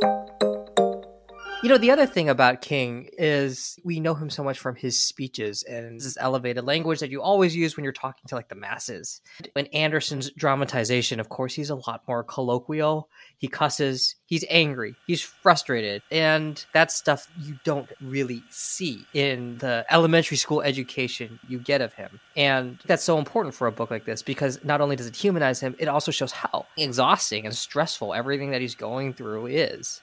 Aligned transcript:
Música 0.00 0.51
You 1.62 1.68
know, 1.68 1.78
the 1.78 1.92
other 1.92 2.06
thing 2.06 2.28
about 2.28 2.60
King 2.60 3.08
is 3.16 3.78
we 3.84 4.00
know 4.00 4.14
him 4.14 4.30
so 4.30 4.42
much 4.42 4.58
from 4.58 4.74
his 4.74 4.98
speeches 4.98 5.62
and 5.62 6.00
this 6.00 6.16
elevated 6.18 6.64
language 6.64 6.98
that 6.98 7.10
you 7.10 7.22
always 7.22 7.54
use 7.54 7.76
when 7.76 7.84
you're 7.84 7.92
talking 7.92 8.24
to 8.26 8.34
like 8.34 8.48
the 8.48 8.56
masses. 8.56 9.20
In 9.54 9.66
Anderson's 9.66 10.32
dramatization, 10.32 11.20
of 11.20 11.28
course, 11.28 11.54
he's 11.54 11.70
a 11.70 11.76
lot 11.76 12.02
more 12.08 12.24
colloquial. 12.24 13.08
He 13.38 13.46
cusses, 13.46 14.16
he's 14.26 14.44
angry, 14.50 14.96
he's 15.06 15.22
frustrated, 15.22 16.02
and 16.10 16.64
that's 16.74 16.96
stuff 16.96 17.28
you 17.40 17.56
don't 17.62 17.88
really 18.00 18.42
see 18.50 19.06
in 19.14 19.58
the 19.58 19.86
elementary 19.88 20.38
school 20.38 20.62
education 20.62 21.38
you 21.46 21.60
get 21.60 21.80
of 21.80 21.92
him. 21.92 22.18
And 22.36 22.80
that's 22.86 23.04
so 23.04 23.18
important 23.18 23.54
for 23.54 23.68
a 23.68 23.72
book 23.72 23.88
like 23.92 24.04
this 24.04 24.20
because 24.20 24.58
not 24.64 24.80
only 24.80 24.96
does 24.96 25.06
it 25.06 25.14
humanize 25.14 25.60
him, 25.60 25.76
it 25.78 25.86
also 25.86 26.10
shows 26.10 26.32
how 26.32 26.66
exhausting 26.76 27.46
and 27.46 27.54
stressful 27.54 28.14
everything 28.14 28.50
that 28.50 28.60
he's 28.60 28.74
going 28.74 29.12
through 29.12 29.46
is. 29.46 30.02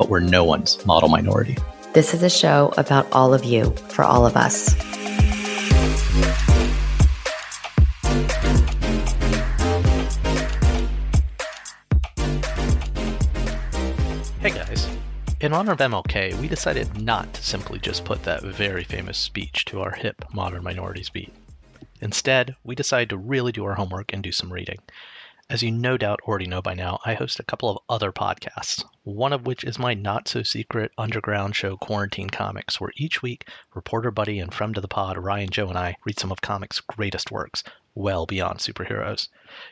but 0.00 0.08
we're 0.08 0.18
no 0.18 0.42
one's 0.42 0.84
model 0.86 1.10
minority. 1.10 1.54
This 1.92 2.14
is 2.14 2.22
a 2.22 2.30
show 2.30 2.72
about 2.78 3.06
all 3.12 3.34
of 3.34 3.44
you 3.44 3.70
for 3.90 4.02
all 4.02 4.24
of 4.24 4.34
us. 4.34 4.72
Hey 14.40 14.48
guys. 14.48 14.88
In 15.42 15.52
honor 15.52 15.72
of 15.72 15.78
MLK, 15.78 16.32
we 16.40 16.48
decided 16.48 17.02
not 17.02 17.34
to 17.34 17.42
simply 17.42 17.78
just 17.78 18.06
put 18.06 18.22
that 18.22 18.42
very 18.42 18.84
famous 18.84 19.18
speech 19.18 19.66
to 19.66 19.82
our 19.82 19.90
hip 19.90 20.24
modern 20.32 20.64
minorities 20.64 21.10
beat. 21.10 21.34
Instead, 22.00 22.56
we 22.64 22.74
decided 22.74 23.10
to 23.10 23.18
really 23.18 23.52
do 23.52 23.66
our 23.66 23.74
homework 23.74 24.14
and 24.14 24.22
do 24.22 24.32
some 24.32 24.50
reading. 24.50 24.78
As 25.50 25.64
you 25.64 25.72
no 25.72 25.96
doubt 25.96 26.20
already 26.28 26.46
know 26.46 26.62
by 26.62 26.74
now, 26.74 27.00
I 27.04 27.14
host 27.14 27.40
a 27.40 27.42
couple 27.42 27.68
of 27.68 27.78
other 27.88 28.12
podcasts, 28.12 28.84
one 29.02 29.32
of 29.32 29.46
which 29.46 29.64
is 29.64 29.80
my 29.80 29.94
not 29.94 30.28
so 30.28 30.44
secret 30.44 30.92
underground 30.96 31.56
show 31.56 31.76
Quarantine 31.76 32.30
Comics, 32.30 32.80
where 32.80 32.92
each 32.96 33.20
week 33.20 33.48
reporter 33.74 34.12
buddy 34.12 34.38
and 34.38 34.54
friend 34.54 34.76
of 34.76 34.82
the 34.82 34.86
pod 34.86 35.18
Ryan 35.18 35.50
Joe 35.50 35.66
and 35.66 35.76
I 35.76 35.96
read 36.04 36.20
some 36.20 36.30
of 36.30 36.40
comics' 36.40 36.80
greatest 36.80 37.32
works, 37.32 37.64
well 37.96 38.26
beyond 38.26 38.60
superheroes. 38.60 39.26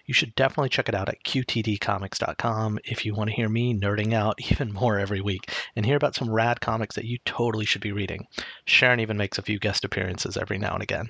You 0.04 0.14
should 0.14 0.34
definitely 0.34 0.70
check 0.70 0.88
it 0.88 0.96
out 0.96 1.08
at 1.08 1.22
qtdcomics.com 1.22 2.80
if 2.82 3.06
you 3.06 3.14
want 3.14 3.30
to 3.30 3.36
hear 3.36 3.48
me 3.48 3.72
nerding 3.72 4.14
out 4.14 4.40
even 4.50 4.72
more 4.72 4.98
every 4.98 5.20
week 5.20 5.48
and 5.76 5.86
hear 5.86 5.96
about 5.96 6.16
some 6.16 6.28
rad 6.28 6.60
comics 6.60 6.96
that 6.96 7.04
you 7.04 7.18
totally 7.24 7.64
should 7.64 7.82
be 7.82 7.92
reading. 7.92 8.26
Sharon 8.64 8.98
even 8.98 9.16
makes 9.16 9.38
a 9.38 9.42
few 9.42 9.60
guest 9.60 9.84
appearances 9.84 10.36
every 10.36 10.58
now 10.58 10.74
and 10.74 10.82
again. 10.82 11.06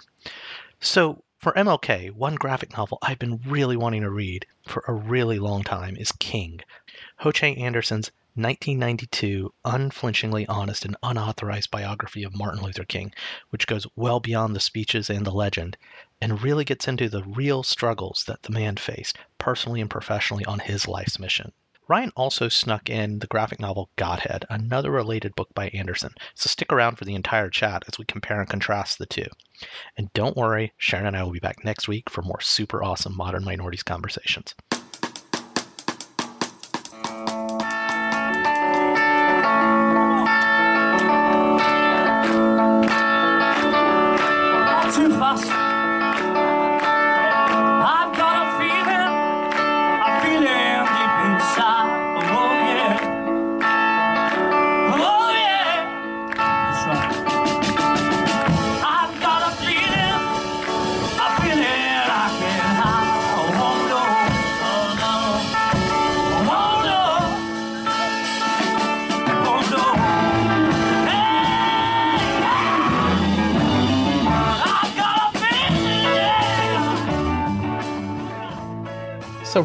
So, 0.80 1.24
for 1.38 1.52
MLK, 1.52 2.10
one 2.10 2.34
graphic 2.34 2.76
novel 2.76 2.98
I've 3.00 3.20
been 3.20 3.40
really 3.46 3.76
wanting 3.76 4.02
to 4.02 4.10
read 4.10 4.44
for 4.66 4.82
a 4.88 4.92
really 4.92 5.38
long 5.38 5.62
time 5.62 5.96
is 5.96 6.10
King, 6.10 6.60
Ho 7.18 7.30
Che 7.30 7.54
Anderson's 7.54 8.10
1992 8.34 9.54
unflinchingly 9.64 10.46
honest 10.48 10.84
and 10.84 10.96
unauthorized 11.00 11.70
biography 11.70 12.24
of 12.24 12.36
Martin 12.36 12.62
Luther 12.62 12.84
King, 12.84 13.12
which 13.50 13.68
goes 13.68 13.86
well 13.94 14.18
beyond 14.18 14.56
the 14.56 14.60
speeches 14.60 15.08
and 15.08 15.24
the 15.24 15.30
legend 15.30 15.76
and 16.20 16.42
really 16.42 16.64
gets 16.64 16.88
into 16.88 17.08
the 17.08 17.22
real 17.22 17.62
struggles 17.62 18.24
that 18.26 18.42
the 18.42 18.52
man 18.52 18.76
faced, 18.76 19.16
personally 19.38 19.80
and 19.80 19.90
professionally, 19.90 20.44
on 20.44 20.58
his 20.58 20.88
life's 20.88 21.20
mission. 21.20 21.52
Ryan 21.88 22.12
also 22.16 22.50
snuck 22.50 22.90
in 22.90 23.20
the 23.20 23.26
graphic 23.26 23.58
novel 23.58 23.88
Godhead, 23.96 24.44
another 24.50 24.90
related 24.90 25.34
book 25.34 25.48
by 25.54 25.68
Anderson, 25.68 26.12
so 26.34 26.46
stick 26.48 26.70
around 26.70 26.96
for 26.96 27.06
the 27.06 27.14
entire 27.14 27.48
chat 27.48 27.82
as 27.88 27.98
we 27.98 28.04
compare 28.04 28.40
and 28.40 28.48
contrast 28.48 28.98
the 28.98 29.06
two. 29.06 29.24
And 29.96 30.12
don't 30.12 30.36
worry, 30.36 30.74
Sharon 30.76 31.06
and 31.06 31.16
I 31.16 31.22
will 31.22 31.32
be 31.32 31.38
back 31.38 31.64
next 31.64 31.88
week 31.88 32.10
for 32.10 32.20
more 32.20 32.42
super 32.42 32.82
awesome 32.82 33.16
modern 33.16 33.42
minorities 33.42 33.82
conversations. 33.82 34.54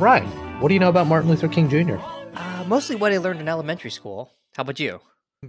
Ryan, 0.04 0.28
what 0.60 0.68
do 0.68 0.74
you 0.74 0.82
know 0.82 0.90
about 0.90 1.08
Martin 1.08 1.30
Luther 1.30 1.48
King 1.48 1.70
Jr.? 1.70 1.96
Uh, 2.36 2.66
mostly 2.68 2.98
what 2.98 3.14
I 3.14 3.20
learned 3.20 3.40
in 3.40 3.48
elementary 3.48 3.90
school. 3.90 4.34
How 4.54 4.64
about 4.64 4.78
you? 4.78 5.00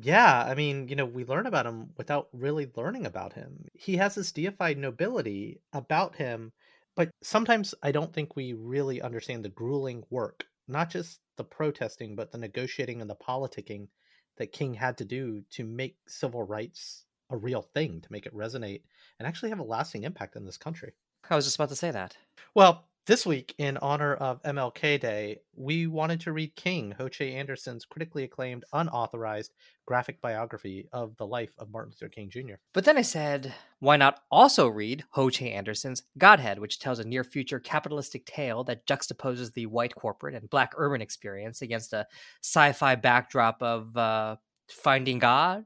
Yeah, 0.00 0.44
I 0.44 0.54
mean, 0.54 0.86
you 0.86 0.94
know, 0.94 1.06
we 1.06 1.24
learn 1.24 1.46
about 1.46 1.66
him 1.66 1.90
without 1.96 2.28
really 2.32 2.70
learning 2.76 3.04
about 3.04 3.32
him. 3.32 3.66
He 3.74 3.96
has 3.96 4.14
this 4.14 4.30
deified 4.30 4.78
nobility 4.78 5.60
about 5.72 6.14
him, 6.14 6.52
but 6.94 7.10
sometimes 7.20 7.74
I 7.82 7.90
don't 7.90 8.12
think 8.12 8.36
we 8.36 8.52
really 8.52 9.02
understand 9.02 9.44
the 9.44 9.48
grueling 9.48 10.04
work, 10.08 10.44
not 10.68 10.88
just 10.88 11.18
the 11.36 11.42
protesting, 11.42 12.14
but 12.14 12.30
the 12.30 12.38
negotiating 12.38 13.00
and 13.00 13.10
the 13.10 13.16
politicking 13.16 13.88
that 14.36 14.52
King 14.52 14.72
had 14.72 14.96
to 14.98 15.04
do 15.04 15.42
to 15.50 15.64
make 15.64 15.96
civil 16.06 16.44
rights 16.44 17.06
a 17.28 17.36
real 17.36 17.62
thing, 17.74 18.00
to 18.02 18.12
make 18.12 18.24
it 18.24 18.36
resonate 18.36 18.82
and 19.18 19.26
actually 19.26 19.48
have 19.48 19.58
a 19.58 19.64
lasting 19.64 20.04
impact 20.04 20.36
in 20.36 20.44
this 20.46 20.58
country. 20.58 20.92
I 21.28 21.34
was 21.34 21.44
just 21.44 21.56
about 21.56 21.70
to 21.70 21.76
say 21.76 21.90
that. 21.90 22.16
Well, 22.54 22.84
this 23.06 23.26
week, 23.26 23.54
in 23.58 23.76
honor 23.78 24.14
of 24.14 24.42
MLK 24.42 24.98
Day, 24.98 25.40
we 25.54 25.86
wanted 25.86 26.20
to 26.20 26.32
read 26.32 26.56
King, 26.56 26.94
Ho 26.96 27.08
Che 27.08 27.34
Anderson's 27.34 27.84
critically 27.84 28.24
acclaimed, 28.24 28.64
unauthorized 28.72 29.52
graphic 29.86 30.22
biography 30.22 30.88
of 30.92 31.14
the 31.18 31.26
life 31.26 31.52
of 31.58 31.70
Martin 31.70 31.92
Luther 31.92 32.08
King 32.08 32.30
Jr. 32.30 32.54
But 32.72 32.86
then 32.86 32.96
I 32.96 33.02
said, 33.02 33.52
why 33.80 33.98
not 33.98 34.20
also 34.30 34.68
read 34.68 35.04
Ho 35.10 35.28
Che 35.28 35.52
Anderson's 35.52 36.02
Godhead, 36.16 36.58
which 36.58 36.78
tells 36.78 36.98
a 36.98 37.04
near 37.04 37.24
future 37.24 37.60
capitalistic 37.60 38.24
tale 38.24 38.64
that 38.64 38.86
juxtaposes 38.86 39.52
the 39.52 39.66
white 39.66 39.94
corporate 39.94 40.34
and 40.34 40.48
black 40.48 40.72
urban 40.76 41.02
experience 41.02 41.60
against 41.60 41.92
a 41.92 42.06
sci 42.42 42.72
fi 42.72 42.94
backdrop 42.94 43.62
of 43.62 43.94
uh, 43.96 44.36
finding 44.70 45.18
God 45.18 45.64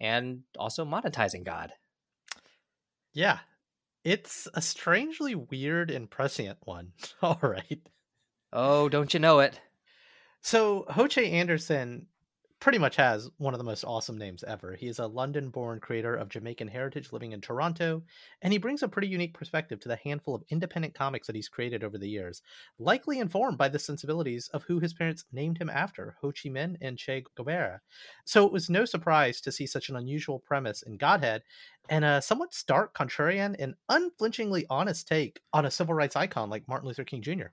and 0.00 0.40
also 0.58 0.84
monetizing 0.84 1.44
God. 1.44 1.72
Yeah, 3.12 3.38
it's 4.04 4.46
a 4.54 4.60
strangely 4.60 5.34
weird 5.34 5.90
and 5.90 6.10
prescient 6.10 6.58
one. 6.62 6.92
All 7.22 7.40
right. 7.42 7.80
Oh, 8.52 8.88
don't 8.88 9.12
you 9.14 9.20
know 9.20 9.40
it? 9.40 9.58
So, 10.40 10.84
Ho 10.90 11.06
Che 11.06 11.30
Anderson 11.30 12.06
pretty 12.64 12.78
much 12.78 12.96
has 12.96 13.28
one 13.36 13.52
of 13.52 13.58
the 13.58 13.64
most 13.64 13.84
awesome 13.84 14.16
names 14.16 14.42
ever. 14.42 14.74
He 14.74 14.88
is 14.88 14.98
a 14.98 15.06
London 15.06 15.50
born 15.50 15.80
creator 15.80 16.14
of 16.14 16.30
Jamaican 16.30 16.68
heritage 16.68 17.12
living 17.12 17.32
in 17.32 17.42
Toronto, 17.42 18.02
and 18.40 18.54
he 18.54 18.58
brings 18.58 18.82
a 18.82 18.88
pretty 18.88 19.06
unique 19.06 19.34
perspective 19.34 19.80
to 19.80 19.88
the 19.90 19.98
handful 20.02 20.34
of 20.34 20.44
independent 20.48 20.94
comics 20.94 21.26
that 21.26 21.36
he's 21.36 21.50
created 21.50 21.84
over 21.84 21.98
the 21.98 22.08
years, 22.08 22.40
likely 22.78 23.18
informed 23.18 23.58
by 23.58 23.68
the 23.68 23.78
sensibilities 23.78 24.48
of 24.54 24.62
who 24.62 24.80
his 24.80 24.94
parents 24.94 25.26
named 25.30 25.58
him 25.58 25.68
after, 25.68 26.16
Ho 26.22 26.28
Chi 26.28 26.48
Minh 26.48 26.76
and 26.80 26.96
Che 26.96 27.24
Guevara. 27.36 27.82
So 28.24 28.46
it 28.46 28.52
was 28.52 28.70
no 28.70 28.86
surprise 28.86 29.42
to 29.42 29.52
see 29.52 29.66
such 29.66 29.90
an 29.90 29.96
unusual 29.96 30.38
premise 30.38 30.80
in 30.80 30.96
Godhead 30.96 31.42
and 31.90 32.02
a 32.02 32.22
somewhat 32.22 32.54
stark, 32.54 32.96
contrarian, 32.96 33.56
and 33.58 33.74
unflinchingly 33.90 34.64
honest 34.70 35.06
take 35.06 35.38
on 35.52 35.66
a 35.66 35.70
civil 35.70 35.94
rights 35.94 36.16
icon 36.16 36.48
like 36.48 36.66
Martin 36.66 36.88
Luther 36.88 37.04
King 37.04 37.20
Jr. 37.20 37.48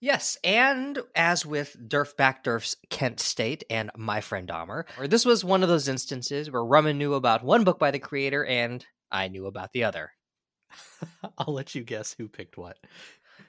Yes, 0.00 0.36
and 0.44 0.98
as 1.14 1.46
with 1.46 1.76
Derf 1.88 2.16
Backderf's 2.16 2.76
Kent 2.90 3.18
State 3.18 3.64
and 3.70 3.90
My 3.96 4.20
Friend 4.20 4.46
Dahmer, 4.46 4.84
or 4.98 5.08
this 5.08 5.24
was 5.24 5.42
one 5.42 5.62
of 5.62 5.70
those 5.70 5.88
instances 5.88 6.50
where 6.50 6.62
Rumman 6.62 6.96
knew 6.96 7.14
about 7.14 7.42
one 7.42 7.64
book 7.64 7.78
by 7.78 7.90
the 7.90 7.98
creator 7.98 8.44
and 8.44 8.84
I 9.10 9.28
knew 9.28 9.46
about 9.46 9.72
the 9.72 9.84
other. 9.84 10.12
I'll 11.38 11.54
let 11.54 11.74
you 11.74 11.82
guess 11.82 12.14
who 12.16 12.28
picked 12.28 12.58
what. 12.58 12.76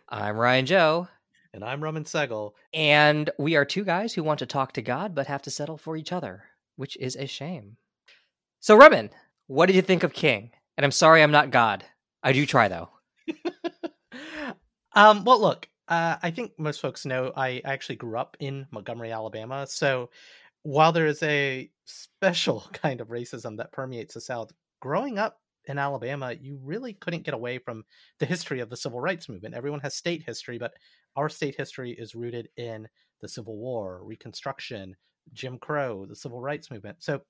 I'm 0.07 0.37
Ryan 0.37 0.65
Joe. 0.65 1.07
And 1.53 1.65
I'm 1.65 1.81
Rumman 1.81 2.05
Segal. 2.05 2.53
And 2.73 3.29
we 3.37 3.55
are 3.55 3.65
two 3.65 3.83
guys 3.83 4.13
who 4.13 4.23
want 4.23 4.39
to 4.39 4.45
talk 4.45 4.73
to 4.73 4.81
God 4.81 5.15
but 5.15 5.27
have 5.27 5.41
to 5.43 5.51
settle 5.51 5.77
for 5.77 5.97
each 5.97 6.11
other, 6.11 6.43
which 6.75 6.95
is 6.97 7.15
a 7.15 7.25
shame. 7.25 7.77
So, 8.59 8.77
Rumman, 8.77 9.09
what 9.47 9.65
did 9.65 9.75
you 9.75 9.81
think 9.81 10.03
of 10.03 10.13
King? 10.13 10.51
And 10.77 10.85
I'm 10.85 10.91
sorry 10.91 11.23
I'm 11.23 11.31
not 11.31 11.51
God. 11.51 11.83
I 12.23 12.31
do 12.31 12.45
try, 12.45 12.67
though. 12.67 12.89
um, 14.95 15.25
well, 15.25 15.41
look, 15.41 15.67
uh, 15.87 16.17
I 16.21 16.31
think 16.31 16.51
most 16.57 16.81
folks 16.81 17.05
know 17.05 17.31
I 17.35 17.61
actually 17.63 17.95
grew 17.95 18.17
up 18.17 18.35
in 18.39 18.67
Montgomery, 18.71 19.11
Alabama. 19.11 19.65
So 19.67 20.09
while 20.63 20.91
there 20.91 21.07
is 21.07 21.23
a 21.23 21.69
special 21.85 22.67
kind 22.73 23.01
of 23.01 23.07
racism 23.07 23.57
that 23.57 23.71
permeates 23.71 24.13
the 24.13 24.21
South, 24.21 24.51
growing 24.81 25.17
up 25.17 25.39
in 25.65 25.77
Alabama, 25.77 26.33
you 26.39 26.59
really 26.63 26.93
couldn't 26.93 27.23
get 27.23 27.33
away 27.33 27.57
from 27.57 27.83
the 28.19 28.25
history 28.25 28.59
of 28.59 28.69
the 28.69 28.77
civil 28.77 28.99
rights 28.99 29.29
movement. 29.29 29.55
Everyone 29.55 29.81
has 29.81 29.95
state 29.95 30.23
history, 30.25 30.57
but 30.57 30.73
our 31.15 31.29
state 31.29 31.55
history 31.55 31.91
is 31.91 32.15
rooted 32.15 32.49
in 32.57 32.87
the 33.21 33.27
Civil 33.27 33.57
War, 33.57 34.01
Reconstruction, 34.03 34.95
Jim 35.33 35.57
Crow, 35.57 36.05
the 36.05 36.15
civil 36.15 36.39
rights 36.39 36.71
movement. 36.71 36.97
So 36.99 37.21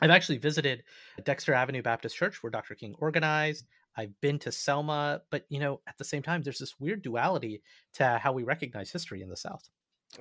I've 0.00 0.10
actually 0.10 0.38
visited 0.38 0.82
Dexter 1.24 1.52
Avenue 1.54 1.82
Baptist 1.82 2.16
Church 2.16 2.42
where 2.42 2.50
Dr. 2.50 2.74
King 2.74 2.94
organized. 2.98 3.66
I've 3.96 4.18
been 4.20 4.38
to 4.40 4.52
Selma, 4.52 5.22
but 5.30 5.44
you 5.48 5.60
know, 5.60 5.80
at 5.86 5.98
the 5.98 6.04
same 6.04 6.22
time, 6.22 6.42
there's 6.42 6.58
this 6.58 6.78
weird 6.78 7.02
duality 7.02 7.62
to 7.94 8.18
how 8.18 8.32
we 8.32 8.42
recognize 8.42 8.90
history 8.90 9.22
in 9.22 9.28
the 9.28 9.36
South. 9.36 9.68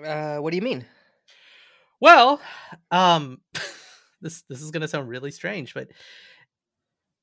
Uh, 0.04 0.38
what 0.38 0.51
do 0.51 0.56
you 0.56 0.62
mean? 0.62 0.86
Well, 2.01 2.42
um, 2.92 3.42
this 4.21 4.44
this 4.50 4.62
is 4.62 4.71
going 4.71 4.81
to 4.81 4.88
sound 4.88 5.10
really 5.10 5.31
strange, 5.31 5.74
but 5.74 5.89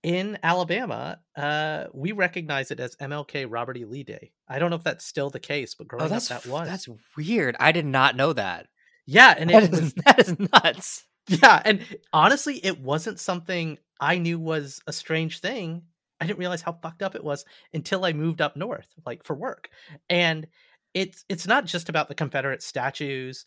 in 0.03 0.39
Alabama, 0.43 1.19
uh, 1.37 1.87
we 1.93 2.13
recognize 2.13 2.71
it 2.71 2.79
as 2.79 2.95
MLK 2.97 3.47
Robert 3.49 3.77
E. 3.77 3.85
Lee 3.85 4.05
Day. 4.05 4.31
I 4.49 4.59
don't 4.59 4.71
know 4.71 4.77
if 4.77 4.85
that's 4.85 5.05
still 5.05 5.31
the 5.31 5.41
case, 5.41 5.75
but 5.75 5.89
growing 5.89 6.13
oh, 6.13 6.17
up, 6.17 6.23
that 6.25 6.47
was 6.47 6.69
that's 6.69 6.89
weird. 7.17 7.57
I 7.59 7.73
did 7.73 7.87
not 7.87 8.17
know 8.17 8.33
that. 8.33 8.69
Yeah, 9.07 9.35
and 9.37 9.51
that 9.51 9.65
it 9.65 9.73
is, 9.73 9.81
was 9.81 9.95
that 10.07 10.19
is 10.21 10.39
nuts. 10.39 11.05
yeah, 11.29 11.61
and 11.65 11.85
honestly, 12.13 12.65
it 12.65 12.81
wasn't 12.81 13.19
something 13.19 13.79
I 14.01 14.19
knew 14.19 14.39
was 14.39 14.81
a 14.87 14.93
strange 14.93 15.41
thing 15.41 15.83
I 16.21 16.27
didn't 16.27 16.39
realize 16.39 16.63
how 16.63 16.73
fucked 16.73 17.03
up 17.03 17.15
it 17.15 17.25
was 17.25 17.45
until 17.75 18.05
I 18.05 18.13
moved 18.13 18.41
up 18.41 18.57
north, 18.57 18.89
like 19.05 19.25
for 19.25 19.35
work. 19.35 19.69
And 20.09 20.47
it's 20.95 21.25
it's 21.29 21.47
not 21.47 21.67
just 21.67 21.89
about 21.89 22.09
the 22.09 22.15
Confederate 22.15 22.63
statues, 22.63 23.45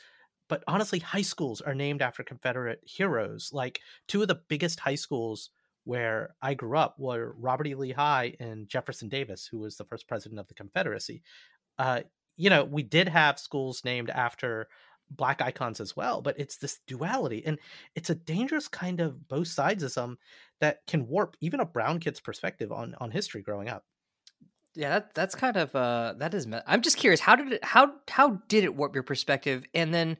but 0.49 0.63
honestly, 0.67 0.99
high 0.99 1.21
schools 1.21 1.61
are 1.61 1.73
named 1.73 2.01
after 2.01 2.23
Confederate 2.23 2.81
heroes. 2.83 3.49
Like 3.53 3.79
two 4.07 4.21
of 4.21 4.27
the 4.27 4.41
biggest 4.47 4.79
high 4.79 4.95
schools 4.95 5.49
where 5.85 6.35
I 6.41 6.53
grew 6.53 6.77
up 6.77 6.95
were 6.99 7.35
Robert 7.39 7.67
E. 7.67 7.75
Lee 7.75 7.91
High 7.91 8.35
and 8.39 8.67
Jefferson 8.67 9.09
Davis, 9.09 9.47
who 9.47 9.59
was 9.59 9.77
the 9.77 9.85
first 9.85 10.07
president 10.07 10.39
of 10.39 10.47
the 10.47 10.53
Confederacy. 10.53 11.23
Uh, 11.77 12.01
you 12.37 12.49
know, 12.49 12.63
we 12.63 12.83
did 12.83 13.07
have 13.07 13.39
schools 13.39 13.83
named 13.83 14.09
after 14.09 14.67
black 15.11 15.41
icons 15.41 15.79
as 15.79 15.95
well 15.95 16.21
but 16.21 16.39
it's 16.39 16.57
this 16.57 16.79
duality 16.87 17.43
and 17.45 17.59
it's 17.95 18.09
a 18.09 18.15
dangerous 18.15 18.67
kind 18.67 18.99
of 18.99 19.27
both 19.27 19.47
sidesism 19.47 20.15
that 20.59 20.79
can 20.87 21.07
warp 21.07 21.35
even 21.41 21.59
a 21.59 21.65
brown 21.65 21.99
kid's 21.99 22.19
perspective 22.19 22.71
on 22.71 22.95
on 22.99 23.11
history 23.11 23.41
growing 23.41 23.69
up. 23.69 23.85
Yeah 24.75 24.89
that, 24.89 25.13
that's 25.15 25.35
kind 25.35 25.57
of 25.57 25.75
uh 25.75 26.13
that 26.17 26.33
is 26.33 26.47
i'm 26.67 26.81
just 26.81 26.97
curious 26.97 27.19
how 27.19 27.35
did 27.35 27.53
it 27.53 27.63
how 27.63 27.91
how 28.07 28.39
did 28.47 28.63
it 28.63 28.75
warp 28.75 28.93
your 28.93 29.03
perspective 29.03 29.65
and 29.73 29.93
then 29.93 30.17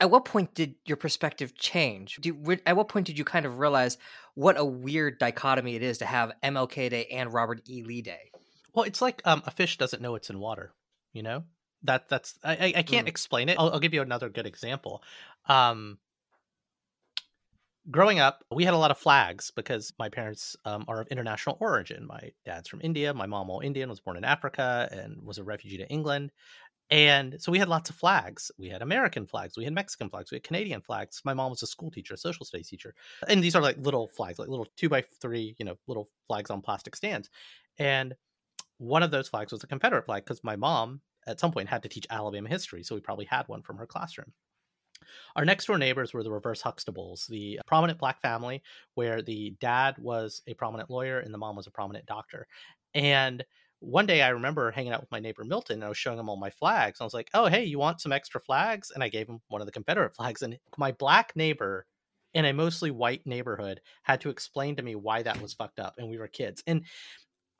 at 0.00 0.10
what 0.10 0.24
point 0.24 0.54
did 0.54 0.76
your 0.86 0.96
perspective 0.96 1.56
change? 1.56 2.18
Do, 2.20 2.56
at 2.64 2.76
what 2.76 2.88
point 2.88 3.06
did 3.06 3.18
you 3.18 3.24
kind 3.24 3.44
of 3.44 3.58
realize 3.58 3.98
what 4.36 4.56
a 4.56 4.64
weird 4.64 5.18
dichotomy 5.18 5.74
it 5.74 5.82
is 5.82 5.98
to 5.98 6.06
have 6.06 6.32
mlk 6.44 6.90
day 6.90 7.06
and 7.06 7.32
robert 7.32 7.60
e. 7.68 7.82
Lee 7.82 8.02
day? 8.02 8.30
Well 8.74 8.84
it's 8.84 9.02
like 9.02 9.20
um, 9.24 9.42
a 9.44 9.50
fish 9.50 9.76
doesn't 9.76 10.02
know 10.02 10.14
it's 10.14 10.30
in 10.30 10.38
water 10.38 10.72
you 11.12 11.22
know 11.22 11.44
that 11.82 12.08
that's 12.08 12.38
I, 12.44 12.72
I 12.76 12.82
can't 12.82 13.06
mm. 13.06 13.10
explain 13.10 13.48
it. 13.48 13.56
I'll, 13.58 13.70
I'll, 13.70 13.80
give 13.80 13.94
you 13.94 14.02
another 14.02 14.28
good 14.28 14.46
example. 14.46 15.02
Um, 15.48 15.98
growing 17.90 18.18
up, 18.18 18.44
we 18.50 18.64
had 18.64 18.74
a 18.74 18.78
lot 18.78 18.90
of 18.90 18.98
flags 18.98 19.50
because 19.54 19.92
my 19.98 20.08
parents 20.08 20.56
um, 20.64 20.84
are 20.88 21.00
of 21.00 21.08
international 21.08 21.56
origin. 21.60 22.06
My 22.06 22.32
dad's 22.44 22.68
from 22.68 22.80
India. 22.82 23.14
My 23.14 23.26
mom, 23.26 23.50
all 23.50 23.60
Indian, 23.60 23.88
was 23.88 24.00
born 24.00 24.16
in 24.16 24.24
Africa 24.24 24.88
and 24.90 25.22
was 25.22 25.38
a 25.38 25.44
refugee 25.44 25.78
to 25.78 25.88
England. 25.88 26.32
And 26.90 27.36
so 27.38 27.52
we 27.52 27.58
had 27.58 27.68
lots 27.68 27.90
of 27.90 27.96
flags. 27.96 28.50
We 28.58 28.68
had 28.68 28.80
American 28.80 29.26
flags, 29.26 29.58
we 29.58 29.64
had 29.64 29.74
Mexican 29.74 30.08
flags, 30.08 30.30
we 30.30 30.36
had 30.36 30.42
Canadian 30.42 30.80
flags. 30.80 31.20
My 31.24 31.34
mom 31.34 31.50
was 31.50 31.62
a 31.62 31.66
school 31.66 31.90
teacher, 31.90 32.14
a 32.14 32.16
social 32.18 32.46
studies 32.46 32.68
teacher. 32.68 32.94
And 33.28 33.44
these 33.44 33.54
are 33.54 33.60
like 33.60 33.76
little 33.76 34.08
flags, 34.08 34.38
like 34.38 34.48
little 34.48 34.66
two 34.76 34.88
by 34.88 35.04
three, 35.20 35.54
you 35.58 35.66
know, 35.66 35.76
little 35.86 36.08
flags 36.26 36.50
on 36.50 36.62
plastic 36.62 36.96
stands. 36.96 37.28
And 37.78 38.14
one 38.78 39.02
of 39.02 39.10
those 39.10 39.28
flags 39.28 39.52
was 39.52 39.62
a 39.62 39.66
Confederate 39.66 40.06
flag 40.06 40.24
because 40.24 40.42
my 40.42 40.56
mom 40.56 41.02
at 41.28 41.38
some 41.38 41.52
point 41.52 41.68
had 41.68 41.82
to 41.84 41.88
teach 41.88 42.06
Alabama 42.10 42.48
history, 42.48 42.82
so 42.82 42.94
we 42.94 43.00
probably 43.00 43.26
had 43.26 43.46
one 43.46 43.62
from 43.62 43.76
her 43.76 43.86
classroom. 43.86 44.32
Our 45.36 45.44
next 45.44 45.66
door 45.66 45.78
neighbors 45.78 46.12
were 46.12 46.24
the 46.24 46.32
reverse 46.32 46.62
Huxtables, 46.62 47.26
the 47.28 47.60
prominent 47.66 47.98
black 47.98 48.20
family 48.20 48.62
where 48.94 49.22
the 49.22 49.54
dad 49.60 49.96
was 49.98 50.42
a 50.46 50.54
prominent 50.54 50.90
lawyer 50.90 51.20
and 51.20 51.32
the 51.32 51.38
mom 51.38 51.56
was 51.56 51.66
a 51.66 51.70
prominent 51.70 52.06
doctor. 52.06 52.46
And 52.94 53.44
one 53.80 54.06
day 54.06 54.22
I 54.22 54.30
remember 54.30 54.70
hanging 54.70 54.92
out 54.92 55.00
with 55.00 55.10
my 55.12 55.20
neighbor 55.20 55.44
Milton 55.44 55.76
and 55.76 55.84
I 55.84 55.88
was 55.88 55.96
showing 55.96 56.18
him 56.18 56.28
all 56.28 56.36
my 56.36 56.50
flags. 56.50 57.00
I 57.00 57.04
was 57.04 57.14
like, 57.14 57.30
oh, 57.32 57.46
hey, 57.46 57.64
you 57.64 57.78
want 57.78 58.00
some 58.00 58.12
extra 58.12 58.40
flags? 58.40 58.90
And 58.90 59.04
I 59.04 59.08
gave 59.08 59.28
him 59.28 59.40
one 59.48 59.60
of 59.60 59.66
the 59.66 59.72
Confederate 59.72 60.16
flags. 60.16 60.42
And 60.42 60.58
my 60.76 60.92
black 60.92 61.36
neighbor 61.36 61.86
in 62.34 62.44
a 62.44 62.52
mostly 62.52 62.90
white 62.90 63.24
neighborhood 63.24 63.80
had 64.02 64.20
to 64.22 64.30
explain 64.30 64.76
to 64.76 64.82
me 64.82 64.94
why 64.94 65.22
that 65.22 65.40
was 65.40 65.54
fucked 65.54 65.78
up. 65.78 65.94
And 65.98 66.08
we 66.08 66.18
were 66.18 66.28
kids. 66.28 66.62
And 66.66 66.84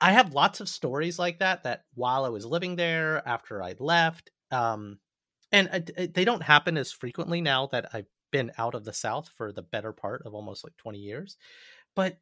I 0.01 0.13
have 0.13 0.33
lots 0.33 0.61
of 0.61 0.69
stories 0.69 1.19
like 1.19 1.39
that 1.39 1.63
that 1.63 1.83
while 1.93 2.25
I 2.25 2.29
was 2.29 2.45
living 2.45 2.75
there, 2.75 3.27
after 3.27 3.61
I 3.61 3.75
left, 3.79 4.31
um, 4.51 4.99
and 5.51 5.69
I, 5.71 6.05
they 6.07 6.25
don't 6.25 6.43
happen 6.43 6.77
as 6.77 6.91
frequently 6.91 7.41
now 7.41 7.67
that 7.67 7.89
I've 7.93 8.07
been 8.31 8.51
out 8.57 8.75
of 8.75 8.85
the 8.85 8.93
South 8.93 9.29
for 9.35 9.51
the 9.51 9.61
better 9.61 9.91
part 9.91 10.23
of 10.25 10.33
almost 10.33 10.63
like 10.63 10.77
20 10.77 10.99
years. 10.99 11.37
But 11.95 12.17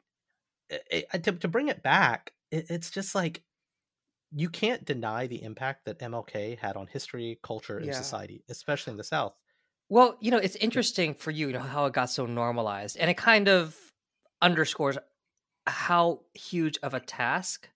it, 0.70 1.08
it, 1.14 1.24
to, 1.24 1.34
to 1.34 1.48
bring 1.48 1.68
it 1.68 1.84
back, 1.84 2.32
it, 2.52 2.68
it's 2.70 2.90
just 2.90 3.14
like 3.14 3.44
you 4.32 4.50
can't 4.50 4.86
deny 4.86 5.28
the 5.28 5.44
impact 5.44 5.86
that 5.86 6.00
MLK 6.00 6.58
had 6.58 6.76
on 6.76 6.88
history, 6.88 7.40
culture, 7.44 7.78
and 7.78 7.88
yeah. 7.88 7.94
society, 7.94 8.44
especially 8.50 8.92
in 8.92 8.98
the 8.98 9.04
South. 9.04 9.34
Well, 9.90 10.18
you 10.20 10.32
know, 10.32 10.38
it's 10.38 10.58
interesting 10.58 11.14
for 11.14 11.32
you, 11.32 11.48
you 11.48 11.54
know, 11.54 11.60
how 11.60 11.86
it 11.86 11.94
got 11.94 12.10
so 12.10 12.26
normalized, 12.26 12.98
and 12.98 13.10
it 13.10 13.16
kind 13.16 13.48
of 13.48 13.76
underscores 14.42 14.98
how 15.68 16.22
huge 16.34 16.78
of 16.84 16.94
a 16.94 17.00
task 17.00 17.70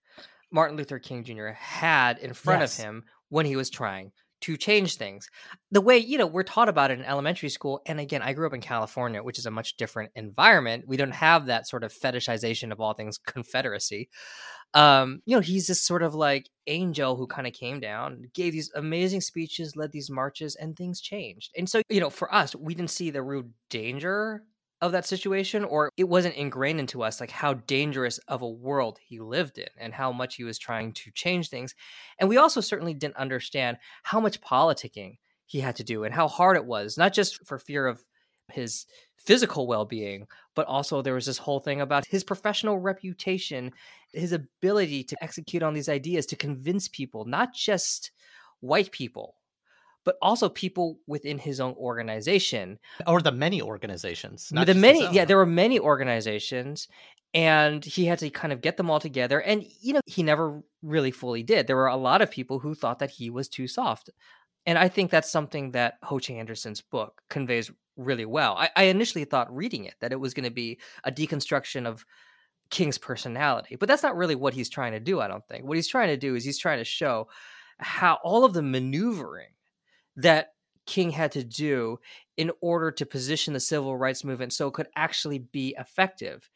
Martin 0.51 0.77
Luther 0.77 0.99
King 0.99 1.23
Jr. 1.23 1.49
had 1.49 2.17
in 2.19 2.33
front 2.33 2.61
yes. 2.61 2.77
of 2.77 2.85
him 2.85 3.03
when 3.29 3.45
he 3.45 3.55
was 3.55 3.69
trying 3.69 4.11
to 4.41 4.57
change 4.57 4.95
things. 4.95 5.29
The 5.71 5.81
way, 5.81 5.97
you 5.99 6.17
know, 6.17 6.25
we're 6.25 6.43
taught 6.43 6.67
about 6.67 6.91
it 6.91 6.99
in 6.99 7.05
elementary 7.05 7.49
school. 7.49 7.81
And 7.85 7.99
again, 7.99 8.21
I 8.21 8.33
grew 8.33 8.47
up 8.47 8.53
in 8.53 8.61
California, 8.61 9.23
which 9.23 9.39
is 9.39 9.45
a 9.45 9.51
much 9.51 9.77
different 9.77 10.11
environment. 10.15 10.85
We 10.87 10.97
don't 10.97 11.13
have 11.13 11.45
that 11.45 11.67
sort 11.67 11.83
of 11.83 11.93
fetishization 11.93 12.71
of 12.71 12.81
all 12.81 12.93
things 12.93 13.19
Confederacy. 13.19 14.09
Um, 14.73 15.21
you 15.25 15.35
know, 15.35 15.41
he's 15.41 15.67
this 15.67 15.81
sort 15.81 16.01
of 16.01 16.15
like 16.15 16.49
angel 16.67 17.15
who 17.17 17.27
kind 17.27 17.45
of 17.45 17.53
came 17.53 17.79
down, 17.79 18.23
gave 18.33 18.53
these 18.53 18.71
amazing 18.73 19.21
speeches, 19.21 19.75
led 19.75 19.91
these 19.91 20.09
marches, 20.09 20.55
and 20.55 20.75
things 20.75 21.01
changed. 21.01 21.51
And 21.55 21.69
so, 21.69 21.81
you 21.89 21.99
know, 21.99 22.09
for 22.09 22.33
us, 22.33 22.55
we 22.55 22.73
didn't 22.73 22.89
see 22.89 23.09
the 23.09 23.21
real 23.21 23.43
danger 23.69 24.43
of 24.81 24.91
that 24.91 25.05
situation 25.05 25.63
or 25.63 25.91
it 25.95 26.09
wasn't 26.09 26.35
ingrained 26.35 26.79
into 26.79 27.03
us 27.03 27.21
like 27.21 27.31
how 27.31 27.53
dangerous 27.53 28.17
of 28.27 28.41
a 28.41 28.49
world 28.49 28.99
he 29.01 29.19
lived 29.19 29.59
in 29.59 29.67
and 29.77 29.93
how 29.93 30.11
much 30.11 30.35
he 30.35 30.43
was 30.43 30.57
trying 30.57 30.91
to 30.91 31.11
change 31.11 31.49
things. 31.49 31.75
And 32.19 32.27
we 32.27 32.37
also 32.37 32.61
certainly 32.61 32.95
didn't 32.95 33.17
understand 33.17 33.77
how 34.03 34.19
much 34.19 34.41
politicking 34.41 35.17
he 35.45 35.59
had 35.59 35.75
to 35.75 35.83
do 35.83 36.03
and 36.03 36.13
how 36.13 36.27
hard 36.27 36.57
it 36.57 36.65
was 36.65 36.97
not 36.97 37.13
just 37.13 37.45
for 37.45 37.59
fear 37.59 37.85
of 37.85 38.01
his 38.51 38.85
physical 39.17 39.67
well-being 39.67 40.25
but 40.55 40.65
also 40.65 41.01
there 41.01 41.13
was 41.13 41.25
this 41.25 41.37
whole 41.37 41.59
thing 41.59 41.81
about 41.81 42.05
his 42.05 42.23
professional 42.23 42.79
reputation 42.79 43.71
his 44.13 44.31
ability 44.31 45.03
to 45.03 45.21
execute 45.21 45.61
on 45.61 45.73
these 45.73 45.89
ideas 45.89 46.25
to 46.25 46.35
convince 46.35 46.87
people 46.87 47.25
not 47.25 47.53
just 47.53 48.11
white 48.61 48.91
people 48.91 49.35
but 50.03 50.15
also 50.21 50.49
people 50.49 50.99
within 51.07 51.37
his 51.37 51.59
own 51.59 51.73
organization. 51.73 52.79
or 53.07 53.21
the 53.21 53.31
many 53.31 53.61
organizations. 53.61 54.51
not 54.51 54.67
the 54.67 54.73
many, 54.73 55.07
yeah, 55.11 55.25
there 55.25 55.37
were 55.37 55.45
many 55.45 55.79
organizations, 55.79 56.87
and 57.33 57.83
he 57.83 58.05
had 58.05 58.19
to 58.19 58.29
kind 58.29 58.51
of 58.51 58.61
get 58.61 58.77
them 58.77 58.89
all 58.89 58.99
together. 58.99 59.39
And 59.41 59.63
you 59.81 59.93
know, 59.93 60.01
he 60.05 60.23
never 60.23 60.61
really 60.81 61.11
fully 61.11 61.43
did. 61.43 61.67
There 61.67 61.75
were 61.75 61.87
a 61.87 61.97
lot 61.97 62.21
of 62.21 62.31
people 62.31 62.59
who 62.59 62.75
thought 62.75 62.99
that 62.99 63.11
he 63.11 63.29
was 63.29 63.47
too 63.47 63.67
soft, 63.67 64.09
and 64.65 64.77
I 64.77 64.89
think 64.89 65.11
that's 65.11 65.31
something 65.31 65.71
that 65.71 65.95
Ho 66.03 66.19
Che 66.19 66.37
Anderson's 66.37 66.81
book 66.81 67.21
conveys 67.29 67.71
really 67.97 68.25
well. 68.25 68.55
I, 68.57 68.69
I 68.75 68.83
initially 68.83 69.25
thought 69.25 69.53
reading 69.55 69.85
it 69.85 69.95
that 69.99 70.11
it 70.11 70.19
was 70.19 70.33
going 70.33 70.45
to 70.45 70.51
be 70.51 70.79
a 71.03 71.11
deconstruction 71.11 71.85
of 71.85 72.05
King's 72.69 72.97
personality, 72.97 73.75
but 73.75 73.87
that's 73.87 74.03
not 74.03 74.15
really 74.15 74.35
what 74.35 74.53
he's 74.53 74.69
trying 74.69 74.93
to 74.93 74.99
do. 74.99 75.19
I 75.19 75.27
don't 75.27 75.45
think 75.47 75.65
what 75.65 75.77
he's 75.77 75.87
trying 75.87 76.07
to 76.07 76.17
do 76.17 76.35
is 76.35 76.43
he's 76.43 76.59
trying 76.59 76.79
to 76.79 76.85
show 76.85 77.27
how 77.79 78.19
all 78.23 78.45
of 78.45 78.53
the 78.53 78.61
maneuvering 78.61 79.49
that 80.15 80.53
King 80.85 81.11
had 81.11 81.31
to 81.33 81.43
do 81.43 81.99
in 82.37 82.51
order 82.61 82.91
to 82.91 83.05
position 83.05 83.53
the 83.53 83.59
civil 83.59 83.95
rights 83.97 84.23
movement 84.23 84.53
so 84.53 84.67
it 84.67 84.73
could 84.73 84.87
actually 84.95 85.39
be 85.39 85.75
effective. 85.77 86.49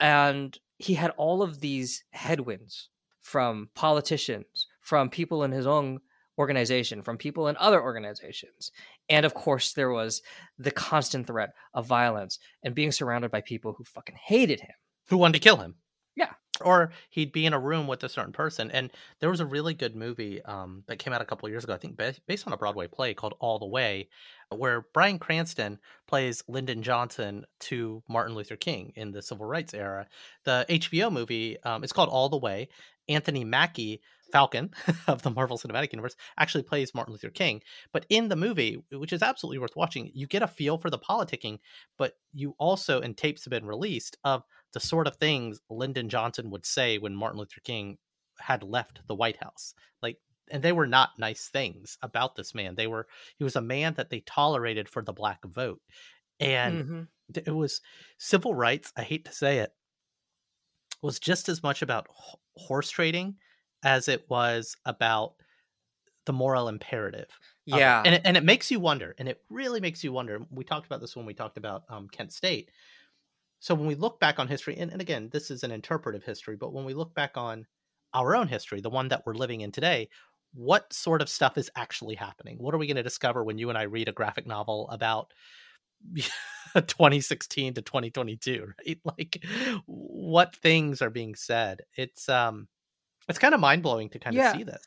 And 0.00 0.56
he 0.78 0.94
had 0.94 1.10
all 1.16 1.42
of 1.42 1.60
these 1.60 2.04
headwinds 2.10 2.90
from 3.22 3.70
politicians, 3.74 4.68
from 4.80 5.10
people 5.10 5.42
in 5.42 5.50
his 5.50 5.66
own 5.66 5.98
organization, 6.38 7.02
from 7.02 7.16
people 7.16 7.48
in 7.48 7.56
other 7.56 7.82
organizations. 7.82 8.70
And 9.08 9.26
of 9.26 9.34
course, 9.34 9.72
there 9.72 9.90
was 9.90 10.22
the 10.58 10.70
constant 10.70 11.26
threat 11.26 11.50
of 11.74 11.86
violence 11.86 12.38
and 12.62 12.74
being 12.74 12.92
surrounded 12.92 13.30
by 13.30 13.40
people 13.40 13.72
who 13.72 13.84
fucking 13.84 14.16
hated 14.16 14.60
him. 14.60 14.74
who 15.08 15.18
wanted 15.18 15.34
to 15.34 15.40
kill 15.40 15.56
him. 15.56 15.74
Or 16.62 16.90
he'd 17.10 17.32
be 17.32 17.46
in 17.46 17.52
a 17.52 17.58
room 17.58 17.86
with 17.86 18.02
a 18.04 18.08
certain 18.08 18.32
person. 18.32 18.70
And 18.70 18.90
there 19.20 19.30
was 19.30 19.40
a 19.40 19.46
really 19.46 19.74
good 19.74 19.94
movie 19.94 20.42
um, 20.44 20.82
that 20.86 20.98
came 20.98 21.12
out 21.12 21.20
a 21.20 21.24
couple 21.24 21.48
years 21.48 21.64
ago, 21.64 21.74
I 21.74 21.78
think 21.78 21.96
based 22.26 22.46
on 22.46 22.52
a 22.52 22.56
Broadway 22.56 22.86
play 22.86 23.14
called 23.14 23.34
All 23.40 23.58
the 23.58 23.66
Way, 23.66 24.08
where 24.54 24.86
Bryan 24.92 25.18
Cranston 25.18 25.78
plays 26.06 26.42
Lyndon 26.48 26.82
Johnson 26.82 27.44
to 27.60 28.02
Martin 28.08 28.34
Luther 28.34 28.56
King 28.56 28.92
in 28.96 29.10
the 29.10 29.22
civil 29.22 29.46
rights 29.46 29.74
era. 29.74 30.06
The 30.44 30.64
HBO 30.68 31.12
movie 31.12 31.60
um, 31.62 31.84
is 31.84 31.92
called 31.92 32.08
All 32.08 32.28
the 32.28 32.38
Way. 32.38 32.68
Anthony 33.08 33.44
Mackie, 33.44 34.00
Falcon 34.32 34.70
of 35.06 35.22
the 35.22 35.30
Marvel 35.30 35.58
Cinematic 35.58 35.92
Universe, 35.92 36.16
actually 36.38 36.64
plays 36.64 36.94
Martin 36.94 37.12
Luther 37.12 37.30
King. 37.30 37.62
But 37.92 38.06
in 38.08 38.28
the 38.28 38.36
movie, 38.36 38.82
which 38.90 39.12
is 39.12 39.22
absolutely 39.22 39.58
worth 39.58 39.76
watching, 39.76 40.10
you 40.14 40.26
get 40.26 40.42
a 40.42 40.48
feel 40.48 40.78
for 40.78 40.90
the 40.90 40.98
politicking, 40.98 41.58
but 41.96 42.14
you 42.32 42.54
also, 42.58 43.00
and 43.00 43.16
tapes 43.16 43.44
have 43.44 43.50
been 43.50 43.66
released, 43.66 44.16
of 44.24 44.42
the 44.72 44.80
sort 44.80 45.06
of 45.06 45.16
things 45.16 45.60
Lyndon 45.70 46.08
Johnson 46.08 46.50
would 46.50 46.66
say 46.66 46.98
when 46.98 47.14
Martin 47.16 47.38
Luther 47.38 47.60
King 47.64 47.98
had 48.38 48.62
left 48.62 49.00
the 49.06 49.14
White 49.14 49.36
House. 49.42 49.74
Like, 50.02 50.18
and 50.50 50.62
they 50.62 50.72
were 50.72 50.86
not 50.86 51.18
nice 51.18 51.48
things 51.48 51.98
about 52.02 52.36
this 52.36 52.54
man. 52.54 52.74
They 52.74 52.86
were, 52.86 53.08
he 53.38 53.44
was 53.44 53.56
a 53.56 53.60
man 53.62 53.94
that 53.94 54.10
they 54.10 54.20
tolerated 54.20 54.88
for 54.88 55.02
the 55.02 55.12
black 55.12 55.44
vote. 55.44 55.80
And 56.40 56.84
Mhm. 56.84 57.08
it 57.34 57.54
was 57.54 57.80
civil 58.18 58.54
rights, 58.54 58.92
I 58.96 59.02
hate 59.02 59.24
to 59.26 59.32
say 59.32 59.58
it, 59.58 59.72
was 61.02 61.18
just 61.20 61.48
as 61.48 61.62
much 61.62 61.82
about 61.82 62.08
horse 62.56 62.90
trading 62.90 63.36
as 63.84 64.08
it 64.08 64.28
was 64.30 64.76
about 64.84 65.34
the 66.26 66.32
moral 66.32 66.68
imperative. 66.68 67.28
Yeah. 67.66 68.02
And 68.04 68.16
it, 68.16 68.22
and 68.24 68.36
it 68.36 68.44
makes 68.44 68.70
you 68.70 68.80
wonder, 68.80 69.14
and 69.18 69.28
it 69.28 69.42
really 69.50 69.80
makes 69.80 70.04
you 70.04 70.12
wonder. 70.12 70.46
We 70.50 70.64
talked 70.64 70.86
about 70.86 71.00
this 71.00 71.16
when 71.16 71.26
we 71.26 71.34
talked 71.34 71.58
about 71.58 71.84
um, 71.88 72.08
Kent 72.08 72.32
State. 72.32 72.70
So 73.60 73.74
when 73.74 73.86
we 73.86 73.94
look 73.94 74.20
back 74.20 74.38
on 74.38 74.48
history, 74.48 74.76
and, 74.76 74.90
and 74.92 75.00
again, 75.00 75.28
this 75.32 75.50
is 75.50 75.62
an 75.62 75.70
interpretive 75.70 76.24
history, 76.24 76.56
but 76.56 76.72
when 76.72 76.84
we 76.84 76.94
look 76.94 77.14
back 77.14 77.36
on 77.36 77.66
our 78.14 78.36
own 78.36 78.48
history, 78.48 78.80
the 78.80 78.90
one 78.90 79.08
that 79.08 79.24
we're 79.26 79.34
living 79.34 79.62
in 79.62 79.72
today, 79.72 80.08
what 80.54 80.92
sort 80.92 81.22
of 81.22 81.28
stuff 81.28 81.58
is 81.58 81.70
actually 81.76 82.14
happening? 82.14 82.56
What 82.58 82.74
are 82.74 82.78
we 82.78 82.86
going 82.86 82.96
to 82.96 83.02
discover 83.02 83.44
when 83.44 83.58
you 83.58 83.68
and 83.68 83.78
I 83.78 83.82
read 83.82 84.08
a 84.08 84.12
graphic 84.12 84.46
novel 84.46 84.88
about 84.90 85.32
2016 86.74 87.74
to 87.74 87.82
2022, 87.82 88.66
right? 88.86 88.98
Like 89.04 89.44
what 89.86 90.54
things 90.56 91.02
are 91.02 91.10
being 91.10 91.34
said? 91.34 91.82
It's 91.96 92.28
um 92.28 92.68
it's 93.28 93.38
kind 93.38 93.54
of 93.54 93.60
mind-blowing 93.60 94.10
to 94.10 94.18
kind 94.18 94.38
of 94.38 94.56
see 94.56 94.62
this. 94.62 94.86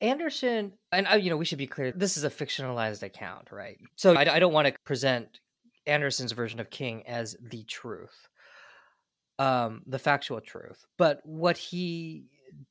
Anderson, 0.00 0.72
and 0.92 1.06
uh, 1.10 1.16
you 1.16 1.28
know, 1.28 1.36
we 1.36 1.44
should 1.44 1.58
be 1.58 1.66
clear. 1.66 1.92
This 1.92 2.16
is 2.16 2.24
a 2.24 2.30
fictionalized 2.30 3.02
account, 3.02 3.48
right? 3.50 3.78
So 3.96 4.14
I, 4.14 4.36
I 4.36 4.38
don't 4.38 4.52
want 4.52 4.68
to 4.68 4.74
present 4.84 5.40
Anderson's 5.90 6.32
version 6.32 6.60
of 6.60 6.70
King 6.70 7.06
as 7.06 7.36
the 7.40 7.64
truth, 7.64 8.28
um, 9.38 9.82
the 9.86 9.98
factual 9.98 10.40
truth. 10.40 10.84
But 10.96 11.20
what 11.24 11.56
he 11.56 12.24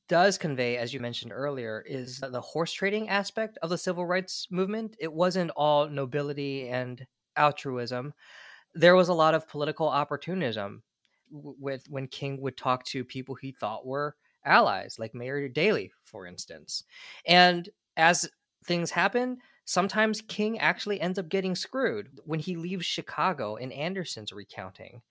does 0.08 0.38
convey, 0.38 0.76
as 0.76 0.92
you 0.92 1.00
mentioned 1.00 1.32
earlier, 1.32 1.84
is 1.86 2.20
the 2.20 2.40
horse 2.40 2.72
trading 2.72 3.08
aspect 3.08 3.58
of 3.62 3.70
the 3.70 3.78
civil 3.78 4.06
rights 4.06 4.46
movement. 4.50 4.96
It 4.98 5.12
wasn't 5.12 5.50
all 5.56 5.88
nobility 5.88 6.68
and 6.68 7.06
altruism. 7.36 8.12
There 8.74 8.96
was 8.96 9.08
a 9.08 9.14
lot 9.14 9.34
of 9.34 9.48
political 9.48 9.88
opportunism 9.88 10.82
with 11.30 11.84
when 11.88 12.08
King 12.08 12.40
would 12.40 12.56
talk 12.56 12.84
to 12.86 13.04
people 13.04 13.34
he 13.34 13.52
thought 13.52 13.86
were 13.86 14.16
allies, 14.44 14.96
like 14.98 15.14
Mayor 15.14 15.48
Daley, 15.48 15.92
for 16.04 16.26
instance. 16.26 16.84
And 17.26 17.68
as 17.96 18.28
things 18.64 18.90
happen, 18.90 19.38
sometimes 19.70 20.20
King 20.20 20.58
actually 20.58 21.00
ends 21.00 21.16
up 21.16 21.28
getting 21.28 21.54
screwed. 21.54 22.08
When 22.24 22.40
he 22.40 22.56
leaves 22.56 22.84
Chicago 22.84 23.54
in 23.54 23.70
Anderson's 23.70 24.32
recounting, 24.32 25.02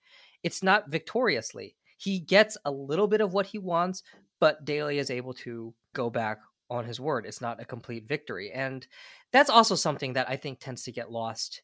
it's 0.42 0.62
not 0.62 0.90
victoriously. 0.90 1.76
He 1.96 2.20
gets 2.20 2.58
a 2.66 2.70
little 2.70 3.08
bit 3.08 3.22
of 3.22 3.32
what 3.32 3.46
he 3.46 3.58
wants, 3.58 4.02
but 4.38 4.66
Daley 4.66 4.98
is 4.98 5.10
able 5.10 5.32
to 5.34 5.72
go 5.94 6.10
back 6.10 6.40
on 6.68 6.84
his 6.84 7.00
word. 7.00 7.24
It's 7.24 7.40
not 7.40 7.60
a 7.60 7.64
complete 7.64 8.06
victory. 8.06 8.52
And 8.52 8.86
that's 9.32 9.48
also 9.48 9.76
something 9.76 10.12
that 10.12 10.28
I 10.28 10.36
think 10.36 10.60
tends 10.60 10.82
to 10.82 10.92
get 10.92 11.10
lost 11.10 11.62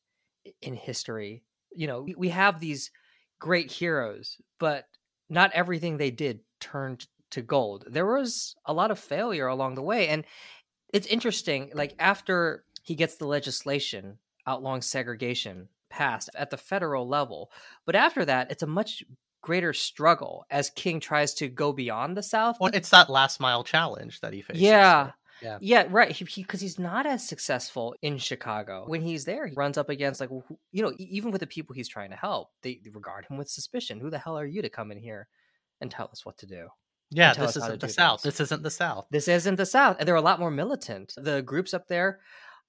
in 0.63 0.75
history. 0.75 1.43
You 1.75 1.89
know, 1.89 2.07
we 2.17 2.31
have 2.31 2.61
these 2.61 2.91
great 3.39 3.71
heroes, 3.71 4.39
but 4.59 4.87
not 5.29 5.53
everything 5.53 5.99
they 5.99 6.11
did 6.11 6.41
turned 6.61 7.07
to 7.33 7.43
gold. 7.43 7.85
There 7.91 8.07
was 8.07 8.57
a 8.65 8.73
lot 8.73 8.91
of 8.91 8.99
failure 8.99 9.49
along 9.49 9.75
the 9.75 9.83
way. 9.83 10.09
And 10.09 10.25
it's 10.95 11.07
interesting, 11.07 11.73
like 11.75 11.95
after 11.99 12.65
he 12.87 12.95
gets 12.95 13.17
the 13.17 13.27
legislation 13.27 14.17
outlawing 14.47 14.81
segregation 14.81 15.69
passed 15.91 16.31
at 16.35 16.51
the 16.51 16.57
federal 16.57 17.07
level, 17.07 17.51
but 17.85 17.95
after 17.95 18.25
that, 18.25 18.51
it's 18.51 18.63
a 18.63 18.67
much 18.67 19.05
greater 19.43 19.73
struggle 19.73 20.47
as 20.51 20.71
King 20.71 21.01
tries 21.01 21.35
to 21.35 21.49
go 21.49 21.73
beyond 21.73 22.17
the 22.17 22.23
South. 22.23 22.57
Well, 22.61 22.71
it's 22.73 22.91
that 22.91 23.11
last 23.11 23.41
mile 23.41 23.65
challenge 23.65 24.21
that 24.21 24.33
he 24.33 24.41
faces. 24.41 24.63
Yeah. 24.63 25.11
Yeah. 25.43 25.59
Yeah, 25.61 25.87
right. 25.91 26.09
Because 26.09 26.35
he, 26.35 26.43
because 26.43 26.61
he's 26.61 26.79
not 26.79 27.07
as 27.07 27.27
successful 27.27 27.95
in 28.01 28.17
Chicago. 28.17 28.85
When 28.87 29.03
he's 29.03 29.27
there, 29.27 29.47
he 29.47 29.55
runs 29.55 29.77
up 29.77 29.91
against 29.91 30.19
like, 30.21 30.31
you 30.73 30.83
know, 30.83 30.93
even 30.99 31.31
with 31.31 31.41
the 31.41 31.47
people 31.47 31.75
he's 31.75 31.89
trying 31.89 32.11
to 32.11 32.17
help, 32.17 32.51
they 32.63 32.81
regard 32.93 33.27
him 33.27 33.37
with 33.37 33.51
suspicion. 33.51 34.01
Who 34.01 34.11
the 34.11 34.19
hell 34.19 34.39
are 34.39 34.47
you 34.47 34.63
to 34.63 34.71
come 34.71 34.91
in 34.91 34.99
here 34.99 35.29
and 35.81 35.91
tell 35.91 36.09
us 36.11 36.25
what 36.25 36.39
to 36.39 36.47
do? 36.47 36.69
Yeah, 37.11 37.35
this 37.35 37.57
us 37.57 37.63
how 37.63 37.69
to 37.69 37.75
isn't 37.75 37.81
the 37.83 37.89
South. 37.89 38.23
This 38.23 38.41
isn't 38.41 38.63
the 38.63 38.71
South. 38.71 39.07
This 39.11 39.29
isn't 39.29 39.57
the 39.57 39.67
South, 39.67 39.97
and 40.01 40.09
they're 40.09 40.17
a 40.17 40.23
lot 40.23 40.41
more 40.41 40.51
militant. 40.51 41.13
The 41.17 41.43
groups 41.43 41.73
up 41.73 41.87
there 41.87 42.21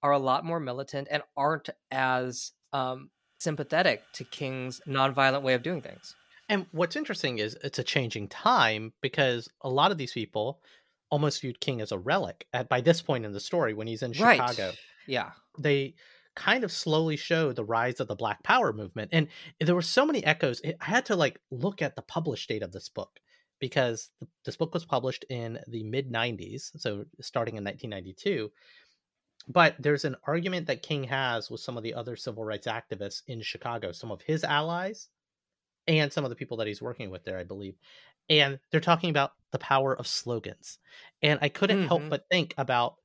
are 0.03 0.11
a 0.11 0.19
lot 0.19 0.45
more 0.45 0.59
militant 0.59 1.07
and 1.09 1.23
aren't 1.35 1.69
as 1.91 2.51
um, 2.73 3.09
sympathetic 3.39 4.03
to 4.13 4.23
King's 4.23 4.81
nonviolent 4.87 5.41
way 5.41 5.53
of 5.53 5.63
doing 5.63 5.81
things. 5.81 6.15
And 6.49 6.65
what's 6.71 6.95
interesting 6.95 7.39
is 7.39 7.57
it's 7.63 7.79
a 7.79 7.83
changing 7.83 8.29
time 8.29 8.93
because 9.01 9.49
a 9.61 9.69
lot 9.69 9.91
of 9.91 9.97
these 9.97 10.13
people 10.13 10.61
almost 11.09 11.41
viewed 11.41 11.59
King 11.59 11.81
as 11.81 11.91
a 11.91 11.97
relic 11.97 12.45
at 12.53 12.69
by 12.69 12.81
this 12.81 13.01
point 13.01 13.25
in 13.25 13.33
the 13.33 13.39
story 13.39 13.73
when 13.73 13.87
he's 13.87 14.03
in 14.03 14.13
Chicago. 14.13 14.67
Right? 14.67 14.79
Yeah. 15.07 15.31
They 15.59 15.95
kind 16.35 16.63
of 16.63 16.71
slowly 16.71 17.17
show 17.17 17.51
the 17.51 17.63
rise 17.63 17.99
of 17.99 18.07
the 18.07 18.15
Black 18.15 18.43
Power 18.43 18.71
movement. 18.71 19.09
And 19.11 19.27
there 19.59 19.75
were 19.75 19.81
so 19.81 20.05
many 20.05 20.23
echoes. 20.23 20.61
I 20.65 20.85
had 20.85 21.05
to 21.07 21.15
like 21.15 21.39
look 21.51 21.81
at 21.81 21.95
the 21.95 22.01
published 22.01 22.47
date 22.47 22.61
of 22.61 22.71
this 22.71 22.89
book 22.89 23.19
because 23.59 24.11
this 24.45 24.55
book 24.55 24.73
was 24.73 24.85
published 24.85 25.25
in 25.29 25.59
the 25.67 25.83
mid 25.83 26.11
90s, 26.11 26.71
so 26.77 27.05
starting 27.21 27.55
in 27.55 27.63
1992. 27.63 28.51
But 29.47 29.75
there's 29.79 30.05
an 30.05 30.15
argument 30.25 30.67
that 30.67 30.83
King 30.83 31.05
has 31.05 31.49
with 31.49 31.61
some 31.61 31.77
of 31.77 31.83
the 31.83 31.93
other 31.93 32.15
civil 32.15 32.43
rights 32.43 32.67
activists 32.67 33.23
in 33.27 33.41
Chicago, 33.41 33.91
some 33.91 34.11
of 34.11 34.21
his 34.21 34.43
allies 34.43 35.09
and 35.87 36.11
some 36.11 36.25
of 36.25 36.29
the 36.29 36.35
people 36.35 36.57
that 36.57 36.67
he's 36.67 36.81
working 36.81 37.09
with 37.09 37.23
there, 37.23 37.37
I 37.39 37.43
believe. 37.43 37.77
And 38.29 38.59
they're 38.71 38.81
talking 38.81 39.09
about 39.09 39.33
the 39.51 39.59
power 39.59 39.95
of 39.97 40.07
slogans. 40.07 40.79
And 41.21 41.39
I 41.41 41.49
couldn't 41.49 41.79
help 41.79 42.03
Mhm. 42.03 42.09
but 42.09 42.27
think 42.29 42.53
about 42.57 42.97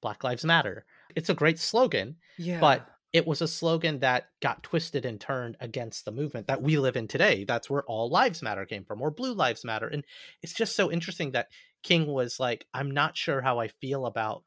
Black 0.00 0.22
Lives 0.24 0.44
Matter. 0.44 0.86
It's 1.16 1.30
a 1.30 1.34
great 1.34 1.58
slogan, 1.58 2.16
Yeah. 2.36 2.60
but 2.60 2.88
it 3.12 3.26
was 3.26 3.42
a 3.42 3.48
slogan 3.48 4.00
that 4.00 4.30
got 4.40 4.62
twisted 4.62 5.04
and 5.06 5.20
turned 5.20 5.56
against 5.60 6.04
the 6.04 6.12
movement 6.12 6.46
that 6.46 6.62
we 6.62 6.78
live 6.78 6.96
in 6.96 7.08
today. 7.08 7.44
That's 7.44 7.70
where 7.70 7.82
all 7.84 8.08
lives 8.10 8.42
matter 8.42 8.66
came 8.66 8.84
from, 8.84 9.02
or 9.02 9.10
blue 9.10 9.32
lives 9.34 9.64
matter. 9.64 9.88
And 9.88 10.04
it's 10.42 10.52
just 10.54 10.76
so 10.76 10.92
interesting 10.92 11.32
that 11.32 11.50
King 11.82 12.06
was 12.06 12.38
like, 12.38 12.66
I'm 12.74 12.90
not 12.92 13.16
sure 13.16 13.40
how 13.40 13.58
I 13.60 13.68
feel 13.68 14.06
about 14.06 14.44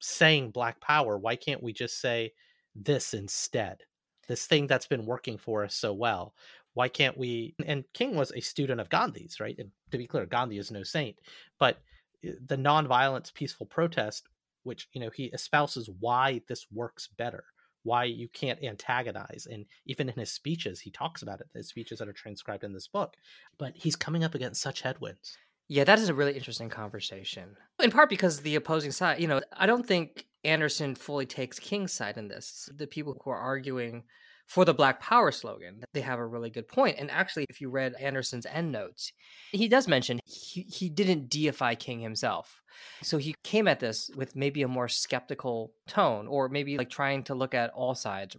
saying 0.00 0.50
black 0.50 0.80
power. 0.80 1.18
Why 1.18 1.36
can't 1.36 1.62
we 1.62 1.72
just 1.72 2.00
say 2.00 2.32
this 2.74 3.14
instead? 3.14 3.82
This 4.28 4.46
thing 4.46 4.66
that's 4.66 4.86
been 4.86 5.06
working 5.06 5.38
for 5.38 5.64
us 5.64 5.74
so 5.74 5.92
well. 5.92 6.34
Why 6.74 6.88
can't 6.88 7.16
we? 7.16 7.54
And 7.64 7.84
King 7.94 8.14
was 8.14 8.32
a 8.32 8.40
student 8.40 8.80
of 8.80 8.90
Gandhi's, 8.90 9.40
right? 9.40 9.56
And 9.58 9.70
to 9.90 9.98
be 9.98 10.06
clear, 10.06 10.26
Gandhi 10.26 10.58
is 10.58 10.70
no 10.70 10.82
saint, 10.82 11.16
but 11.58 11.78
uh, 12.26 12.32
the 12.46 12.56
nonviolence, 12.56 13.32
peaceful 13.32 13.66
protest 13.66 14.28
which 14.66 14.88
you 14.92 15.00
know 15.00 15.10
he 15.14 15.30
espouses 15.32 15.88
why 16.00 16.42
this 16.48 16.66
works 16.72 17.08
better 17.16 17.44
why 17.84 18.02
you 18.02 18.28
can't 18.28 18.62
antagonize 18.64 19.46
and 19.50 19.64
even 19.86 20.08
in 20.08 20.18
his 20.18 20.32
speeches 20.32 20.80
he 20.80 20.90
talks 20.90 21.22
about 21.22 21.40
it 21.40 21.46
the 21.54 21.62
speeches 21.62 22.00
that 22.00 22.08
are 22.08 22.12
transcribed 22.12 22.64
in 22.64 22.72
this 22.72 22.88
book 22.88 23.14
but 23.58 23.72
he's 23.76 23.96
coming 23.96 24.24
up 24.24 24.34
against 24.34 24.60
such 24.60 24.82
headwinds 24.82 25.38
Yeah, 25.68 25.84
that 25.84 25.98
is 25.98 26.08
a 26.08 26.14
really 26.14 26.34
interesting 26.34 26.68
conversation. 26.68 27.56
In 27.82 27.90
part 27.90 28.08
because 28.08 28.40
the 28.40 28.54
opposing 28.54 28.92
side, 28.92 29.20
you 29.20 29.26
know, 29.26 29.40
I 29.52 29.66
don't 29.66 29.86
think 29.86 30.26
Anderson 30.44 30.94
fully 30.94 31.26
takes 31.26 31.58
King's 31.58 31.92
side 31.92 32.16
in 32.16 32.28
this. 32.28 32.68
The 32.74 32.86
people 32.86 33.20
who 33.22 33.30
are 33.30 33.38
arguing 33.38 34.04
for 34.46 34.64
the 34.64 34.74
Black 34.74 35.00
Power 35.00 35.32
slogan, 35.32 35.82
they 35.92 36.02
have 36.02 36.20
a 36.20 36.26
really 36.26 36.50
good 36.50 36.68
point. 36.68 36.96
And 37.00 37.10
actually, 37.10 37.46
if 37.48 37.60
you 37.60 37.68
read 37.68 37.94
Anderson's 38.00 38.46
endnotes, 38.46 39.12
he 39.50 39.66
does 39.66 39.88
mention 39.88 40.20
he, 40.24 40.62
he 40.62 40.88
didn't 40.88 41.28
deify 41.28 41.74
King 41.74 41.98
himself. 41.98 42.62
So 43.02 43.18
he 43.18 43.34
came 43.42 43.66
at 43.66 43.80
this 43.80 44.08
with 44.14 44.36
maybe 44.36 44.62
a 44.62 44.68
more 44.68 44.86
skeptical 44.86 45.72
tone, 45.88 46.28
or 46.28 46.48
maybe 46.48 46.78
like 46.78 46.90
trying 46.90 47.24
to 47.24 47.34
look 47.34 47.54
at 47.54 47.70
all 47.70 47.96
sides 47.96 48.36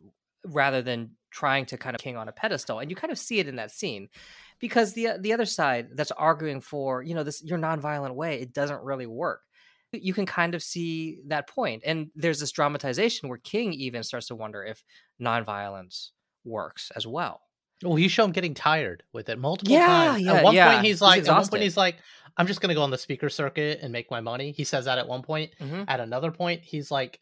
rather 0.54 0.82
than 0.82 1.12
trying 1.32 1.66
to 1.68 1.77
kind 1.77 1.96
of 1.96 2.01
king 2.01 2.18
on 2.18 2.27
a 2.27 2.32
pedestal. 2.32 2.80
And 2.80 2.89
you 2.89 2.96
kind 2.96 3.12
of 3.12 3.20
see 3.20 3.39
it 3.39 3.48
in 3.48 3.58
that 3.58 3.72
scene 3.72 4.10
because 4.60 4.94
the 4.94 5.10
the 5.20 5.34
other 5.34 5.46
side 5.46 5.89
that's 5.96 6.12
arguing 6.12 6.62
for 6.62 7.04
you 7.04 7.13
know 7.13 7.24
this 7.24 7.44
your 7.44 7.60
nonviolent 7.60 8.16
way 8.16 8.42
it 8.42 8.54
doesn't 8.54 8.82
really 8.82 9.06
work 9.06 9.42
you 9.94 10.13
can 10.13 10.25
kind 10.25 10.56
of 10.56 10.63
see 10.63 11.20
that 11.27 11.48
point 11.48 11.84
and 11.86 12.08
there's 12.16 12.39
this 12.39 12.51
dramatization 12.51 13.30
where 13.30 13.38
king 13.38 13.72
even 13.74 14.01
starts 14.04 14.27
to 14.27 14.36
wonder 14.36 14.63
if 14.63 14.84
nonviolence 15.22 16.10
works 16.44 16.92
as 16.96 17.06
well 17.06 17.42
well 17.84 18.00
you 18.00 18.10
show 18.10 18.24
him 18.25 18.32
getting 18.32 18.54
tired 18.56 19.04
with 19.13 19.30
it 19.30 19.38
multiple 19.38 19.74
Yeah, 19.74 19.86
times 19.86 20.24
yeah, 20.24 20.34
at 20.34 20.44
one 20.44 20.56
yeah. 20.56 20.72
point 20.74 20.86
he's 20.86 20.96
He's 20.96 21.01
like 21.01 21.27
at 21.27 21.27
one 21.27 21.48
point 21.48 21.62
he's 21.63 21.77
like 21.77 21.98
i'm 22.38 22.48
just 22.48 22.60
going 22.62 22.70
to 22.70 22.75
go 22.75 22.82
on 22.82 22.89
the 22.89 22.98
speaker 22.98 23.30
circuit 23.30 23.80
and 23.84 23.92
make 23.92 24.10
my 24.10 24.22
money 24.22 24.51
he 24.51 24.63
says 24.63 24.86
that 24.86 24.98
at 24.98 25.08
one 25.08 25.22
point 25.22 25.51
Mhm. 25.62 25.86
at 25.88 26.00
another 26.00 26.32
point 26.32 26.63
he's 26.63 26.89
like 26.89 27.20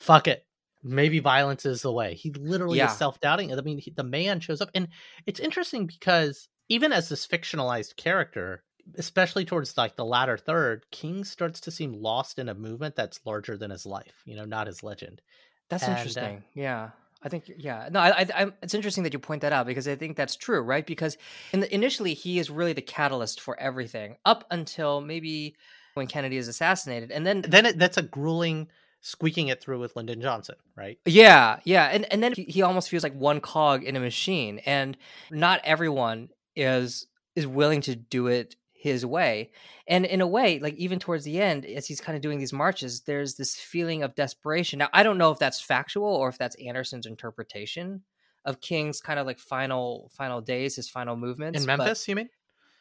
fuck 0.00 0.28
it 0.28 0.46
maybe 0.88 1.18
violence 1.20 1.64
is 1.66 1.82
the 1.82 1.92
way. 1.92 2.14
He 2.14 2.30
literally 2.32 2.78
Yeah. 2.78 2.90
is 2.90 2.96
self-doubting 2.98 3.52
i 3.52 3.60
mean 3.60 3.78
he, 3.78 3.90
the 3.90 4.02
man 4.04 4.40
shows 4.40 4.60
up 4.60 4.70
and 4.74 4.88
it's 5.26 5.40
interesting 5.40 5.86
because 5.86 6.48
even 6.68 6.92
as 6.92 7.08
this 7.08 7.26
fictionalized 7.26 7.96
character 7.96 8.62
especially 8.96 9.44
towards 9.44 9.76
like 9.76 9.96
the 9.96 10.04
latter 10.04 10.38
third 10.38 10.86
king 10.90 11.22
starts 11.24 11.60
to 11.60 11.70
seem 11.70 11.92
lost 11.92 12.38
in 12.38 12.48
a 12.48 12.54
movement 12.54 12.96
that's 12.96 13.20
larger 13.26 13.56
than 13.56 13.70
his 13.70 13.84
life 13.84 14.22
you 14.24 14.34
know 14.36 14.44
not 14.46 14.66
his 14.66 14.82
legend. 14.82 15.20
That's 15.68 15.82
And, 15.84 15.92
uh, 15.92 15.96
interesting 15.98 16.42
yeah. 16.54 16.90
I 17.22 17.28
think 17.28 17.50
yeah. 17.58 17.88
No 17.90 17.98
I, 18.00 18.20
I 18.20 18.26
I'm, 18.36 18.54
it's 18.62 18.74
interesting 18.74 19.02
that 19.04 19.12
you 19.12 19.18
point 19.18 19.42
that 19.42 19.52
out 19.52 19.66
because 19.66 19.86
i 19.88 19.96
think 19.96 20.16
that's 20.16 20.36
true 20.36 20.60
right? 20.60 20.86
Because 20.86 21.18
in 21.52 21.60
the, 21.60 21.74
initially 21.74 22.14
he 22.14 22.38
is 22.38 22.48
really 22.48 22.72
the 22.72 22.80
catalyst 22.82 23.40
for 23.40 23.58
everything 23.60 24.16
up 24.24 24.44
until 24.50 25.00
maybe 25.00 25.56
when 25.94 26.06
kennedy 26.06 26.36
is 26.36 26.46
assassinated 26.48 27.10
and 27.10 27.26
then 27.26 27.42
then 27.42 27.66
it, 27.66 27.78
that's 27.78 27.96
a 27.98 28.02
grueling 28.02 28.68
squeaking 29.00 29.48
it 29.48 29.60
through 29.62 29.78
with 29.78 29.94
lyndon 29.96 30.20
johnson 30.20 30.56
right 30.76 30.98
Yeah, 31.06 31.60
yeah, 31.64 31.86
and 31.86 32.10
and 32.12 32.22
then 32.22 32.32
he, 32.34 32.62
almost 32.62 32.88
feels 32.88 33.02
like 33.02 33.14
one 33.14 33.40
cog 33.40 33.84
in 33.84 33.96
a 33.96 34.00
machine, 34.00 34.58
and 34.66 34.96
not 35.30 35.60
everyone 35.64 36.28
is 36.56 37.06
is 37.36 37.46
willing 37.46 37.80
to 37.82 37.94
do 37.94 38.26
it 38.26 38.56
his 38.72 39.04
way. 39.06 39.50
And 39.88 40.04
in 40.04 40.20
a 40.20 40.26
way, 40.26 40.58
like 40.60 40.74
even 40.74 40.98
towards 40.98 41.24
the 41.24 41.40
end, 41.40 41.64
as 41.66 41.86
he's 41.86 42.00
kind 42.00 42.14
of 42.16 42.22
doing 42.22 42.38
these 42.38 42.52
marches, 42.52 43.00
there's 43.02 43.34
this 43.34 43.54
feeling 43.56 44.02
of 44.02 44.14
desperation. 44.14 44.78
Now, 44.78 44.88
I 44.92 45.02
don't 45.02 45.18
know 45.18 45.30
if 45.32 45.38
that's 45.38 45.60
factual 45.60 46.06
or 46.14 46.28
if 46.28 46.38
that's 46.38 46.56
Anderson's 46.56 47.06
interpretation 47.06 48.02
of 48.44 48.60
King's 48.60 49.00
kind 49.00 49.18
of 49.18 49.26
like 49.26 49.38
final 49.38 50.10
final 50.14 50.40
days, 50.40 50.76
his 50.76 50.88
final 50.88 51.16
movements 51.16 51.60
in 51.60 51.66
but- 51.66 51.78
memphis 51.78 52.06
you 52.08 52.14
mean 52.16 52.28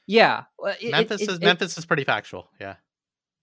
yeah, 0.10 0.44
well, 0.58 0.74
it- 0.80 0.92
memphis 0.92 1.22
it- 1.22 1.30
is 1.30 1.40
memphis 1.40 1.78
is 1.78 1.86
pretty 1.86 2.04
factual 2.04 2.50
yeah 2.62 2.76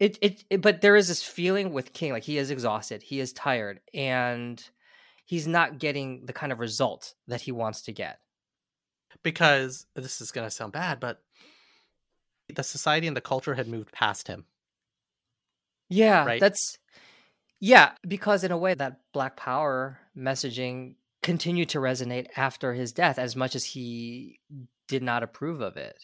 it, 0.00 0.18
it 0.20 0.44
it 0.50 0.60
but 0.60 0.80
there 0.80 0.96
is 0.96 1.08
this 1.08 1.22
feeling 1.22 1.72
with 1.72 1.92
king 1.92 2.12
like 2.12 2.24
he 2.24 2.36
is 2.36 2.50
exhausted 2.50 3.02
he 3.02 3.20
is 3.20 3.32
tired 3.32 3.80
and 3.92 4.68
he's 5.24 5.46
not 5.46 5.78
getting 5.78 6.26
the 6.26 6.32
kind 6.32 6.52
of 6.52 6.60
result 6.60 7.14
that 7.28 7.40
he 7.40 7.52
wants 7.52 7.82
to 7.82 7.92
get. 7.92 8.20
Because 9.22 9.86
this 9.94 10.20
is 10.20 10.32
going 10.32 10.46
to 10.46 10.50
sound 10.50 10.72
bad 10.72 11.00
but 11.00 11.22
the 12.54 12.62
society 12.62 13.06
and 13.06 13.16
the 13.16 13.22
culture 13.22 13.54
had 13.54 13.68
moved 13.68 13.92
past 13.92 14.28
him. 14.28 14.44
Yeah 15.88 16.24
Right. 16.24 16.40
that's 16.40 16.78
yeah 17.60 17.92
because 18.06 18.44
in 18.44 18.52
a 18.52 18.58
way 18.58 18.74
that 18.74 19.00
black 19.12 19.36
power 19.36 19.98
messaging 20.16 20.96
continued 21.22 21.70
to 21.70 21.78
resonate 21.78 22.26
after 22.36 22.74
his 22.74 22.92
death 22.92 23.18
as 23.18 23.34
much 23.34 23.54
as 23.54 23.64
he 23.64 24.40
did 24.88 25.02
not 25.02 25.22
approve 25.22 25.60
of 25.62 25.76
it 25.76 25.96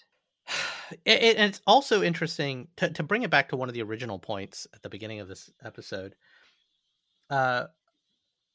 it, 1.05 1.23
it- 1.23 1.39
it's 1.39 1.61
also 1.67 2.03
interesting 2.03 2.69
to, 2.77 2.91
to 2.91 3.03
bring 3.03 3.23
it 3.23 3.31
back 3.31 3.49
to 3.51 3.57
one 3.57 3.69
of 3.69 3.75
the 3.75 3.83
original 3.83 4.19
points 4.19 4.67
at 4.75 4.83
the 4.83 4.89
beginning 4.89 5.21
of 5.21 5.29
this 5.29 5.51
episode 5.65 6.15
uh, 7.31 7.65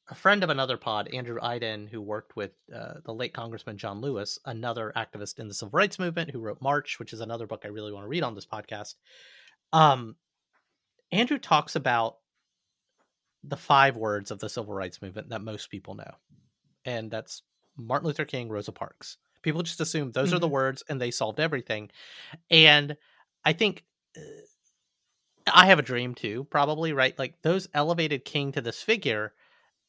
a 0.09 0.15
friend 0.15 0.43
of 0.43 0.49
another 0.49 0.77
pod 0.77 1.09
andrew 1.13 1.39
aydin 1.39 1.89
who 1.89 2.01
worked 2.01 2.35
with 2.35 2.51
uh, 2.75 2.95
the 3.05 3.13
late 3.13 3.33
congressman 3.33 3.77
john 3.77 4.01
lewis 4.01 4.37
another 4.45 4.91
activist 4.95 5.39
in 5.39 5.47
the 5.47 5.53
civil 5.53 5.71
rights 5.77 5.97
movement 5.97 6.29
who 6.31 6.39
wrote 6.39 6.61
march 6.61 6.99
which 6.99 7.13
is 7.13 7.21
another 7.21 7.47
book 7.47 7.61
i 7.65 7.69
really 7.69 7.91
want 7.91 8.03
to 8.03 8.09
read 8.09 8.23
on 8.23 8.35
this 8.35 8.45
podcast 8.45 8.95
um, 9.73 10.15
andrew 11.11 11.39
talks 11.39 11.75
about 11.75 12.17
the 13.43 13.57
five 13.57 13.95
words 13.95 14.31
of 14.31 14.39
the 14.39 14.49
civil 14.49 14.73
rights 14.73 15.01
movement 15.01 15.29
that 15.29 15.41
most 15.41 15.69
people 15.69 15.95
know 15.95 16.11
and 16.85 17.09
that's 17.09 17.41
martin 17.77 18.07
luther 18.07 18.25
king 18.25 18.49
rosa 18.49 18.71
parks 18.71 19.17
people 19.45 19.61
just 19.61 19.79
assume 19.79 20.11
those 20.11 20.33
are 20.33 20.39
the 20.39 20.47
words 20.47 20.83
and 20.89 20.99
they 20.99 21.11
solved 21.11 21.39
everything 21.39 21.89
and 22.49 22.97
i 23.45 23.53
think 23.53 23.85
uh, 24.17 24.21
i 25.53 25.67
have 25.67 25.79
a 25.79 25.83
dream 25.83 26.15
too 26.15 26.43
probably 26.49 26.91
right? 26.91 27.17
Like 27.17 27.35
those 27.43 27.69
elevated 27.73 28.25
king 28.25 28.51
to 28.53 28.61
this 28.61 28.81
figure 28.81 29.33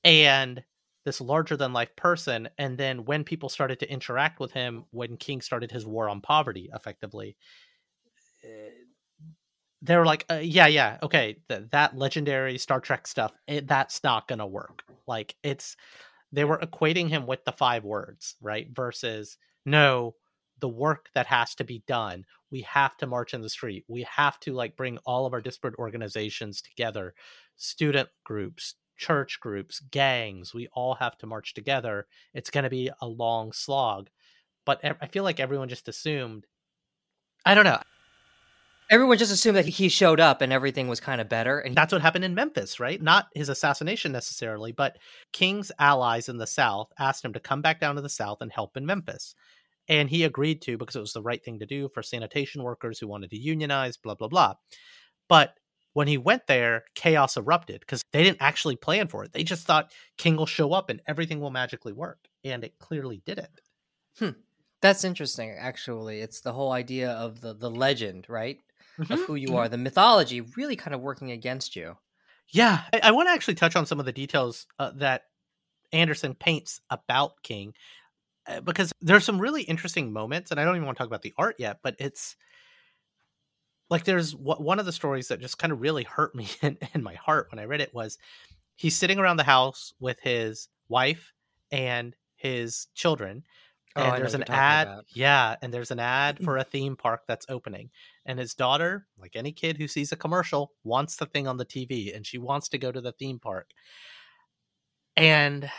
and 0.05 0.63
this 1.07 1.21
larger 1.23 1.57
than 1.57 1.73
life 1.73 1.97
person 1.97 2.51
and 2.59 2.77
then 2.77 3.07
when 3.07 3.25
people 3.25 3.49
started 3.49 3.81
to 3.81 3.91
interact 3.91 4.39
with 4.41 4.53
him 4.53 4.85
when 4.91 5.17
king 5.17 5.41
started 5.41 5.73
his 5.73 5.87
war 5.87 6.09
on 6.09 6.21
poverty 6.21 6.69
effectively 6.75 7.35
uh, 8.45 8.71
they 9.81 9.97
were 9.97 10.07
like 10.07 10.27
uh, 10.31 10.41
yeah 10.43 10.67
yeah 10.67 10.99
okay 11.03 11.39
th- 11.49 11.63
that 11.71 11.97
legendary 11.97 12.59
star 12.59 12.81
trek 12.81 13.07
stuff 13.07 13.33
it, 13.47 13.67
that's 13.67 14.05
not 14.05 14.29
gonna 14.29 14.47
work. 14.47 14.85
Like 15.07 15.35
it's 15.43 15.77
they 16.33 16.45
were 16.45 16.59
equating 16.59 17.09
him 17.09 17.27
with 17.27 17.45
the 17.45 17.53
five 17.53 17.85
words 17.85 18.35
right 18.41 18.69
versus 18.73 19.39
no 19.65 20.15
the 20.61 20.69
work 20.69 21.09
that 21.15 21.27
has 21.27 21.55
to 21.55 21.65
be 21.65 21.83
done 21.87 22.25
we 22.51 22.63
have 22.63 22.97
to 22.97 23.07
march 23.07 23.35
in 23.35 23.43
the 23.43 23.49
street 23.49 23.85
we 23.89 24.07
have 24.11 24.39
to 24.41 24.53
like 24.53 24.77
bring 24.77 24.99
all 24.99 25.27
of 25.27 25.33
our 25.33 25.41
disparate 25.41 25.75
organizations 25.79 26.63
together 26.63 27.15
student 27.57 28.09
groups 28.25 28.75
church 28.97 29.39
groups 29.41 29.81
gangs 29.91 30.55
we 30.55 30.69
all 30.73 30.95
have 30.95 31.17
to 31.19 31.27
march 31.27 31.55
together 31.55 32.07
it's 32.33 32.51
going 32.51 32.65
to 32.65 32.71
be 32.71 32.91
a 33.01 33.07
long 33.07 33.53
slog. 33.53 34.09
But 34.65 34.81
i 35.01 35.07
feel 35.07 35.23
like 35.23 35.39
everyone 35.39 35.69
just 35.69 35.89
assumed 35.89 36.47
i 37.45 37.55
don't 37.55 37.65
know 37.65 37.81
everyone 38.91 39.19
just 39.19 39.33
assumed 39.33 39.57
that 39.57 39.67
he 39.67 39.89
showed 39.89 40.21
up 40.21 40.41
and 40.41 40.53
everything 40.53 40.89
was 40.89 41.01
kind 41.01 41.21
of 41.21 41.29
better 41.29 41.59
and 41.59 41.75
that's 41.75 41.93
what 41.93 42.03
happened 42.03 42.25
in 42.25 42.35
Memphis, 42.35 42.79
right? 42.79 43.01
Not 43.01 43.29
his 43.35 43.49
assassination 43.49 44.13
necessarily, 44.13 44.73
but 44.73 44.99
King's 45.33 45.73
allies 45.79 46.29
in 46.29 46.39
the 46.39 46.47
South 46.47 46.93
asked 46.99 47.25
him 47.25 47.33
to 47.33 47.41
come 47.41 47.63
back 47.63 47.81
down 47.81 47.97
to 47.97 48.03
the 48.03 48.09
South 48.09 48.39
and 48.41 48.53
help 48.53 48.77
in 48.77 48.87
Memphis. 48.87 49.35
And 49.89 50.11
he 50.11 50.25
agreed 50.25 50.63
to 50.63 50.77
because 50.77 50.97
it 50.97 51.01
was 51.01 51.13
the 51.13 51.23
right 51.23 51.45
thing 51.45 51.61
to 51.61 51.67
do 51.67 51.89
for 51.89 52.03
sanitation 52.03 52.63
workers 52.63 52.99
who 52.99 53.07
wanted 53.07 53.31
to 53.31 53.39
unionize, 53.39 53.97
blah, 53.97 54.15
blah, 54.15 54.29
blah. 54.29 54.55
But 55.29 55.55
when 55.93 56.09
he 56.09 56.19
went 56.19 56.47
there, 56.47 56.85
chaos 56.95 57.37
erupted 57.37 57.81
because 57.81 58.03
they 58.13 58.25
didn't 58.25 58.43
actually 58.43 58.77
plan 58.77 59.09
for 59.09 59.25
it. 59.25 59.33
They 59.33 59.45
just 59.45 59.65
thought 59.65 59.93
King 60.19 60.37
will 60.37 60.47
show 60.47 60.73
up 60.73 60.91
and 60.91 61.01
everything 61.07 61.41
will 61.41 61.51
magically 61.51 61.93
work. 61.93 62.19
And 62.45 62.65
it 62.65 62.79
clearly 62.79 63.23
didn't. 63.25 63.61
Hmm. 64.19 64.31
that's 64.81 65.05
interesting 65.05 65.55
actually 65.59 66.21
it's 66.21 66.41
the 66.41 66.53
whole 66.53 66.73
idea 66.73 67.11
of 67.11 67.41
the 67.43 67.53
the 67.53 67.71
legend 67.71 68.25
right 68.31 68.61
of 69.11 69.21
Mhm, 69.21 69.23
who 69.23 69.35
you 69.37 69.55
mhm. 69.55 69.57
are 69.57 69.69
the 69.69 69.79
mythology 69.79 70.41
really 70.41 70.77
kind 70.77 70.95
of 70.95 71.01
working 71.01 71.31
against 71.31 71.77
you 71.77 71.97
Yeah, 72.49 72.85
I, 72.93 73.01
I 73.05 73.11
want 73.11 73.29
to 73.29 73.33
actually 73.33 73.55
touch 73.57 73.77
on 73.77 73.87
some 73.87 73.99
of 74.01 74.07
the 74.07 74.13
details 74.13 74.67
uh, 74.79 74.93
that 74.97 75.25
Anderson 75.93 76.35
paints 76.35 76.81
about 76.91 77.43
King 77.43 77.75
uh, 78.47 78.61
because 78.61 78.93
there's 79.01 79.25
some 79.25 79.41
really 79.41 79.63
interesting 79.65 80.13
moments, 80.13 80.51
and 80.51 80.61
I 80.61 80.65
don't 80.65 80.77
even 80.77 80.87
want 80.87 80.99
to 80.99 81.01
talk 81.03 81.09
about 81.09 81.23
the 81.23 81.35
art 81.39 81.57
yet, 81.59 81.81
but 81.83 81.97
it's 82.01 82.37
like 83.91 84.05
there's 84.05 84.33
wh- 84.33 84.61
one 84.61 84.79
of 84.79 84.87
the 84.87 84.93
stories 84.93 85.29
that 85.29 85.41
just 85.41 85.59
kind 85.59 85.73
of 85.73 85.81
really 85.81 86.05
hurt 86.05 86.35
me 86.35 86.49
in, 86.63 86.79
in 86.95 87.03
my 87.03 87.15
heart 87.15 87.49
when 87.51 87.59
I 87.59 87.65
read 87.65 87.81
it 87.81 87.95
was 87.95 88.19
he's 88.77 88.97
sitting 88.97 89.19
around 89.19 89.39
the 89.39 89.45
house 89.45 89.95
with 90.01 90.21
his 90.21 90.69
wife 90.89 91.33
and 91.73 92.17
his 92.37 92.89
children. 92.95 93.45
Oh, 93.97 94.13
And 94.15 94.17
there's 94.17 94.35
an 94.35 94.45
ad, 94.53 94.89
about. 94.89 95.07
yeah, 95.15 95.57
and 95.63 95.75
there's 95.75 95.91
an 95.93 96.01
ad 96.01 96.41
for 96.41 96.59
a 96.59 96.65
theme 96.65 96.97
park 96.97 97.23
that's 97.29 97.47
opening 97.49 97.91
and 98.27 98.39
his 98.39 98.55
daughter 98.55 99.07
like 99.19 99.35
any 99.35 99.53
kid 99.53 99.77
who 99.79 99.89
sees 99.89 100.13
a 100.13 100.17
commercial 100.17 100.73
wants 100.85 101.17
the 101.17 101.27
thing 101.27 101.49
on 101.49 101.57
the 101.57 101.65
tv 101.65 102.15
and 102.15 102.27
she 102.27 102.39
wants 102.39 102.69
to 102.69 102.79
go 102.79 102.93
to 102.93 103.01
the 103.01 103.13
theme 103.13 103.39
park 103.39 103.71
and 105.17 105.71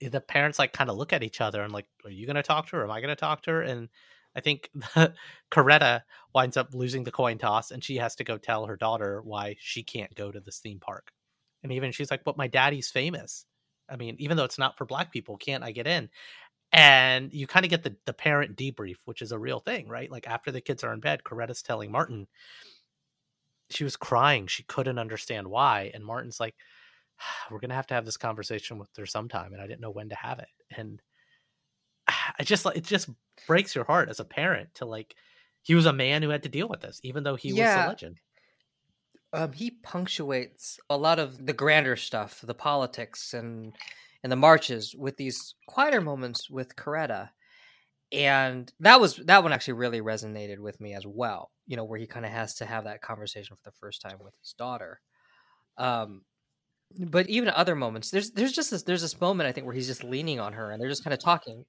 the 0.00 0.20
parents 0.20 0.58
like 0.58 0.72
kind 0.72 0.88
of 0.88 0.96
look 0.96 1.12
at 1.12 1.22
each 1.22 1.40
other 1.40 1.62
and 1.62 1.72
like 1.72 1.86
are 2.04 2.10
you 2.10 2.26
going 2.26 2.36
to 2.36 2.42
talk 2.42 2.66
to 2.66 2.76
her 2.76 2.84
am 2.84 2.90
i 2.90 3.00
going 3.00 3.08
to 3.08 3.16
talk 3.16 3.42
to 3.42 3.50
her 3.50 3.62
and 3.62 3.88
I 4.36 4.40
think 4.40 4.70
Coretta 5.50 6.02
winds 6.34 6.58
up 6.58 6.74
losing 6.74 7.02
the 7.02 7.10
coin 7.10 7.38
toss, 7.38 7.70
and 7.70 7.82
she 7.82 7.96
has 7.96 8.14
to 8.16 8.24
go 8.24 8.36
tell 8.36 8.66
her 8.66 8.76
daughter 8.76 9.22
why 9.24 9.56
she 9.58 9.82
can't 9.82 10.14
go 10.14 10.30
to 10.30 10.40
this 10.40 10.58
theme 10.58 10.78
park. 10.78 11.10
And 11.62 11.72
even 11.72 11.90
she's 11.90 12.10
like, 12.10 12.22
"But 12.22 12.36
my 12.36 12.46
daddy's 12.46 12.90
famous. 12.90 13.46
I 13.88 13.96
mean, 13.96 14.14
even 14.18 14.36
though 14.36 14.44
it's 14.44 14.58
not 14.58 14.76
for 14.76 14.84
black 14.84 15.10
people, 15.10 15.38
can't 15.38 15.64
I 15.64 15.72
get 15.72 15.86
in?" 15.86 16.10
And 16.76 17.32
you 17.34 17.48
kind 17.48 17.66
of 17.66 17.70
get 17.70 17.84
the 17.84 17.96
the 18.06 18.14
parent 18.14 18.56
debrief, 18.56 18.98
which 19.06 19.22
is 19.22 19.32
a 19.32 19.38
real 19.40 19.60
thing, 19.60 19.88
right? 19.88 20.10
Like 20.10 20.28
after 20.28 20.52
the 20.52 20.60
kids 20.60 20.84
are 20.84 20.94
in 20.94 21.00
bed, 21.00 21.24
Coretta's 21.24 21.62
telling 21.62 21.90
Martin 21.90 22.28
she 23.70 23.84
was 23.84 23.96
crying. 23.96 24.46
She 24.46 24.62
couldn't 24.64 24.98
understand 24.98 25.48
why, 25.48 25.90
and 25.94 26.04
Martin's 26.04 26.40
like, 26.40 26.56
"We're 27.50 27.60
gonna 27.60 27.74
have 27.74 27.86
to 27.88 27.94
have 27.94 28.04
this 28.06 28.16
conversation 28.18 28.78
with 28.78 28.90
her 28.96 29.06
sometime," 29.06 29.52
and 29.52 29.62
I 29.62 29.66
didn't 29.68 29.80
know 29.82 29.90
when 29.90 30.10
to 30.10 30.16
have 30.16 30.38
it. 30.40 30.48
And 30.76 31.02
I 32.38 32.44
just 32.44 32.64
like 32.64 32.76
it 32.76 32.84
just 32.84 33.08
breaks 33.46 33.74
your 33.74 33.84
heart 33.84 34.08
as 34.08 34.20
a 34.20 34.24
parent 34.24 34.74
to 34.74 34.84
like 34.86 35.14
he 35.62 35.74
was 35.74 35.86
a 35.86 35.92
man 35.92 36.22
who 36.22 36.30
had 36.30 36.42
to 36.44 36.48
deal 36.48 36.68
with 36.68 36.80
this, 36.80 37.00
even 37.02 37.24
though 37.24 37.36
he 37.36 37.52
was 37.52 37.74
a 37.76 37.80
legend. 37.80 38.20
um, 39.32 39.52
he 39.52 39.70
punctuates 39.70 40.78
a 40.88 40.96
lot 40.96 41.18
of 41.18 41.46
the 41.46 41.52
grander 41.52 41.96
stuff, 41.96 42.40
the 42.40 42.54
politics 42.54 43.34
and 43.34 43.76
and 44.26 44.32
the 44.32 44.36
marches 44.36 44.92
with 44.92 45.16
these 45.16 45.54
quieter 45.68 46.00
moments 46.00 46.50
with 46.50 46.74
Coretta. 46.74 47.28
And 48.10 48.72
that 48.80 49.00
was 49.00 49.18
that 49.26 49.44
one 49.44 49.52
actually 49.52 49.74
really 49.74 50.00
resonated 50.00 50.58
with 50.58 50.80
me 50.80 50.94
as 50.94 51.06
well. 51.06 51.52
You 51.68 51.76
know, 51.76 51.84
where 51.84 51.96
he 52.00 52.08
kind 52.08 52.26
of 52.26 52.32
has 52.32 52.56
to 52.56 52.66
have 52.66 52.82
that 52.84 53.02
conversation 53.02 53.54
for 53.54 53.62
the 53.70 53.76
first 53.78 54.02
time 54.02 54.16
with 54.20 54.34
his 54.42 54.52
daughter. 54.58 55.00
Um, 55.78 56.22
but 56.98 57.28
even 57.28 57.50
other 57.50 57.76
moments, 57.76 58.10
there's 58.10 58.32
there's 58.32 58.50
just 58.52 58.72
this 58.72 58.82
there's 58.82 59.02
this 59.02 59.20
moment 59.20 59.46
I 59.48 59.52
think 59.52 59.64
where 59.64 59.76
he's 59.76 59.86
just 59.86 60.02
leaning 60.02 60.40
on 60.40 60.54
her 60.54 60.72
and 60.72 60.82
they're 60.82 60.88
just 60.88 61.04
kind 61.04 61.14
of 61.14 61.20
talking. 61.20 61.64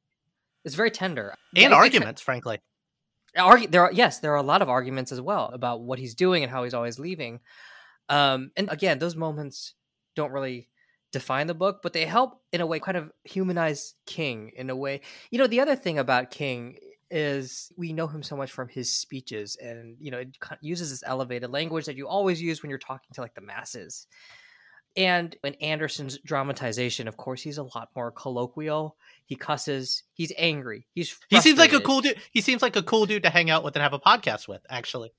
It's 0.65 0.74
very 0.74 0.89
tender 0.89 1.30
And 1.54 1.62
Yeah, 1.62 1.70
they- 1.70 1.76
arguments, 1.76 2.22
frankly. 2.24 2.60
argue 3.38 3.67
there 3.67 3.84
are 3.84 3.91
yes 3.91 4.17
there 4.17 4.32
are 4.34 4.38
a 4.38 4.41
lot 4.54 4.63
of 4.63 4.70
arguments 4.70 5.12
as 5.12 5.22
well 5.22 5.52
about 5.54 5.82
what 5.82 6.00
he's 6.00 6.15
doing 6.15 6.41
and 6.41 6.52
how 6.52 6.63
he's 6.63 6.74
always 6.74 6.98
leaving 6.98 7.39
um 8.10 8.50
and 8.58 8.67
again 8.72 8.98
those 8.98 9.15
moments 9.15 9.76
don't 10.15 10.32
really 10.32 10.70
define 11.12 11.48
the 11.48 11.54
book 11.54 11.80
but 11.82 11.93
they 11.93 12.06
help 12.06 12.41
in 12.52 12.62
a 12.62 12.65
way 12.65 12.80
kind 12.80 12.98
of 12.98 13.12
humanize 13.24 13.96
king 14.06 14.52
in 14.56 14.70
a 14.70 14.76
way. 14.76 15.02
You 15.32 15.39
know 15.39 15.48
the 15.48 15.60
other 15.60 15.76
thing 15.76 15.98
about 15.98 16.32
king 16.32 16.78
is 17.10 17.72
we 17.78 17.93
know 17.93 18.08
him 18.08 18.22
so 18.22 18.36
much 18.36 18.52
from 18.52 18.67
his 18.67 18.91
speeches 18.91 19.56
and 19.62 19.96
you 20.00 20.12
know 20.12 20.20
it 20.20 20.38
uses 20.62 20.89
this 20.89 21.04
elevated 21.06 21.50
language 21.50 21.86
that 21.86 21.96
you 21.96 22.08
always 22.08 22.41
use 22.41 22.62
when 22.62 22.70
you're 22.70 22.80
talking 22.80 23.10
to 23.13 23.22
like 23.22 23.36
the 23.36 23.41
masses. 23.41 24.08
And 24.96 25.36
in 25.43 25.54
anderson's 25.56 26.17
dramatization 26.26 27.08
of 27.08 27.17
course 27.17 27.41
he's 27.41 27.58
a 27.58 27.63
lot 27.63 27.89
more 27.96 28.12
colloquial. 28.12 28.98
He 29.28 29.36
cusses. 29.36 30.04
He's 30.13 30.32
angry. 30.38 30.88
He's 30.93 31.17
He 31.30 31.39
seems 31.41 31.60
like 31.60 31.74
a 31.74 31.82
cool 31.82 32.02
dude. 32.02 32.17
He 32.32 32.41
seems 32.41 32.62
like 32.62 32.78
a 32.78 32.82
cool 32.82 33.06
dude 33.06 33.24
to 33.24 33.30
hang 33.30 33.50
out 33.50 33.63
with 33.63 33.76
and 33.76 33.84
have 33.84 33.93
a 33.93 34.00
podcast 34.00 34.48
with, 34.48 34.62
actually. 34.70 35.12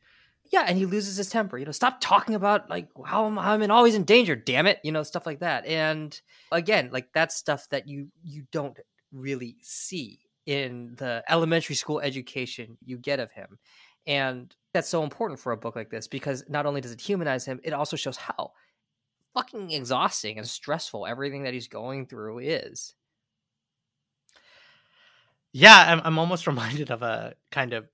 Yeah, 0.50 0.64
and 0.66 0.78
he 0.78 0.86
loses 0.86 1.16
his 1.16 1.28
temper. 1.28 1.58
You 1.58 1.66
know, 1.66 1.72
stop 1.72 1.98
talking 2.00 2.34
about 2.34 2.70
like 2.70 2.88
how 3.04 3.26
I'm, 3.26 3.38
I'm 3.38 3.62
in- 3.62 3.70
always 3.70 3.94
in 3.94 4.04
danger. 4.04 4.34
Damn 4.34 4.66
it, 4.66 4.78
you 4.82 4.92
know, 4.92 5.02
stuff 5.02 5.26
like 5.26 5.40
that. 5.40 5.66
And 5.66 6.18
again, 6.50 6.90
like 6.92 7.08
that's 7.12 7.34
stuff 7.34 7.68
that 7.70 7.86
you 7.86 8.08
you 8.24 8.44
don't 8.50 8.78
really 9.12 9.56
see 9.62 10.20
in 10.46 10.94
the 10.96 11.22
elementary 11.28 11.74
school 11.74 12.00
education 12.00 12.78
you 12.84 12.96
get 12.96 13.20
of 13.20 13.30
him, 13.30 13.58
and 14.06 14.54
that's 14.72 14.88
so 14.88 15.02
important 15.02 15.40
for 15.40 15.52
a 15.52 15.56
book 15.56 15.76
like 15.76 15.90
this 15.90 16.08
because 16.08 16.44
not 16.48 16.66
only 16.66 16.80
does 16.80 16.92
it 16.92 17.00
humanize 17.00 17.44
him, 17.44 17.60
it 17.62 17.72
also 17.72 17.96
shows 17.96 18.16
how 18.16 18.52
fucking 19.34 19.70
exhausting 19.70 20.38
and 20.38 20.48
stressful 20.48 21.06
everything 21.06 21.42
that 21.44 21.54
he's 21.54 21.68
going 21.68 22.06
through 22.06 22.38
is. 22.38 22.94
Yeah, 25.52 25.76
I'm, 25.76 26.00
I'm 26.04 26.18
almost 26.18 26.46
reminded 26.46 26.90
of 26.90 27.02
a 27.02 27.34
kind 27.50 27.72
of 27.72 27.86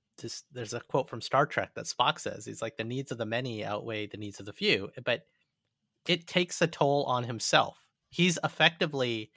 There's 0.52 0.74
a 0.74 0.80
quote 0.80 1.08
from 1.08 1.20
Star 1.20 1.46
Trek 1.46 1.72
that 1.74 1.86
Spock 1.86 2.18
says. 2.18 2.44
He's 2.44 2.62
like, 2.62 2.76
the 2.76 2.84
needs 2.84 3.12
of 3.12 3.18
the 3.18 3.26
many 3.26 3.64
outweigh 3.64 4.06
the 4.06 4.16
needs 4.16 4.40
of 4.40 4.46
the 4.46 4.52
few. 4.52 4.90
But 5.04 5.22
it 6.06 6.26
takes 6.26 6.60
a 6.60 6.66
toll 6.66 7.04
on 7.04 7.24
himself. 7.24 7.86
He's 8.10 8.38
effectively 8.44 9.30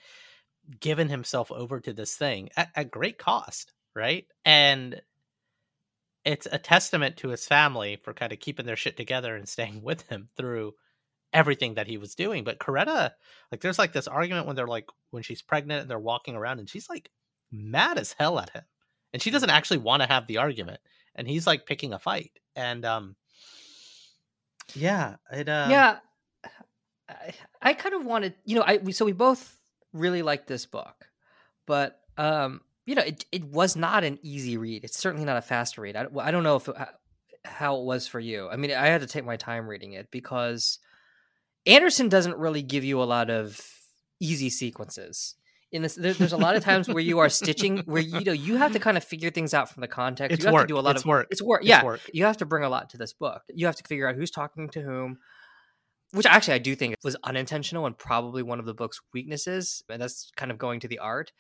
given 0.80 1.10
himself 1.10 1.52
over 1.52 1.80
to 1.80 1.94
this 1.94 2.16
thing 2.16 2.50
at, 2.58 2.70
at 2.76 2.92
great 2.92 3.18
cost, 3.18 3.74
right? 3.96 4.26
And 4.46 5.02
it's 6.26 6.48
a 6.52 6.58
testament 6.58 7.18
to 7.18 7.30
his 7.30 7.48
family 7.48 7.96
for 7.96 8.14
kind 8.14 8.34
of 8.34 8.40
keeping 8.40 8.66
their 8.66 8.76
shit 8.76 8.98
together 8.98 9.36
and 9.36 9.48
staying 9.48 9.82
with 9.84 10.08
him 10.10 10.30
through 10.36 10.74
everything 11.34 11.76
that 11.76 11.88
he 11.88 11.98
was 11.98 12.16
doing. 12.16 12.44
But 12.44 12.60
Coretta, 12.60 13.12
like, 13.52 13.62
there's 13.62 13.80
like 13.80 13.94
this 13.94 14.08
argument 14.08 14.48
when 14.48 14.56
they're 14.56 14.68
like, 14.68 14.88
when 15.12 15.24
she's 15.24 15.42
pregnant 15.42 15.82
and 15.82 15.90
they're 15.90 16.00
walking 16.00 16.36
around 16.36 16.60
and 16.60 16.70
she's 16.70 16.90
like 16.90 17.10
mad 17.52 17.98
as 17.98 18.14
hell 18.14 18.40
at 18.40 18.50
him. 18.52 18.64
And 19.18 19.22
she 19.24 19.32
doesn't 19.32 19.50
actually 19.50 19.80
want 19.80 20.04
to 20.04 20.08
have 20.08 20.28
the 20.28 20.38
argument. 20.38 20.80
And 21.16 21.28
he's 21.28 21.48
like 21.48 21.66
picking 21.66 21.92
a 21.92 21.98
fight. 21.98 22.32
And, 22.56 22.86
um, 22.86 23.16
yeah, 24.76 25.16
it, 25.32 25.50
uh, 25.50 25.68
yeah 25.72 25.98
I, 27.10 27.34
I 27.62 27.74
kind 27.74 27.96
of 27.96 28.06
wanted 28.06 28.36
you 28.46 28.56
know 28.56 28.64
i 28.66 28.80
so 28.92 29.06
we 29.06 29.14
both 29.14 29.56
really 29.94 30.22
liked 30.22 30.48
this 30.48 30.66
book 30.66 31.08
but 31.66 32.00
um 32.18 32.62
you 32.86 32.96
know 32.96 33.02
it, 33.02 33.26
it 33.32 33.46
was 33.46 33.76
not 33.76 34.04
an 34.04 34.20
easy 34.22 34.58
read 34.58 34.84
it's 34.84 34.98
certainly 34.98 35.26
not 35.26 35.38
a 35.38 35.42
fast 35.42 35.78
read 35.78 35.96
i, 35.96 36.06
I 36.20 36.32
don't 36.32 36.44
know 36.44 36.58
if 36.58 36.68
it, 36.68 36.76
how 37.46 37.78
it 37.78 37.86
was 37.86 38.08
for 38.08 38.20
you 38.20 38.50
i 38.50 38.58
mean 38.58 38.72
i 38.72 38.88
had 38.88 39.02
to 39.02 39.08
take 39.08 39.26
my 39.26 39.38
time 39.38 39.68
reading 39.68 39.94
it 39.94 40.12
because 40.12 40.80
anderson 41.66 42.10
doesn't 42.10 42.38
really 42.38 42.62
give 42.62 42.84
you 42.84 43.02
a 43.02 43.06
lot 43.06 43.30
of 43.30 43.66
easy 44.20 44.50
sequences 44.50 45.36
in 45.72 45.82
this 45.82 45.96
there, 45.96 46.14
there's 46.14 46.34
a 46.34 46.38
lot 46.38 46.56
of 46.56 46.64
times 46.64 46.88
where 46.88 47.00
you 47.04 47.20
are 47.20 47.30
stitching 47.30 47.80
where 47.80 48.02
you 48.02 48.22
know 48.24 48.32
you 48.32 48.56
have 48.56 48.72
to 48.74 48.80
kind 48.80 48.96
of 48.98 49.04
figure 49.04 49.30
things 49.30 49.54
out 49.54 49.70
from 49.70 49.82
the 49.82 49.88
context 49.88 50.34
It's 50.34 50.44
you 50.44 50.48
have 50.48 50.54
work. 50.54 50.64
to 50.68 50.74
do 50.74 50.80
a 50.80 50.82
lot 50.82 50.96
It's 50.96 51.04
of 51.04 51.08
work. 51.08 51.28
it's 51.30 51.42
work 51.42 51.62
It's 51.62 51.70
yeah 51.70 51.84
work. 51.84 52.00
you 52.14 52.24
have 52.26 52.38
to 52.38 52.46
bring 52.46 52.64
a 52.64 52.70
lot 52.70 52.90
to 52.92 52.98
this 52.98 53.14
book. 53.14 53.42
You 53.50 53.66
have 53.66 53.76
to 53.76 53.84
figure 53.84 54.08
out 54.08 54.16
who's 54.16 54.32
talking 54.32 54.70
to 54.70 54.82
whom, 54.82 55.18
which 56.12 56.26
actually 56.26 56.54
I 56.56 56.60
do 56.60 56.76
think 56.76 56.96
was 57.04 57.18
unintentional 57.24 57.86
and 57.86 57.98
probably 57.98 58.44
one 58.44 58.60
of 58.60 58.66
the 58.66 58.74
book's 58.74 59.02
weaknesses. 59.14 59.84
And 59.90 60.02
that's 60.02 60.32
kind 60.38 60.52
of 60.52 60.58
going 60.58 60.80
to 60.82 60.88
the 60.88 61.00
art. 61.00 61.32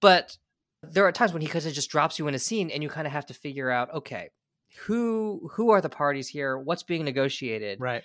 But 0.00 0.36
there 0.82 1.04
are 1.06 1.12
times 1.12 1.34
when 1.34 1.42
he 1.42 1.48
kind 1.48 1.66
of 1.66 1.74
just 1.74 1.90
drops 1.90 2.18
you 2.18 2.26
in 2.28 2.34
a 2.34 2.38
scene 2.38 2.70
and 2.70 2.82
you 2.82 2.88
kind 2.88 3.06
of 3.06 3.12
have 3.12 3.26
to 3.26 3.34
figure 3.34 3.70
out, 3.70 3.92
okay, 3.92 4.30
who 4.86 5.50
who 5.52 5.70
are 5.70 5.82
the 5.82 5.90
parties 5.90 6.28
here? 6.28 6.56
What's 6.58 6.82
being 6.82 7.04
negotiated? 7.04 7.78
Right. 7.80 8.02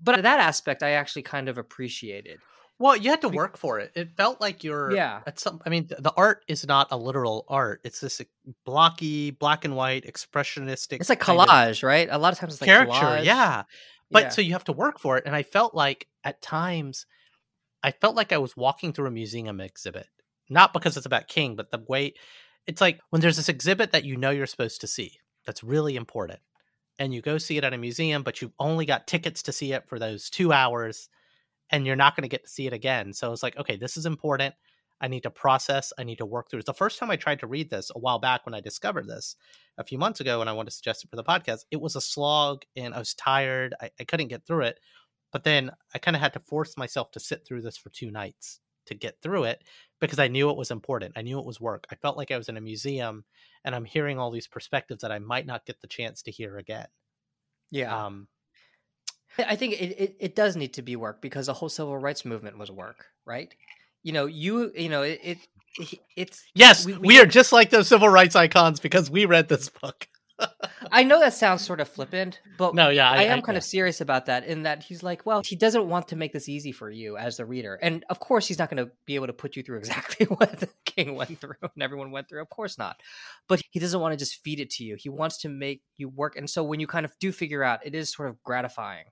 But 0.00 0.22
that 0.22 0.38
aspect 0.40 0.82
I 0.84 0.90
actually 0.90 1.22
kind 1.22 1.48
of 1.48 1.58
appreciated. 1.58 2.38
Well, 2.82 2.96
you 2.96 3.10
had 3.10 3.20
to 3.20 3.28
work 3.28 3.56
for 3.56 3.78
it. 3.78 3.92
It 3.94 4.16
felt 4.16 4.40
like 4.40 4.64
you're 4.64 4.92
Yeah. 4.92 5.20
At 5.24 5.38
some, 5.38 5.62
I 5.64 5.70
mean, 5.70 5.86
the 5.86 6.12
art 6.16 6.44
is 6.48 6.66
not 6.66 6.88
a 6.90 6.96
literal 6.96 7.44
art. 7.48 7.80
It's 7.84 8.00
this 8.00 8.20
blocky, 8.64 9.30
black 9.30 9.64
and 9.64 9.76
white, 9.76 10.04
expressionistic. 10.04 10.98
It's 11.00 11.08
like 11.08 11.20
collage, 11.20 11.84
right? 11.84 12.08
A 12.10 12.18
lot 12.18 12.32
of 12.32 12.40
times 12.40 12.54
it's 12.54 12.60
like 12.60 12.66
character. 12.66 12.92
collage. 12.92 13.24
Yeah, 13.24 13.62
but 14.10 14.22
Yeah. 14.24 14.28
so 14.30 14.42
you 14.42 14.52
have 14.54 14.64
to 14.64 14.72
work 14.72 14.98
for 14.98 15.16
it. 15.16 15.24
And 15.26 15.36
I 15.36 15.44
felt 15.44 15.76
like 15.76 16.08
at 16.24 16.42
times, 16.42 17.06
I 17.84 17.92
felt 17.92 18.16
like 18.16 18.32
I 18.32 18.38
was 18.38 18.56
walking 18.56 18.92
through 18.92 19.06
a 19.06 19.12
museum 19.12 19.60
exhibit. 19.60 20.08
Not 20.50 20.72
because 20.72 20.96
it's 20.96 21.06
about 21.06 21.28
King, 21.28 21.54
but 21.54 21.70
the 21.70 21.84
way 21.88 22.14
it's 22.66 22.80
like 22.80 22.98
when 23.10 23.20
there's 23.22 23.36
this 23.36 23.48
exhibit 23.48 23.92
that 23.92 24.04
you 24.04 24.16
know 24.16 24.30
you're 24.30 24.46
supposed 24.46 24.80
to 24.80 24.88
see. 24.88 25.20
That's 25.46 25.62
really 25.62 25.94
important. 25.94 26.40
And 26.98 27.14
you 27.14 27.22
go 27.22 27.38
see 27.38 27.56
it 27.58 27.64
at 27.64 27.72
a 27.72 27.78
museum, 27.78 28.24
but 28.24 28.42
you've 28.42 28.52
only 28.58 28.86
got 28.86 29.06
tickets 29.06 29.40
to 29.44 29.52
see 29.52 29.72
it 29.72 29.88
for 29.88 30.00
those 30.00 30.28
two 30.30 30.52
hours 30.52 31.08
and 31.72 31.86
you're 31.86 31.96
not 31.96 32.14
going 32.14 32.22
to 32.22 32.28
get 32.28 32.44
to 32.44 32.50
see 32.50 32.66
it 32.66 32.72
again. 32.72 33.12
So 33.12 33.32
it's 33.32 33.42
like, 33.42 33.56
okay, 33.56 33.76
this 33.76 33.96
is 33.96 34.06
important. 34.06 34.54
I 35.00 35.08
need 35.08 35.24
to 35.24 35.30
process. 35.30 35.92
I 35.98 36.04
need 36.04 36.18
to 36.18 36.26
work 36.26 36.48
through 36.48 36.60
it. 36.60 36.66
The 36.66 36.74
first 36.74 36.98
time 36.98 37.10
I 37.10 37.16
tried 37.16 37.40
to 37.40 37.48
read 37.48 37.70
this 37.70 37.90
a 37.92 37.98
while 37.98 38.20
back 38.20 38.46
when 38.46 38.54
I 38.54 38.60
discovered 38.60 39.08
this 39.08 39.34
a 39.76 39.82
few 39.82 39.98
months 39.98 40.20
ago 40.20 40.40
and 40.40 40.48
I 40.48 40.52
wanted 40.52 40.70
to 40.70 40.76
suggest 40.76 41.02
it 41.02 41.10
for 41.10 41.16
the 41.16 41.24
podcast, 41.24 41.64
it 41.72 41.80
was 41.80 41.96
a 41.96 42.00
slog 42.00 42.62
and 42.76 42.94
I 42.94 42.98
was 42.98 43.14
tired. 43.14 43.74
I, 43.80 43.90
I 43.98 44.04
couldn't 44.04 44.28
get 44.28 44.46
through 44.46 44.66
it. 44.66 44.78
But 45.32 45.42
then 45.42 45.72
I 45.92 45.98
kind 45.98 46.14
of 46.14 46.22
had 46.22 46.34
to 46.34 46.40
force 46.40 46.76
myself 46.76 47.10
to 47.12 47.20
sit 47.20 47.44
through 47.44 47.62
this 47.62 47.78
for 47.78 47.88
two 47.88 48.10
nights 48.10 48.60
to 48.86 48.94
get 48.94 49.16
through 49.22 49.44
it 49.44 49.64
because 50.00 50.18
I 50.18 50.28
knew 50.28 50.50
it 50.50 50.56
was 50.56 50.70
important. 50.70 51.14
I 51.16 51.22
knew 51.22 51.38
it 51.38 51.46
was 51.46 51.60
work. 51.60 51.86
I 51.90 51.94
felt 51.96 52.16
like 52.16 52.30
I 52.30 52.36
was 52.36 52.48
in 52.48 52.56
a 52.56 52.60
museum 52.60 53.24
and 53.64 53.74
I'm 53.74 53.84
hearing 53.84 54.18
all 54.18 54.30
these 54.30 54.46
perspectives 54.46 55.02
that 55.02 55.12
I 55.12 55.18
might 55.18 55.46
not 55.46 55.66
get 55.66 55.80
the 55.80 55.86
chance 55.86 56.22
to 56.22 56.30
hear 56.30 56.58
again. 56.58 56.88
Yeah. 57.70 58.06
Um, 58.06 58.28
I 59.38 59.56
think 59.56 59.74
it, 59.74 59.84
it, 59.98 60.16
it 60.20 60.36
does 60.36 60.56
need 60.56 60.74
to 60.74 60.82
be 60.82 60.96
work 60.96 61.20
because 61.22 61.46
the 61.46 61.54
whole 61.54 61.68
civil 61.68 61.96
rights 61.98 62.24
movement 62.24 62.58
was 62.58 62.70
work, 62.70 63.06
right? 63.24 63.54
You 64.02 64.12
know, 64.12 64.26
you 64.26 64.72
you 64.76 64.88
know 64.88 65.02
it, 65.02 65.20
it, 65.22 65.38
it 65.78 65.98
it's 66.16 66.44
yes, 66.54 66.84
We- 66.86 66.92
we, 66.94 66.98
we- 66.98 67.20
are 67.20 67.26
just 67.26 67.52
like 67.52 67.70
those 67.70 67.88
civil 67.88 68.08
rights 68.08 68.36
icons 68.36 68.80
because 68.80 69.10
we 69.10 69.24
read 69.26 69.48
this 69.48 69.68
book. 69.68 70.08
I 70.90 71.04
know 71.04 71.20
that 71.20 71.34
sounds 71.34 71.64
sort 71.64 71.80
of 71.80 71.88
flippant, 71.88 72.40
but 72.58 72.74
No, 72.74 72.88
yeah, 72.88 73.08
I, 73.08 73.18
I, 73.18 73.22
am 73.24 73.42
kind 73.42 73.54
yeah. 73.54 73.58
of 73.58 73.64
serious 73.64 74.00
about 74.00 74.26
that 74.26 74.44
in 74.44 74.64
that 74.64 74.82
he's 74.82 75.02
like, 75.02 75.24
well, 75.24 75.40
he 75.44 75.54
doesn't 75.54 75.86
want 75.88 76.08
to 76.08 76.16
make 76.16 76.32
this 76.32 76.48
easy 76.48 76.72
for 76.72 76.90
you 76.90 77.16
as 77.16 77.36
the 77.36 77.44
reader. 77.44 77.78
And 77.80 78.04
of 78.10 78.18
course, 78.18 78.48
he's 78.48 78.58
not 78.58 78.68
going 78.68 78.84
to 78.84 78.90
be 79.06 79.14
able 79.14 79.28
to 79.28 79.32
put 79.32 79.54
you 79.54 79.62
through 79.62 79.78
exactly 79.84 80.26
what 80.26 80.58
the 80.58 80.68
king 80.84 81.14
went 81.14 81.38
through 81.40 81.54
and 81.62 81.82
everyone 81.82 82.10
went 82.10 82.28
through. 82.28 82.42
Of 82.42 82.50
course 82.50 82.76
not. 82.76 83.00
But 83.46 83.60
he 83.70 83.78
doesn't 83.78 84.00
want 84.00 84.12
to 84.14 84.18
just 84.18 84.42
feed 84.42 84.58
it 84.58 84.70
to 84.70 84.84
you. 84.84 84.96
He 84.98 85.10
wants 85.10 85.38
to 85.42 85.48
make 85.48 85.82
you 85.96 86.08
work. 86.08 86.34
And 86.36 86.50
so 86.50 86.64
when 86.64 86.80
you 86.80 86.88
kind 86.88 87.04
of 87.06 87.12
do 87.20 87.30
figure 87.30 87.62
out, 87.62 87.86
it 87.86 87.94
is 87.94 88.12
sort 88.12 88.28
of 88.28 88.42
gratifying. 88.42 89.04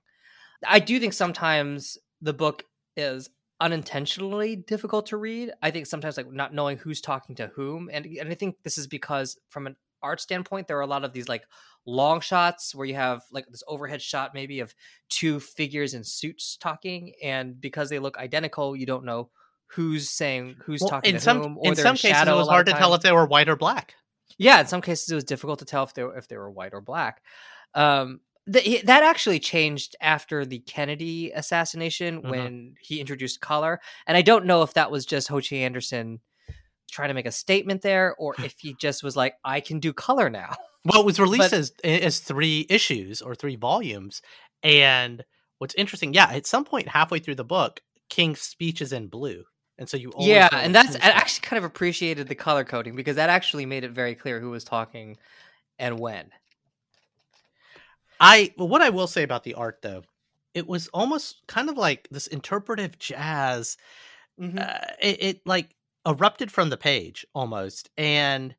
I 0.65 0.79
do 0.79 0.99
think 0.99 1.13
sometimes 1.13 1.97
the 2.21 2.33
book 2.33 2.65
is 2.95 3.29
unintentionally 3.59 4.55
difficult 4.55 5.07
to 5.07 5.17
read. 5.17 5.51
I 5.61 5.71
think 5.71 5.85
sometimes 5.85 6.17
like 6.17 6.31
not 6.31 6.53
knowing 6.53 6.77
who's 6.77 7.01
talking 7.01 7.35
to 7.35 7.47
whom. 7.55 7.89
And, 7.91 8.05
and 8.05 8.29
I 8.29 8.35
think 8.35 8.57
this 8.63 8.77
is 8.77 8.87
because 8.87 9.37
from 9.49 9.67
an 9.67 9.75
art 10.01 10.19
standpoint, 10.19 10.67
there 10.67 10.77
are 10.77 10.81
a 10.81 10.87
lot 10.87 11.03
of 11.03 11.13
these 11.13 11.29
like 11.29 11.43
long 11.85 12.21
shots 12.21 12.75
where 12.75 12.85
you 12.85 12.95
have 12.95 13.21
like 13.31 13.47
this 13.47 13.63
overhead 13.67 14.01
shot 14.01 14.33
maybe 14.33 14.59
of 14.59 14.73
two 15.09 15.39
figures 15.39 15.93
in 15.93 16.03
suits 16.03 16.57
talking, 16.57 17.13
and 17.23 17.59
because 17.59 17.89
they 17.89 17.99
look 17.99 18.17
identical, 18.17 18.75
you 18.75 18.85
don't 18.85 19.05
know 19.05 19.29
who's 19.67 20.09
saying 20.09 20.55
who's 20.65 20.81
Well, 20.81 20.89
talking 20.89 21.09
in 21.09 21.15
to 21.15 21.21
some 21.21 21.41
whom. 21.41 21.57
Or 21.57 21.69
in 21.69 21.75
some 21.75 21.95
cases, 21.95 22.27
it 22.27 22.33
was 22.33 22.47
hard 22.47 22.65
to 22.67 22.73
tell 22.73 22.93
if 22.93 23.01
they 23.01 23.11
were 23.11 23.25
white 23.25 23.49
or 23.49 23.55
black. 23.55 23.95
Yeah, 24.37 24.59
in 24.59 24.67
some 24.67 24.81
cases 24.81 25.09
it 25.09 25.15
was 25.15 25.23
difficult 25.23 25.59
to 25.59 25.65
tell 25.65 25.83
if 25.83 25.93
they 25.93 26.03
were, 26.03 26.17
if 26.17 26.27
they 26.27 26.37
were 26.37 26.49
white 26.49 26.73
or 26.73 26.81
black. 26.81 27.21
Um, 27.73 28.21
th- 28.51 28.83
that 28.83 29.03
actually 29.03 29.39
changed 29.39 29.95
after 30.01 30.45
the 30.45 30.59
Kennedy 30.59 31.31
assassination 31.31 32.21
Mhm. 32.21 32.29
when 32.29 32.75
he 32.81 32.99
introduced 32.99 33.41
color, 33.41 33.81
and 34.07 34.15
I 34.17 34.21
don't 34.21 34.45
know 34.45 34.61
if 34.61 34.73
that 34.73 34.91
was 34.91 35.05
just 35.05 35.27
Ho 35.27 35.41
Chi 35.41 35.57
Anderson 35.57 36.19
trying 36.91 37.07
to 37.09 37.13
make 37.13 37.25
a 37.25 37.31
statement 37.31 37.81
there, 37.81 38.15
or 38.15 38.35
if 38.43 38.55
he 38.59 38.75
just 38.79 39.03
was 39.03 39.15
like, 39.15 39.35
"I 39.45 39.59
can 39.61 39.79
do 39.79 39.93
color 39.93 40.29
now." 40.29 40.55
Well, 40.85 41.01
it 41.01 41.05
was 41.05 41.19
released 41.19 41.51
But- 41.51 41.53
as 41.53 41.71
as 41.83 42.19
three 42.19 42.65
issues 42.69 43.21
or 43.21 43.35
three 43.35 43.55
volumes, 43.55 44.21
and 44.63 45.23
what's 45.59 45.75
interesting, 45.75 46.13
yeah, 46.13 46.29
at 46.31 46.45
some 46.47 46.65
point 46.65 46.87
halfway 46.89 47.19
through 47.19 47.35
the 47.35 47.43
book, 47.45 47.81
King's 48.09 48.41
speech 48.41 48.81
is 48.81 48.91
in 48.91 49.07
blue, 49.07 49.45
and 49.77 49.87
so 49.87 49.95
you 49.95 50.09
always 50.11 50.27
yeah, 50.29 50.49
and 50.51 50.73
that's 50.75 50.95
I 50.95 51.09
actually 51.09 51.41
kind 51.47 51.57
of 51.59 51.63
appreciated 51.63 52.27
the 52.27 52.35
color 52.35 52.63
coding 52.65 52.95
because 52.95 53.15
that 53.15 53.29
actually 53.29 53.65
made 53.65 53.83
it 53.83 53.91
very 53.91 54.15
clear 54.15 54.39
who 54.41 54.49
was 54.49 54.63
talking 54.63 55.17
and 55.79 55.99
when. 55.99 56.29
I 58.21 58.53
well, 58.57 58.69
what 58.69 58.81
I 58.81 58.89
will 58.89 59.07
say 59.07 59.23
about 59.23 59.43
the 59.43 59.55
art 59.55 59.79
though, 59.81 60.03
it 60.53 60.67
was 60.67 60.87
almost 60.89 61.41
kind 61.47 61.69
of 61.69 61.77
like 61.77 62.07
this 62.11 62.27
interpretive 62.27 62.97
jazz. 62.99 63.77
Uh, 64.59 64.79
it, 65.01 65.23
it 65.23 65.41
like 65.45 65.75
erupted 66.07 66.51
from 66.51 66.69
the 66.69 66.77
page 66.77 67.25
almost, 67.35 67.89
and 67.97 68.55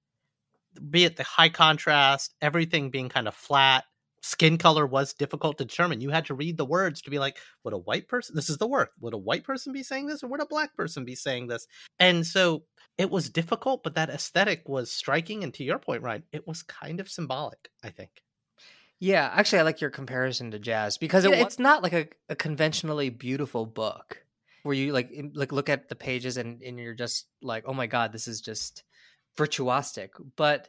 be 0.90 1.05
it 1.05 1.16
the 1.16 1.22
high 1.25 1.48
contrast, 1.48 2.35
everything 2.40 2.90
being 2.90 3.09
kind 3.09 3.29
of 3.29 3.35
flat. 3.35 3.85
Skin 4.25 4.57
color 4.57 4.87
was 4.87 5.14
difficult 5.14 5.59
to 5.59 5.64
determine. 5.64 6.01
You 6.01 6.11
had 6.11 6.27
to 6.27 6.35
read 6.35 6.57
the 6.57 6.64
words 6.64 7.03
to 7.03 7.11
be 7.11 7.18
like, 7.18 7.38
would 7.64 7.75
a 7.75 7.79
white 7.79 8.07
person, 8.09 8.37
this 8.37 8.48
is 8.48 8.59
the 8.59 8.68
work, 8.68 8.90
would 9.01 9.14
a 9.14 9.18
white 9.18 9.44
person 9.44 9.72
be 9.72 9.83
saying 9.83 10.07
this 10.07 10.22
or 10.22 10.29
would 10.29 10.40
a 10.40 10.46
black 10.46 10.77
person 10.77 11.05
be 11.05 11.16
saying 11.16 11.48
this? 11.48 11.66
And 11.98 12.25
so 12.25 12.62
it 12.98 13.11
was 13.11 13.31
difficult, 13.31 13.83
but 13.83 13.96
that 13.96 14.11
aesthetic 14.11 14.68
was 14.68 14.92
striking. 14.92 15.42
And 15.42 15.53
to 15.55 15.64
your 15.64 15.81
point, 15.81 16.03
Ryan, 16.03 16.22
it 16.33 16.46
was 16.46 16.62
kind 16.62 17.01
of 17.01 17.11
symbolic, 17.11 17.68
I 17.83 17.90
think. 17.90 18.11
Yeah, 19.03 19.29
actually, 19.35 19.59
I 19.59 19.62
like 19.62 19.81
your 19.81 19.91
comparison 19.91 20.53
to 20.53 20.61
jazz 20.61 20.97
because 20.97 21.25
it, 21.25 21.33
Yeah, 21.33 21.45
it's 21.45 21.59
not 21.59 21.83
like 21.83 21.93
a, 21.93 22.07
a 22.29 22.37
conventionally 22.37 23.11
beautiful 23.11 23.67
book 23.67 24.23
where 24.62 24.77
you 24.77 24.93
like 24.93 25.11
like 25.35 25.51
look 25.51 25.69
at 25.69 25.88
the 25.88 25.97
pages 25.97 26.37
and, 26.37 26.62
and 26.62 26.79
you're 26.79 26.95
just 26.95 27.27
like, 27.43 27.65
oh 27.67 27.75
my 27.75 27.88
god, 27.88 28.12
this 28.12 28.29
is 28.29 28.41
just 28.41 28.85
virtuosic. 29.37 30.11
But 30.37 30.69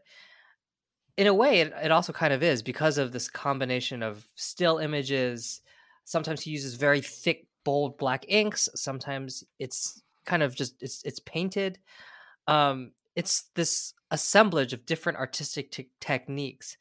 in 1.15 1.28
a 1.28 1.34
way, 1.34 1.60
it, 1.60 1.74
it 1.84 1.91
also 1.91 2.12
kind 2.12 2.34
of 2.34 2.41
is 2.41 2.63
because 2.63 2.98
of 2.98 3.12
this 3.12 3.30
combination 3.30 4.02
of 4.02 4.26
still 4.34 4.80
images. 4.80 5.62
Sometimes 6.04 6.41
he 6.41 6.50
uses 6.50 6.74
very 6.74 7.02
thick, 7.02 7.46
bold 7.63 8.00
black 8.00 8.26
inks. 8.28 8.67
Sometimes 8.74 9.43
it's 9.60 10.02
kind 10.26 10.41
of 10.41 10.56
just 10.56 10.82
it's 10.82 11.04
it's 11.04 11.19
painted. 11.19 11.78
Um, 12.48 12.93
it's 13.15 13.43
this 13.54 13.93
assemblage 14.13 14.71
of 14.71 14.86
different 14.86 15.17
artistic 15.17 15.71
te- 15.71 15.89
techniques. 15.99 16.78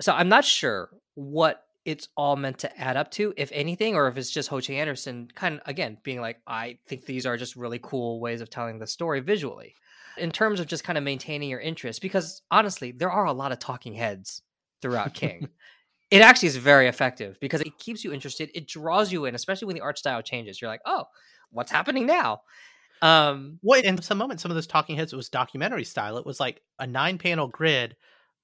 So 0.00 0.12
I'm 0.12 0.28
not 0.28 0.44
sure 0.44 0.90
what 1.14 1.64
it's 1.84 2.08
all 2.16 2.36
meant 2.36 2.58
to 2.58 2.80
add 2.80 2.96
up 2.96 3.10
to, 3.12 3.34
if 3.36 3.50
anything, 3.52 3.94
or 3.96 4.06
if 4.06 4.16
it's 4.16 4.30
just 4.30 4.48
Ho 4.50 4.60
Chi 4.60 4.74
Anderson 4.74 5.28
kind 5.34 5.56
of 5.56 5.60
again 5.66 5.98
being 6.02 6.20
like, 6.20 6.40
I 6.46 6.78
think 6.86 7.06
these 7.06 7.26
are 7.26 7.36
just 7.36 7.56
really 7.56 7.80
cool 7.82 8.20
ways 8.20 8.40
of 8.40 8.50
telling 8.50 8.78
the 8.78 8.86
story 8.86 9.20
visually. 9.20 9.74
In 10.16 10.30
terms 10.30 10.60
of 10.60 10.68
just 10.68 10.84
kind 10.84 10.96
of 10.96 11.02
maintaining 11.02 11.48
your 11.48 11.58
interest, 11.58 12.00
because 12.00 12.42
honestly, 12.50 12.92
there 12.92 13.10
are 13.10 13.24
a 13.24 13.32
lot 13.32 13.50
of 13.50 13.58
talking 13.58 13.94
heads 13.94 14.42
throughout 14.80 15.12
King. 15.12 15.48
it 16.10 16.22
actually 16.22 16.48
is 16.48 16.56
very 16.56 16.86
effective 16.86 17.36
because 17.40 17.60
it 17.62 17.78
keeps 17.78 18.04
you 18.04 18.12
interested. 18.12 18.50
It 18.54 18.68
draws 18.68 19.10
you 19.10 19.24
in, 19.24 19.34
especially 19.34 19.66
when 19.66 19.74
the 19.74 19.82
art 19.82 19.98
style 19.98 20.22
changes. 20.22 20.60
You're 20.60 20.70
like, 20.70 20.82
oh, 20.86 21.04
what's 21.50 21.72
happening 21.72 22.06
now? 22.06 22.42
Um, 23.04 23.58
What 23.62 23.84
in 23.84 24.00
some 24.02 24.18
moments, 24.18 24.42
some 24.42 24.50
of 24.50 24.54
those 24.56 24.66
talking 24.66 24.96
heads, 24.96 25.12
it 25.12 25.16
was 25.16 25.28
documentary 25.28 25.84
style. 25.84 26.16
It 26.16 26.26
was 26.26 26.40
like 26.40 26.62
a 26.78 26.86
nine 26.86 27.18
panel 27.18 27.48
grid 27.48 27.96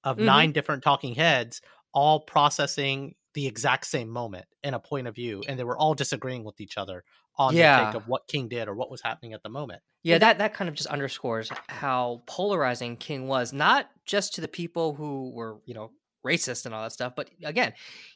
of 0.03 0.17
Mhm. 0.17 0.25
nine 0.25 0.51
different 0.51 0.83
talking 0.83 1.15
heads, 1.15 1.61
all 1.93 2.21
processing 2.21 3.15
the 3.33 3.47
exact 3.47 3.85
same 3.87 4.09
moment 4.09 4.45
in 4.63 4.73
a 4.73 4.79
point 4.79 5.07
of 5.07 5.15
view, 5.15 5.41
and 5.47 5.57
they 5.57 5.63
were 5.63 5.77
all 5.77 5.93
disagreeing 5.93 6.43
with 6.43 6.59
each 6.61 6.77
other 6.77 7.03
on 7.37 7.53
the 7.53 7.59
Yeah. 7.59 7.85
take 7.85 7.95
of 7.95 8.07
what 8.07 8.27
King 8.27 8.49
did 8.49 8.67
or 8.67 8.75
what 8.75 8.91
was 8.91 9.01
happening 9.01 9.33
at 9.33 9.41
the 9.43 9.49
moment. 9.49 9.81
Yeah, 10.03 10.17
that 10.17 10.37
that 10.39 10.53
kind 10.53 10.67
of 10.67 10.75
just 10.75 10.89
underscores 10.89 11.49
how 11.69 12.23
polarizing 12.27 12.97
King 12.97 13.27
was, 13.27 13.53
not 13.53 13.89
just 14.05 14.33
to 14.35 14.41
the 14.41 14.47
people 14.47 14.95
who 14.95 15.31
were, 15.31 15.61
you 15.65 15.73
know, 15.73 15.91
racist 16.25 16.65
and 16.65 16.73
all 16.75 16.83
that 16.83 16.91
stuff, 16.91 17.13
but 17.15 17.29
again, 17.43 17.73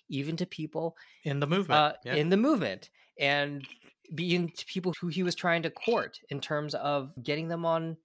even 0.10 0.36
to 0.38 0.46
people 0.46 0.98
In 1.24 1.40
the 1.40 1.48
movement, 1.48 1.80
uh, 1.80 1.94
yeah. 2.04 2.16
in 2.16 2.30
the 2.30 2.38
movement 2.38 2.90
and 3.20 3.66
being 4.14 4.50
to 4.50 4.66
people 4.66 4.94
who 5.00 5.08
he 5.08 5.24
was 5.24 5.36
trying 5.36 5.64
to 5.64 5.70
court 5.70 6.20
in 6.30 6.42
terms 6.42 6.76
of 6.76 7.12
getting 7.24 7.48
them 7.48 7.66
on 7.66 7.98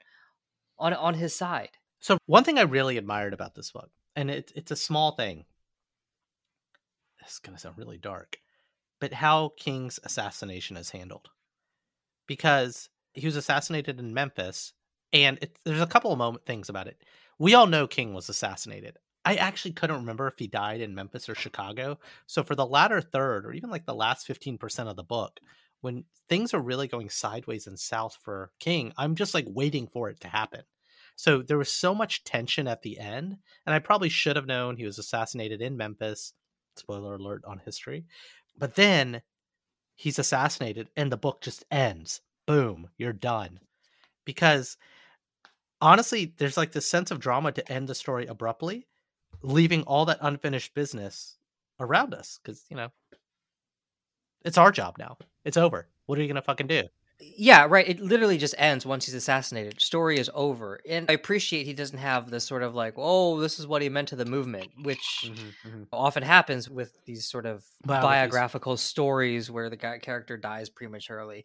on 0.78 0.94
on 0.94 1.14
his 1.14 1.34
side. 1.34 1.70
So 2.00 2.16
one 2.26 2.44
thing 2.44 2.58
I 2.58 2.62
really 2.62 2.96
admired 2.96 3.34
about 3.34 3.54
this 3.54 3.72
book, 3.72 3.90
and 4.16 4.30
it, 4.30 4.52
it's 4.54 4.70
a 4.70 4.76
small 4.76 5.12
thing. 5.12 5.44
This 7.20 7.32
is 7.32 7.38
to 7.40 7.58
sound 7.58 7.76
really 7.76 7.98
dark, 7.98 8.38
but 9.00 9.12
how 9.12 9.52
King's 9.58 10.00
assassination 10.04 10.78
is 10.78 10.90
handled, 10.90 11.28
because 12.26 12.88
he 13.12 13.26
was 13.26 13.36
assassinated 13.36 13.98
in 13.98 14.14
Memphis, 14.14 14.72
and 15.12 15.38
it, 15.42 15.58
there's 15.64 15.82
a 15.82 15.86
couple 15.86 16.12
of 16.12 16.18
moment 16.18 16.46
things 16.46 16.70
about 16.70 16.86
it. 16.86 17.02
We 17.38 17.54
all 17.54 17.66
know 17.66 17.86
King 17.86 18.14
was 18.14 18.28
assassinated. 18.30 18.96
I 19.22 19.34
actually 19.34 19.72
couldn't 19.72 20.00
remember 20.00 20.26
if 20.28 20.38
he 20.38 20.46
died 20.46 20.80
in 20.80 20.94
Memphis 20.94 21.28
or 21.28 21.34
Chicago. 21.34 21.98
So 22.26 22.42
for 22.42 22.54
the 22.54 22.64
latter 22.64 23.02
third, 23.02 23.44
or 23.44 23.52
even 23.52 23.68
like 23.68 23.84
the 23.84 23.94
last 23.94 24.26
fifteen 24.26 24.56
percent 24.56 24.88
of 24.88 24.96
the 24.96 25.04
book, 25.04 25.40
when 25.80 26.04
things 26.28 26.54
are 26.54 26.60
really 26.60 26.88
going 26.88 27.10
sideways 27.10 27.66
and 27.66 27.78
south 27.78 28.16
for 28.22 28.50
King, 28.58 28.92
I'm 28.96 29.14
just 29.14 29.34
like 29.34 29.46
waiting 29.48 29.88
for 29.88 30.08
it 30.08 30.20
to 30.20 30.28
happen. 30.28 30.62
So 31.16 31.42
there 31.42 31.58
was 31.58 31.70
so 31.70 31.94
much 31.94 32.24
tension 32.24 32.66
at 32.66 32.82
the 32.82 32.98
end, 32.98 33.36
and 33.66 33.74
I 33.74 33.78
probably 33.78 34.08
should 34.08 34.36
have 34.36 34.46
known 34.46 34.76
he 34.76 34.86
was 34.86 34.98
assassinated 34.98 35.60
in 35.60 35.76
Memphis. 35.76 36.32
Spoiler 36.76 37.16
alert 37.16 37.42
on 37.46 37.58
history. 37.58 38.06
But 38.56 38.74
then 38.74 39.20
he's 39.96 40.18
assassinated, 40.18 40.88
and 40.96 41.12
the 41.12 41.18
book 41.18 41.42
just 41.42 41.64
ends. 41.70 42.22
Boom, 42.46 42.88
you're 42.96 43.12
done. 43.12 43.60
Because 44.24 44.76
honestly, 45.80 46.32
there's 46.38 46.56
like 46.56 46.72
this 46.72 46.86
sense 46.86 47.10
of 47.10 47.20
drama 47.20 47.52
to 47.52 47.72
end 47.72 47.88
the 47.88 47.94
story 47.94 48.26
abruptly, 48.26 48.86
leaving 49.42 49.82
all 49.82 50.06
that 50.06 50.18
unfinished 50.22 50.74
business 50.74 51.36
around 51.80 52.14
us. 52.14 52.38
Because, 52.42 52.64
you 52.70 52.76
know, 52.76 52.88
it's 54.44 54.58
our 54.58 54.70
job 54.72 54.96
now. 54.98 55.16
It's 55.44 55.56
over. 55.56 55.88
What 56.06 56.18
are 56.18 56.22
you 56.22 56.28
going 56.28 56.36
to 56.36 56.42
fucking 56.42 56.66
do? 56.66 56.84
Yeah, 57.20 57.66
right. 57.68 57.86
It 57.86 58.00
literally 58.00 58.38
just 58.38 58.54
ends 58.56 58.86
once 58.86 59.04
he's 59.04 59.14
assassinated. 59.14 59.80
Story 59.80 60.18
is 60.18 60.30
over. 60.34 60.80
And 60.88 61.10
I 61.10 61.12
appreciate 61.12 61.66
he 61.66 61.74
doesn't 61.74 61.98
have 61.98 62.30
this 62.30 62.44
sort 62.44 62.62
of 62.62 62.74
like, 62.74 62.94
oh, 62.96 63.38
this 63.40 63.58
is 63.58 63.66
what 63.66 63.82
he 63.82 63.90
meant 63.90 64.08
to 64.08 64.16
the 64.16 64.24
movement, 64.24 64.70
which 64.82 65.24
mm-hmm, 65.24 65.68
mm-hmm. 65.68 65.82
often 65.92 66.22
happens 66.22 66.70
with 66.70 66.96
these 67.04 67.26
sort 67.26 67.44
of 67.44 67.62
Biographies. 67.84 68.08
biographical 68.08 68.76
stories 68.78 69.50
where 69.50 69.68
the 69.68 69.76
guy 69.76 69.98
character 69.98 70.38
dies 70.38 70.70
prematurely. 70.70 71.44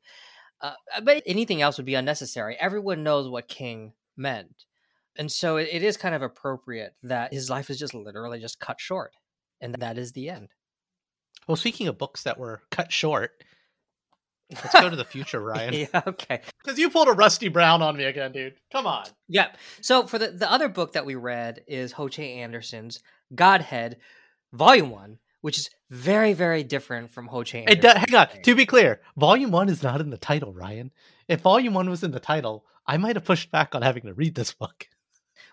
Uh, 0.61 0.73
uh, 0.95 1.01
but 1.01 1.21
anything 1.25 1.61
else 1.61 1.77
would 1.77 1.85
be 1.85 1.95
unnecessary. 1.95 2.55
Everyone 2.57 3.03
knows 3.03 3.27
what 3.27 3.49
King 3.49 3.91
meant. 4.15 4.65
And 5.17 5.29
so 5.29 5.57
it, 5.57 5.67
it 5.71 5.83
is 5.83 5.97
kind 5.97 6.15
of 6.15 6.21
appropriate 6.21 6.95
that 7.03 7.33
his 7.33 7.49
life 7.49 7.69
is 7.69 7.77
just 7.77 7.93
literally 7.93 8.39
just 8.39 8.59
cut 8.59 8.79
short. 8.79 9.13
And 9.59 9.75
that 9.75 9.97
is 9.97 10.13
the 10.13 10.29
end. 10.29 10.49
Well, 11.47 11.55
speaking 11.55 11.87
of 11.87 11.97
books 11.97 12.23
that 12.23 12.39
were 12.39 12.61
cut 12.71 12.91
short, 12.91 13.31
let's 14.51 14.73
go 14.73 14.89
to 14.89 14.95
the 14.95 15.05
future, 15.05 15.39
Ryan. 15.41 15.73
yeah, 15.73 16.01
okay. 16.07 16.41
Because 16.63 16.79
you 16.79 16.89
pulled 16.89 17.07
a 17.07 17.13
Rusty 17.13 17.49
Brown 17.49 17.81
on 17.81 17.95
me 17.97 18.05
again, 18.05 18.31
dude. 18.31 18.55
Come 18.71 18.87
on. 18.87 19.05
Yep. 19.27 19.57
So 19.81 20.07
for 20.07 20.17
the, 20.17 20.29
the 20.29 20.51
other 20.51 20.69
book 20.69 20.93
that 20.93 21.05
we 21.05 21.15
read 21.15 21.63
is 21.67 21.91
Ho 21.93 22.07
Che 22.07 22.33
Anderson's 22.33 23.01
Godhead, 23.33 23.97
Volume 24.53 24.89
One, 24.89 25.19
which 25.41 25.57
is 25.57 25.69
very, 25.89 26.33
very 26.33 26.63
different 26.63 27.11
from 27.11 27.27
Ho 27.27 27.43
Che 27.43 27.65
It 27.67 27.83
hang 27.83 28.15
on. 28.15 28.27
To 28.43 28.55
be 28.55 28.65
clear, 28.65 29.01
Volume 29.17 29.51
One 29.51 29.69
is 29.69 29.83
not 29.83 30.01
in 30.01 30.09
the 30.09 30.17
title, 30.17 30.53
Ryan. 30.53 30.91
If 31.27 31.41
Volume 31.41 31.73
One 31.73 31.89
was 31.89 32.03
in 32.03 32.11
the 32.11 32.19
title, 32.19 32.65
I 32.87 32.97
might 32.97 33.15
have 33.15 33.25
pushed 33.25 33.51
back 33.51 33.73
on 33.75 33.81
having 33.81 34.03
to 34.03 34.13
read 34.13 34.35
this 34.35 34.53
book. 34.53 34.87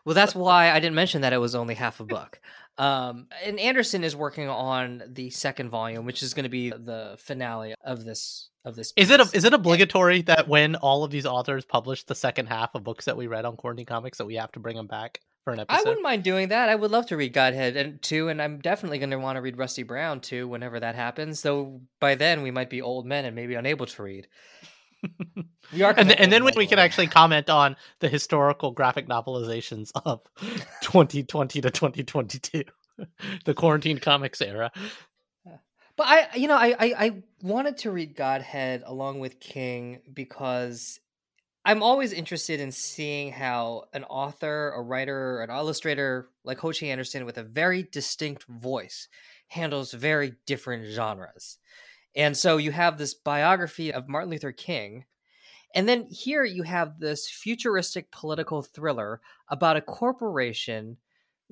Well, 0.05 0.15
that's 0.15 0.35
why 0.35 0.71
I 0.71 0.81
didn't 0.81 0.97
mention 0.97 1.21
that 1.23 1.33
it 1.33 1.39
was 1.39 1.55
only 1.55 1.75
half 1.75 2.01
a 2.01 2.05
book. 2.05 2.41
Um, 2.79 3.27
and 3.45 3.61
Anderson 3.61 4.03
is 4.03 4.17
working 4.17 4.49
on 4.49 5.03
the 5.07 5.31
second 5.31 5.69
volume, 5.69 6.05
which 6.05 6.23
is 6.23 6.35
going 6.35 6.45
to 6.45 6.49
be 6.49 6.71
the 6.71 7.17
finale 7.19 7.75
of 7.85 8.05
this 8.05 8.49
of 8.65 8.77
this. 8.77 8.93
Is 8.97 9.11
it 9.11 9.21
a, 9.21 9.29
is 9.35 9.45
it 9.45 9.53
obligatory 9.53 10.23
that 10.23 10.49
when 10.49 10.77
all 10.77 11.05
of 11.05 11.11
these 11.11 11.27
authors 11.27 11.65
publish 11.65 12.05
the 12.05 12.15
second 12.15 12.47
half 12.47 12.75
of 12.75 12.85
books 12.85 13.05
that 13.07 13.17
we 13.17 13.27
read 13.27 13.45
on 13.45 13.57
Quarantine 13.57 13.87
Comics 13.87 14.19
that 14.19 14.27
we 14.27 14.37
have 14.37 14.53
to 14.53 14.61
bring 14.61 14.77
them 14.77 14.87
back 14.87 15.21
for 15.45 15.53
an 15.53 15.61
episode. 15.61 15.81
I 15.81 15.83
wouldn't 15.83 16.03
mind 16.03 16.23
doing 16.23 16.49
that. 16.49 16.69
I 16.69 16.75
would 16.75 16.91
love 16.91 17.07
to 17.07 17.17
read 17.17 17.33
Godhead 17.33 17.77
and 17.77 18.01
two, 18.01 18.29
and 18.29 18.41
I'm 18.41 18.59
definitely 18.59 18.99
going 18.99 19.11
to 19.11 19.19
want 19.19 19.37
to 19.37 19.43
read 19.43 19.59
Rusty 19.59 19.83
Brown 19.83 20.21
too 20.21 20.47
whenever 20.49 20.79
that 20.81 20.95
happens. 20.95 21.43
Though 21.43 21.81
by 22.01 22.15
then 22.15 22.43
we 22.43 22.51
might 22.51 22.71
be 22.71 22.83
old 22.83 23.07
men 23.07 23.25
and 23.25 23.35
maybe 23.35 23.55
unable 23.55 23.87
to 23.87 24.03
read. 24.03 24.29
We 25.73 25.83
are 25.83 25.95
and, 25.97 26.13
and 26.13 26.31
then 26.31 26.45
when 26.45 26.55
we 26.57 26.67
can 26.67 26.79
actually 26.79 27.07
comment 27.07 27.49
on 27.49 27.77
the 28.01 28.09
historical 28.09 28.73
graphic 28.73 29.09
novelizations 29.09 29.91
of 30.05 30.21
2020 30.83 31.61
to 31.63 31.71
2022, 31.71 32.65
the 33.45 33.55
quarantine 33.55 33.99
comics 33.99 34.41
era. 34.41 34.71
But 35.97 36.07
I, 36.07 36.29
you 36.37 36.49
know, 36.49 36.57
I, 36.57 36.75
I, 36.79 36.95
I 36.99 37.23
wanted 37.43 37.79
to 37.79 37.91
read 37.91 38.17
Godhead 38.17 38.83
along 38.87 39.21
with 39.21 39.41
King 39.41 40.01
because 40.13 40.99
I'm 41.65 41.83
always 41.83 42.13
interested 42.13 42.61
in 42.61 42.73
seeing 42.73 43.31
how 43.31 43.85
an 43.93 44.05
author, 44.05 44.73
a 44.75 44.83
writer, 44.83 45.43
an 45.43 45.51
illustrator 45.51 46.29
like 46.45 46.59
Ho 46.59 46.73
Chi 46.73 46.87
Anderson 46.87 47.25
with 47.25 47.39
a 47.39 47.43
very 47.43 47.83
distinct 47.85 48.45
voice 48.45 49.09
handles 49.49 49.93
very 49.93 50.35
different 50.47 50.87
genres. 50.91 51.59
And 52.15 52.37
so 52.37 52.57
you 52.57 52.73
have 52.73 52.99
this 52.99 53.15
biography 53.15 53.93
of 53.93 54.09
Martin 54.09 54.31
Luther 54.31 54.53
King. 54.53 55.05
And 55.75 55.89
then 55.89 56.07
here 56.11 56.45
you 56.45 56.63
have 56.65 56.99
this 56.99 57.31
futuristic 57.31 58.11
political 58.11 58.63
thriller 58.63 59.21
about 59.49 59.77
a 59.77 59.81
corporation 59.81 60.99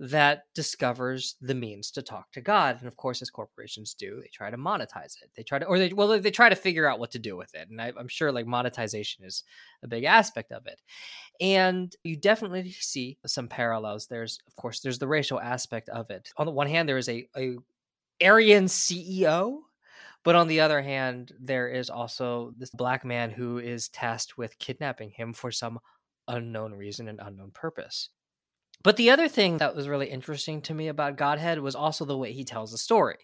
that 0.03 0.45
discovers 0.55 1.37
the 1.43 1.55
means 1.55 1.91
to 1.91 2.01
talk 2.01 2.33
to 2.33 2.41
God. 2.41 2.79
And 2.79 2.89
of 2.89 2.97
course, 2.97 3.21
as 3.21 3.29
corporations 3.29 3.93
do, 3.93 4.19
they 4.21 4.31
try 4.33 4.51
to 4.51 4.57
monetize 4.57 5.21
it. 5.23 5.31
They 5.37 5.43
try 5.43 5.59
to, 5.59 5.67
or 5.67 5.79
they, 5.79 5.93
well, 5.93 6.19
they 6.19 6.31
try 6.31 6.49
to 6.49 6.57
figure 6.57 6.89
out 6.89 6.99
what 6.99 7.11
to 7.11 7.19
do 7.19 7.37
with 7.37 7.55
it. 7.55 7.69
And 7.69 7.81
I, 7.81 7.93
I'm 7.99 8.09
sure 8.09 8.33
like 8.33 8.47
monetization 8.47 9.27
is 9.27 9.45
a 9.83 9.89
big 9.89 10.05
aspect 10.05 10.53
of 10.53 10.67
it. 10.67 10.81
And 11.39 11.95
you 12.03 12.17
definitely 12.17 12.73
see 12.73 13.19
some 13.27 13.47
parallels. 13.47 14.07
There's, 14.07 14.39
of 14.47 14.57
course, 14.57 14.81
there's 14.81 14.99
the 14.99 15.07
racial 15.07 15.39
aspect 15.39 15.91
of 15.91 16.09
it. 16.11 16.31
On 16.39 16.47
the 16.47 16.53
one 16.53 16.67
hand, 16.67 16.89
there 16.89 16.99
is 16.99 17.11
a, 17.11 17.29
a 17.37 17.57
Aryan 18.23 18.67
CEO. 18.67 19.59
But 20.23 20.35
on 20.35 20.49
the 20.49 20.61
other 20.61 20.83
hand, 20.83 21.33
there 21.41 21.69
is 21.69 21.89
also 21.89 22.53
this 22.57 22.71
black 22.71 23.05
man 23.05 23.31
who 23.31 23.59
is 23.59 23.89
tasked 23.89 24.37
with 24.37 24.59
kidnapping 24.59 25.11
him 25.11 25.33
for 25.33 25.51
some 25.51 25.79
unknown 26.29 26.75
reason 26.75 27.09
and 27.09 27.21
unknown 27.23 27.51
purpose. 27.53 28.11
But 28.83 28.97
the 28.97 29.11
other 29.11 29.29
thing 29.29 29.59
that 29.59 29.75
was 29.75 29.89
really 29.89 30.09
interesting 30.09 30.63
to 30.63 30.75
me 30.75 30.89
about 30.89 31.17
Godhead 31.17 31.61
was 31.61 31.75
also 31.75 32.05
the 32.05 32.17
way 32.17 32.33
he 32.33 32.45
tells 32.45 32.73
the 32.73 32.79
story. 32.79 33.19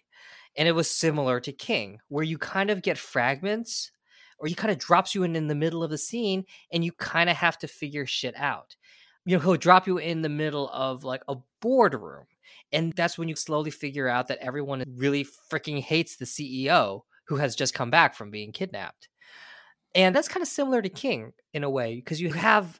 And 0.55 0.67
it 0.67 0.73
was 0.73 0.89
similar 0.89 1.39
to 1.41 1.51
King, 1.51 1.99
where 2.09 2.23
you 2.23 2.37
kind 2.37 2.69
of 2.69 2.81
get 2.81 2.97
fragments 2.97 3.91
or 4.39 4.47
he 4.47 4.55
kind 4.55 4.71
of 4.71 4.77
drops 4.77 5.15
you 5.15 5.23
in 5.23 5.35
in 5.35 5.47
the 5.47 5.55
middle 5.55 5.83
of 5.83 5.89
the 5.89 5.97
scene 5.97 6.45
and 6.71 6.85
you 6.85 6.91
kind 6.93 7.29
of 7.29 7.35
have 7.35 7.57
to 7.59 7.67
figure 7.67 8.05
shit 8.05 8.35
out. 8.37 8.75
You 9.25 9.37
know, 9.37 9.43
he'll 9.43 9.57
drop 9.57 9.87
you 9.87 9.97
in 9.97 10.21
the 10.21 10.29
middle 10.29 10.69
of 10.69 11.03
like 11.03 11.23
a 11.27 11.35
boardroom. 11.61 12.25
And 12.71 12.93
that's 12.93 13.17
when 13.17 13.29
you 13.29 13.35
slowly 13.35 13.71
figure 13.71 14.07
out 14.07 14.27
that 14.27 14.39
everyone 14.39 14.83
really 14.95 15.25
freaking 15.51 15.81
hates 15.81 16.17
the 16.17 16.25
CEO 16.25 17.01
who 17.27 17.37
has 17.37 17.55
just 17.55 17.73
come 17.73 17.89
back 17.89 18.15
from 18.15 18.31
being 18.31 18.51
kidnapped. 18.51 19.09
And 19.95 20.15
that's 20.15 20.27
kind 20.27 20.41
of 20.41 20.47
similar 20.47 20.81
to 20.81 20.89
King 20.89 21.33
in 21.53 21.63
a 21.63 21.69
way, 21.69 21.95
because 21.95 22.21
you 22.21 22.31
have 22.33 22.79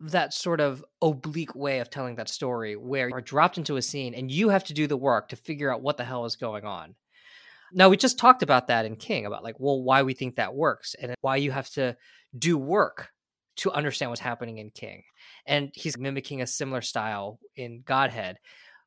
that 0.00 0.32
sort 0.32 0.60
of 0.60 0.84
oblique 1.02 1.54
way 1.54 1.80
of 1.80 1.90
telling 1.90 2.16
that 2.16 2.28
story 2.28 2.76
where 2.76 3.08
you're 3.08 3.20
dropped 3.20 3.58
into 3.58 3.76
a 3.76 3.82
scene 3.82 4.14
and 4.14 4.30
you 4.30 4.48
have 4.50 4.64
to 4.64 4.74
do 4.74 4.86
the 4.86 4.96
work 4.96 5.28
to 5.28 5.36
figure 5.36 5.72
out 5.72 5.82
what 5.82 5.96
the 5.96 6.04
hell 6.04 6.24
is 6.24 6.36
going 6.36 6.64
on. 6.64 6.94
Now, 7.72 7.88
we 7.88 7.96
just 7.96 8.18
talked 8.18 8.42
about 8.42 8.68
that 8.68 8.84
in 8.84 8.96
King 8.96 9.26
about 9.26 9.42
like, 9.42 9.56
well, 9.58 9.82
why 9.82 10.02
we 10.02 10.14
think 10.14 10.36
that 10.36 10.54
works 10.54 10.94
and 10.94 11.14
why 11.20 11.36
you 11.36 11.50
have 11.50 11.68
to 11.70 11.96
do 12.38 12.56
work 12.56 13.08
to 13.56 13.72
understand 13.72 14.10
what's 14.10 14.20
happening 14.20 14.58
in 14.58 14.70
King. 14.70 15.02
And 15.44 15.70
he's 15.74 15.98
mimicking 15.98 16.42
a 16.42 16.46
similar 16.46 16.80
style 16.80 17.40
in 17.56 17.82
Godhead, 17.84 18.38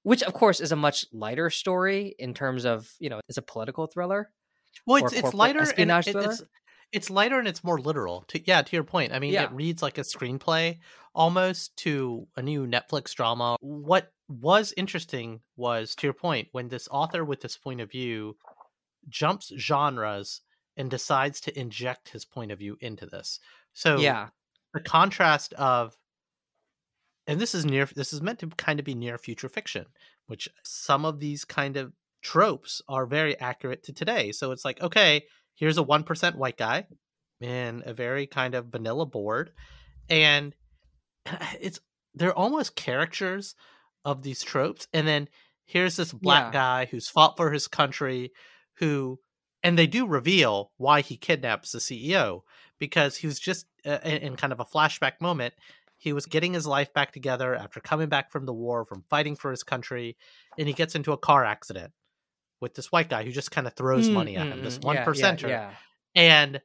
which 0.04 0.24
of 0.24 0.34
course 0.34 0.60
is 0.60 0.72
a 0.72 0.76
much 0.76 1.06
lighter 1.12 1.50
story 1.50 2.16
in 2.20 2.34
terms 2.34 2.66
of, 2.66 2.92
you 3.00 3.10
know, 3.10 3.20
it's 3.30 3.38
a 3.38 3.42
political 3.42 3.88
thriller. 3.88 4.30
Well, 4.86 5.04
it's, 5.04 5.14
it's 5.14 5.34
lighter 5.34 5.60
and 5.78 5.92
it- 5.92 6.16
it's 6.16 6.44
it's 6.92 7.10
lighter 7.10 7.40
and 7.40 7.48
it's 7.48 7.64
more 7.64 7.80
literal. 7.80 8.26
To 8.30 8.42
yeah, 8.46 8.62
to 8.62 8.76
your 8.76 8.84
point. 8.84 9.14
I 9.14 9.20
mean, 9.20 9.32
Yeah. 9.34 9.44
it 9.46 9.52
reads 9.54 9.82
like 9.82 9.98
a 9.98 10.02
screenplay 10.02 10.80
almost 11.16 11.76
to 11.78 12.28
a 12.36 12.42
new 12.42 12.68
Netflix 12.68 13.14
drama. 13.14 13.56
What 13.62 14.12
was 14.28 14.74
interesting 14.76 15.40
was 15.56 15.96
to 15.96 16.08
your 16.08 16.14
point 16.14 16.50
when 16.52 16.68
this 16.68 16.88
author 16.92 17.24
with 17.24 17.42
this 17.42 17.56
point 17.58 17.80
of 17.82 17.92
view 17.92 18.36
jumps 19.10 19.52
genres 19.58 20.42
and 20.78 20.90
decides 20.90 21.42
to 21.42 21.60
inject 21.60 22.10
his 22.10 22.26
point 22.26 22.52
of 22.52 22.60
view 22.60 22.78
into 22.82 23.06
this. 23.06 23.40
So 23.74 23.98
yeah. 23.98 24.30
the 24.74 24.80
contrast 24.82 25.54
of 25.54 25.96
and 27.28 27.40
this 27.40 27.54
is 27.56 27.66
near 27.66 27.86
this 27.96 28.14
is 28.14 28.22
meant 28.22 28.40
to 28.40 28.48
kind 28.48 28.80
of 28.80 28.86
be 28.86 28.96
near 28.96 29.18
future 29.18 29.50
fiction 29.50 29.86
which 30.28 30.48
some 30.64 31.06
of 31.06 31.20
these 31.20 31.46
kind 31.46 31.78
of 31.78 31.94
tropes 32.22 32.82
are 32.88 33.06
very 33.06 33.38
accurate 33.40 33.84
to 33.84 33.94
today 33.94 34.32
so 34.32 34.52
it's 34.52 34.66
like 34.66 34.82
okay 34.82 35.24
here's 35.56 35.78
a 35.78 35.84
1% 35.84 36.36
white 36.36 36.58
guy 36.58 36.86
in 37.40 37.84
a 37.86 37.94
very 37.94 38.28
kind 38.28 38.56
of 38.56 38.68
vanilla 38.68 39.06
board 39.06 39.52
and 40.10 40.56
it's 41.60 41.80
they're 42.16 42.38
almost 42.38 42.76
caricatures 42.76 43.56
of 44.06 44.22
these 44.24 44.44
tropes 44.44 44.88
and 44.94 45.08
then 45.08 45.28
here's 45.66 45.96
this 45.96 46.12
black 46.14 46.48
Yeah. 46.54 46.60
guy 46.60 46.86
who's 46.86 47.08
fought 47.08 47.38
for 47.38 47.52
his 47.52 47.68
country 47.68 48.32
who 48.78 49.20
and 49.64 49.78
they 49.78 49.88
do 49.88 50.08
reveal 50.08 50.72
why 50.78 51.02
he 51.02 51.18
kidnaps 51.18 51.72
the 51.72 51.80
CEO 51.80 52.42
because 52.80 53.16
he 53.18 53.28
was 53.28 53.40
just 53.40 53.68
uh, 53.86 54.00
in 54.04 54.18
in 54.18 54.36
kind 54.36 54.52
of 54.54 54.60
a 54.60 54.66
flashback 54.66 55.14
moment 55.22 55.54
he 56.02 56.14
was 56.14 56.26
getting 56.26 56.54
his 56.54 56.66
life 56.66 56.92
back 56.96 57.12
together 57.12 57.56
after 57.56 57.80
coming 57.80 58.10
back 58.10 58.32
from 58.32 58.48
the 58.48 58.54
war 58.54 58.86
from 58.86 59.04
fighting 59.08 59.36
for 59.36 59.52
his 59.52 59.62
country 59.62 60.18
and 60.58 60.68
he 60.68 60.74
gets 60.74 60.96
into 60.96 61.12
a 61.12 61.18
car 61.18 61.46
accident 61.46 61.94
with 62.60 62.74
this 62.74 62.92
white 62.92 63.08
guy 63.08 63.24
who 63.24 63.32
just 63.32 63.52
kind 63.52 63.68
of 63.68 63.76
throws 63.76 64.10
Mm, 64.10 64.14
money 64.14 64.36
at 64.36 64.48
mm, 64.48 64.52
him 64.52 64.64
this 64.64 64.80
mm. 64.80 64.86
one 64.86 64.96
Yeah, 64.96 65.02
yeah, 65.02 65.06
percenter 65.06 65.50
yeah. 65.50 65.72
and 66.16 66.62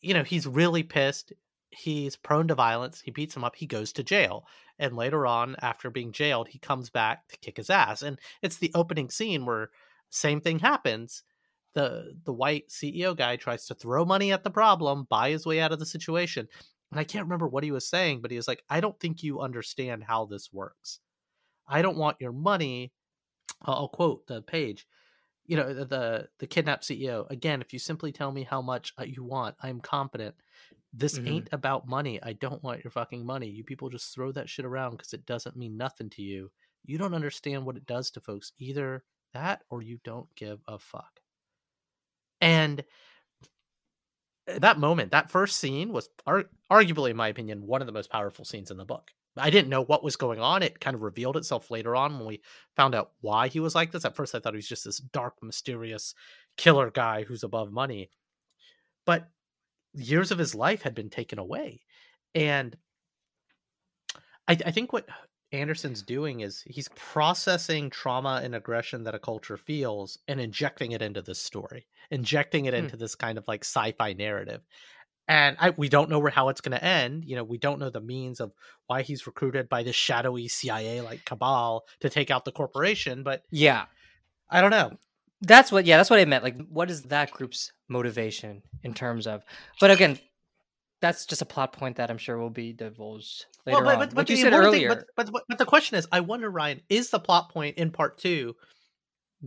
you 0.00 0.14
know 0.14 0.24
he's 0.24 0.46
really 0.48 0.82
pissed. 0.82 1.32
He's 1.70 2.16
prone 2.16 2.48
to 2.48 2.54
violence. 2.56 3.00
He 3.00 3.12
beats 3.12 3.36
him 3.36 3.44
up. 3.44 3.54
He 3.54 3.66
goes 3.66 3.92
to 3.92 4.02
jail. 4.02 4.46
And 4.80 4.96
later 4.96 5.26
on 5.26 5.54
after 5.60 5.88
being 5.90 6.10
jailed 6.12 6.48
he 6.48 6.58
comes 6.58 6.90
back 6.90 7.28
to 7.28 7.38
kick 7.38 7.56
his 7.56 7.70
ass. 7.70 8.02
And 8.02 8.18
it's 8.42 8.58
the 8.58 8.72
opening 8.74 9.10
scene 9.10 9.46
where 9.46 9.70
same 10.10 10.40
thing 10.40 10.58
happens. 10.58 11.22
The 11.74 12.14
the 12.24 12.32
white 12.32 12.68
ceo 12.68 13.16
guy 13.16 13.36
tries 13.36 13.66
to 13.66 13.74
throw 13.74 14.04
money 14.04 14.32
at 14.32 14.42
the 14.42 14.50
problem 14.50 15.06
buy 15.08 15.30
his 15.30 15.46
way 15.46 15.60
out 15.60 15.70
of 15.72 15.78
the 15.78 15.86
situation 15.86 16.48
and 16.90 17.00
i 17.00 17.04
can't 17.04 17.24
remember 17.26 17.48
what 17.48 17.64
he 17.64 17.70
was 17.70 17.88
saying 17.88 18.20
but 18.20 18.30
he 18.30 18.36
was 18.36 18.48
like 18.48 18.62
i 18.70 18.80
don't 18.80 18.98
think 19.00 19.22
you 19.22 19.40
understand 19.40 20.02
how 20.04 20.24
this 20.26 20.52
works. 20.52 21.00
I 21.66 21.82
don't 21.82 21.98
want 21.98 22.20
your 22.20 22.32
money 22.32 22.92
i'll 23.62 23.88
quote 23.88 24.26
the 24.26 24.42
page 24.42 24.86
you 25.46 25.56
know 25.56 25.72
the, 25.74 25.84
the 25.84 26.28
the 26.38 26.46
kidnapped 26.46 26.84
ceo 26.84 27.28
again 27.30 27.60
if 27.60 27.72
you 27.72 27.78
simply 27.78 28.12
tell 28.12 28.30
me 28.32 28.42
how 28.44 28.62
much 28.62 28.92
uh, 29.00 29.04
you 29.04 29.24
want 29.24 29.56
i'm 29.62 29.80
confident 29.80 30.34
this 30.92 31.18
Mhm. 31.18 31.28
ain't 31.28 31.48
about 31.52 31.86
money. 31.86 32.18
I 32.22 32.32
don't 32.32 32.62
want 32.62 32.82
your 32.82 32.90
fucking 32.90 33.24
money. 33.24 33.48
You 33.48 33.62
people 33.62 33.90
just 33.90 34.14
throw 34.14 34.32
that 34.32 34.48
shit 34.48 34.64
around 34.64 34.92
because 34.92 35.12
it 35.12 35.26
doesn't 35.26 35.56
mean 35.56 35.76
nothing 35.76 36.08
to 36.10 36.22
you. 36.22 36.50
You 36.84 36.96
don't 36.96 37.14
understand 37.14 37.66
what 37.66 37.76
it 37.76 37.84
does 37.86 38.10
to 38.12 38.20
folks. 38.22 38.52
Either 38.58 39.04
that 39.34 39.64
or 39.68 39.82
you 39.82 39.98
don't 40.02 40.34
give 40.34 40.60
a 40.66 40.78
fuck. 40.78 41.20
And 42.40 42.84
that 44.56 44.78
moment 44.78 45.10
that 45.12 45.30
first 45.30 45.58
scene 45.58 45.92
was 45.92 46.08
ar- 46.26 46.48
arguably 46.70 47.10
in 47.10 47.16
my 47.16 47.28
opinion 47.28 47.66
one 47.66 47.80
of 47.80 47.86
the 47.86 47.92
most 47.92 48.10
powerful 48.10 48.44
scenes 48.44 48.70
in 48.70 48.76
the 48.76 48.84
book. 48.84 49.10
I 49.36 49.50
didn't 49.50 49.68
know 49.68 49.82
what 49.84 50.02
was 50.02 50.16
going 50.16 50.40
on. 50.40 50.62
It 50.62 50.80
kind 50.80 50.96
of 50.96 51.02
revealed 51.02 51.36
itself 51.36 51.70
later 51.70 51.94
on 51.94 52.18
when 52.18 52.26
we 52.26 52.42
found 52.74 52.94
out 52.94 53.12
why 53.20 53.48
he 53.48 53.60
was 53.60 53.74
like 53.74 53.92
this. 53.92 54.04
At 54.04 54.16
first 54.16 54.34
i 54.34 54.40
thought 54.40 54.54
he 54.54 54.58
was 54.58 54.68
just 54.68 54.84
this 54.84 54.98
dark 54.98 55.34
mysterious 55.42 56.14
killer 56.56 56.90
guy 56.90 57.22
who's 57.22 57.44
above 57.44 57.70
money. 57.70 58.10
But 59.06 59.28
years 59.94 60.30
of 60.30 60.38
his 60.38 60.54
life 60.54 60.82
had 60.82 60.94
been 60.94 61.10
taken 61.10 61.38
away. 61.38 61.82
And 62.34 62.76
i, 64.48 64.52
I 64.52 64.70
think 64.70 64.92
what 64.92 65.08
anderson's 65.52 66.02
doing 66.02 66.40
is 66.40 66.62
he's 66.66 66.88
processing 66.94 67.88
trauma 67.90 68.40
and 68.42 68.54
aggression 68.54 69.02
that 69.04 69.14
a 69.14 69.18
culture 69.18 69.56
feels 69.56 70.18
and 70.28 70.40
injecting 70.40 70.92
it 70.92 71.00
into 71.02 71.22
this 71.22 71.38
story 71.38 71.86
injecting 72.10 72.66
it 72.66 72.74
Hmm. 72.74 72.84
into 72.84 72.96
this 72.96 73.14
kind 73.14 73.38
of 73.38 73.46
like 73.48 73.64
sci-fi 73.64 74.12
narrative 74.14 74.62
and 75.30 75.56
I, 75.60 75.70
we 75.70 75.90
don't 75.90 76.08
know 76.08 76.18
where 76.20 76.30
how 76.30 76.48
it's 76.48 76.60
going 76.62 76.76
to 76.78 76.82
end 76.84 77.24
you 77.26 77.36
know 77.36 77.44
we 77.44 77.58
don't 77.58 77.78
know 77.78 77.90
the 77.90 78.00
means 78.00 78.40
of 78.40 78.52
why 78.86 79.02
he's 79.02 79.26
recruited 79.26 79.68
by 79.68 79.82
this 79.82 79.96
shadowy 79.96 80.48
cia 80.48 81.00
like 81.02 81.24
cabal 81.24 81.84
to 82.00 82.08
take 82.08 82.30
out 82.30 82.44
the 82.44 82.52
corporation 82.52 83.22
but 83.22 83.42
Yeah. 83.50 83.84
i 84.50 84.60
don't 84.60 84.70
know 84.70 84.96
That's 85.40 85.70
what, 85.70 85.86
yeah, 85.86 85.98
that's 85.98 86.10
what 86.10 86.18
I 86.18 86.24
meant. 86.24 86.42
Like, 86.42 86.56
what 86.68 86.90
is 86.90 87.02
that 87.14 87.30
group's 87.30 87.70
motivation 87.88 88.60
in 88.82 88.92
terms 88.92 89.24
of? 89.28 89.44
But 89.80 89.92
again, 89.92 90.18
that's 91.00 91.26
just 91.26 91.42
a 91.42 91.44
plot 91.46 91.72
point 91.72 91.94
that 91.98 92.10
I'm 92.10 92.18
sure 92.18 92.38
will 92.38 92.50
be 92.50 92.72
divulged 92.72 93.46
later 93.64 93.84
but, 93.84 93.92
on. 93.92 93.98
but, 94.00 94.08
but 94.10 94.16
what 94.16 94.30
you 94.30 94.36
said 94.36 94.50
thing- 94.50 94.60
earlier, 94.60 94.88
but, 94.88 95.04
but, 95.16 95.32
but, 95.32 95.42
but 95.48 95.58
the 95.58 95.64
question 95.64 95.96
is, 95.96 96.08
I 96.10 96.18
wonder, 96.20 96.50
Ryan, 96.50 96.80
is 96.88 97.10
the 97.10 97.20
plot 97.20 97.52
point 97.52 97.78
in 97.78 97.92
part 97.92 98.18
two 98.18 98.56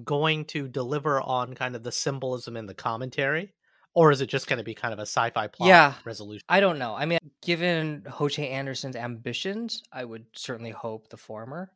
going 0.03 0.45
to 0.45 0.67
deliver 0.67 1.21
on 1.21 1.53
kind 1.53 1.75
of 1.75 1.83
the 1.83 1.91
symbolism 1.91 2.55
in 2.57 2.65
the 2.65 2.73
commentary, 2.73 3.53
or 3.93 4.11
is 4.11 4.21
it 4.21 4.27
just 4.27 4.47
going 4.47 4.57
to 4.57 4.63
be 4.63 4.73
kind 4.73 4.93
of 4.93 4.99
a 4.99 5.03
sci-fi 5.03 5.47
plot 5.47 5.67
Yeah. 5.67 5.93
resolution? 6.05 6.43
I 6.49 6.59
don't 6.59 6.79
know. 6.79 6.95
I 6.95 7.05
mean, 7.05 7.19
given 7.41 8.03
Ho 8.09 8.29
Che 8.29 8.47
Anderson's 8.49 8.95
ambitions, 8.95 9.83
I 9.91 10.05
would 10.05 10.25
certainly 10.33 10.71
hope 10.71 11.09
the 11.09 11.17
former, 11.17 11.71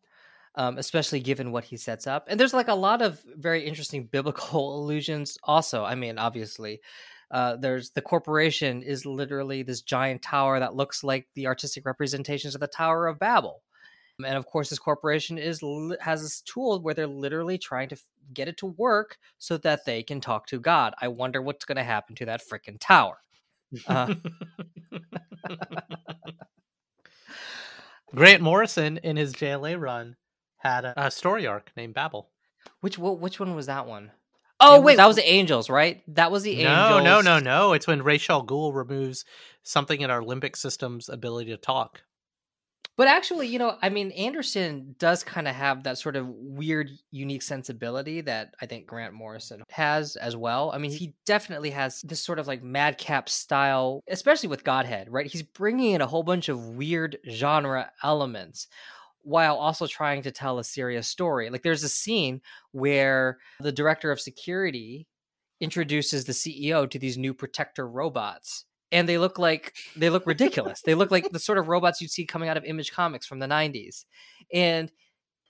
um, 0.56 0.78
especially 0.78 1.20
given 1.20 1.52
what 1.52 1.66
he 1.66 1.76
sets 1.78 2.08
up. 2.08 2.28
And 2.30 2.40
there's 2.40 2.54
like 2.54 2.70
a 2.70 2.76
lot 2.76 3.02
of 3.02 3.22
very 3.36 3.66
interesting 3.66 4.06
biblical 4.12 4.82
allusions. 4.82 5.38
Also, 5.44 5.84
I 5.84 5.96
mean, 5.96 6.18
obviously, 6.18 6.82
Uh, 7.32 7.56
there's 7.56 7.90
the 7.90 8.02
corporation 8.04 8.84
is 8.84 9.04
literally 9.04 9.64
this 9.64 9.82
giant 9.82 10.22
tower 10.22 10.60
that 10.60 10.76
looks 10.76 11.04
like 11.04 11.28
the 11.34 11.48
artistic 11.48 11.84
representations 11.84 12.54
of 12.54 12.62
the 12.62 12.68
Tower 12.68 13.08
of 13.08 13.18
Babel. 13.18 13.64
And 14.24 14.36
of 14.38 14.46
course, 14.46 14.70
this 14.70 14.80
corporation 14.80 15.38
is 15.38 15.62
has 16.00 16.22
this 16.22 16.42
tool 16.42 16.80
where 16.82 16.94
they're 16.94 17.06
literally 17.08 17.58
trying 17.58 17.90
to 17.90 17.98
get 18.34 18.48
it 18.48 18.58
to 18.58 18.68
work 18.68 19.18
so 19.40 19.58
that 19.58 19.86
they 19.86 20.04
can 20.04 20.22
talk 20.22 20.48
to 20.48 20.60
God. 20.60 20.94
I 21.02 21.10
wonder 21.10 21.42
what's 21.42 21.66
going 21.66 21.76
to 21.78 21.84
happen 21.84 22.16
to 22.16 22.26
that 22.26 22.42
freaking 22.50 22.78
tower. 22.80 23.18
Uh, 23.88 24.16
Grant 28.16 28.42
Morrison 28.42 28.98
in 29.00 29.18
his 29.18 29.34
JLA 29.34 29.80
run 29.80 30.16
had 30.58 30.86
a, 30.86 31.08
a 31.08 31.12
story 31.12 31.46
arc 31.48 31.72
named 31.76 31.94
Babel. 31.94 32.30
which 32.82 32.96
wh- 32.96 33.20
which 33.22 33.40
one 33.40 33.56
was 33.56 33.66
that 33.66 33.86
one? 33.88 34.12
Oh 34.60 34.76
It 34.78 34.84
wait, 34.84 34.94
was- 34.94 34.98
that 34.98 35.08
was 35.08 35.16
the 35.18 35.28
Angels, 35.30 35.70
right? 35.70 36.02
That 36.16 36.32
was 36.32 36.44
the 36.44 36.64
No, 36.64 36.70
Angels. 36.98 37.04
no, 37.04 37.22
no, 37.22 37.22
no. 37.22 37.40
No. 37.40 37.74
It's 37.74 37.88
when 37.88 38.02
Rachel 38.04 38.42
Gould 38.42 38.76
removes 38.76 39.26
something 39.64 40.00
in 40.02 40.10
our 40.10 40.22
limbic 40.22 40.56
system's 40.56 41.10
ability 41.10 41.52
to 41.52 41.58
talk. 41.58 42.02
But 42.98 43.08
actually, 43.08 43.48
you 43.48 43.60
know, 43.60 43.78
I 43.82 43.90
mean, 43.90 44.12
Anderson 44.12 44.96
does 45.00 45.24
kind 45.24 45.48
of 45.48 45.56
have 45.56 45.84
that 45.84 45.98
sort 45.98 46.16
of 46.16 46.28
weird, 46.28 46.90
unique 47.12 47.42
sensibility 47.42 48.22
that 48.22 48.54
I 48.62 48.66
think 48.66 48.88
Grant 48.88 49.14
Morrison 49.14 49.64
has 49.70 50.16
as 50.16 50.36
well. 50.36 50.72
I 50.74 50.78
mean, 50.78 50.92
he 50.92 51.14
definitely 51.26 51.72
has 51.72 52.02
this 52.02 52.22
sort 52.22 52.40
of 52.40 52.48
like 52.48 52.64
madcap 52.64 53.28
style, 53.28 54.02
especially 54.10 54.50
with 54.50 54.64
Godhead, 54.64 55.08
right? 55.10 55.26
He's 55.26 55.44
bringing 55.44 55.92
in 55.92 56.02
a 56.02 56.08
whole 56.08 56.24
bunch 56.24 56.48
of 56.48 56.70
weird 56.70 57.18
genre 57.30 57.92
elements 58.02 58.68
while 59.24 59.56
also 59.58 59.88
trying 59.88 60.22
to 60.22 60.32
tell 60.32 60.60
a 60.60 60.64
serious 60.64 61.08
story. 61.08 61.50
Like, 61.50 61.64
there's 61.64 61.84
a 61.84 61.90
scene 61.90 62.42
where 62.72 63.40
the 63.60 63.72
director 63.72 64.12
of 64.12 64.22
security 64.22 65.08
introduces 65.60 66.26
the 66.26 66.34
CEO 66.34 66.90
to 66.90 67.00
these 67.00 67.18
new 67.18 67.34
protector 67.34 67.88
robots 67.88 68.66
and 68.92 69.10
they 69.10 69.18
look 69.18 69.38
like 69.40 69.74
they 69.96 70.10
look 70.10 70.26
ridiculous. 70.26 70.82
they 70.82 70.96
look 70.96 71.12
like 71.12 71.30
the 71.32 71.40
sort 71.40 71.58
of 71.58 71.68
robots 71.68 72.02
you'd 72.02 72.12
see 72.12 72.26
coming 72.26 72.50
out 72.50 72.58
of 72.58 72.66
Image 72.66 72.92
Comics 72.92 73.26
from 73.26 73.40
the 73.40 73.48
90s. 73.48 74.06
And 74.54 74.92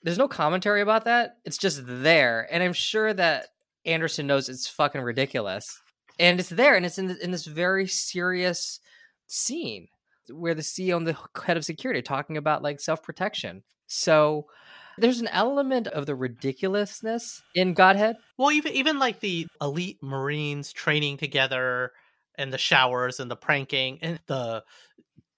there's 0.04 0.18
no 0.18 0.28
commentary 0.28 0.82
about 0.82 1.06
that. 1.06 1.38
It's 1.46 1.58
just 1.58 1.82
there. 1.84 2.48
And 2.52 2.64
I'm 2.64 2.74
sure 2.74 3.14
that 3.14 3.48
Anderson 3.86 4.28
knows 4.28 4.50
it's 4.50 4.68
fucking 4.68 5.02
ridiculous. 5.02 5.82
And 6.20 6.40
it's 6.40 6.50
there 6.50 6.76
and 6.76 6.86
it's 6.86 6.98
in, 6.98 7.18
in 7.22 7.32
this 7.32 7.46
very 7.46 7.88
serious 7.88 8.80
scene 9.28 9.88
where 10.30 10.54
the 10.56 10.62
CEO 10.62 10.98
and 10.98 11.08
the 11.08 11.18
head 11.44 11.58
of 11.58 11.66
security 11.66 12.02
talking 12.02 12.38
about 12.38 12.64
like 12.64 12.80
self-protection. 12.80 13.64
So 13.88 14.46
there's 14.98 15.20
an 15.20 15.28
element 15.28 15.88
of 15.88 16.06
the 16.06 16.16
ridiculousness 16.16 17.42
in 17.54 17.74
Godhead. 17.74 18.16
Well, 18.38 18.52
even 18.52 18.74
even 18.74 19.00
like 19.00 19.20
the 19.20 19.48
elite 19.62 19.98
Marines 20.02 20.72
training 20.72 21.18
together 21.18 21.92
and 22.38 22.52
the 22.54 22.58
showers 22.58 23.20
and 23.20 23.30
the 23.30 23.36
pranking 23.36 24.00
and 24.02 24.20
the 24.28 24.64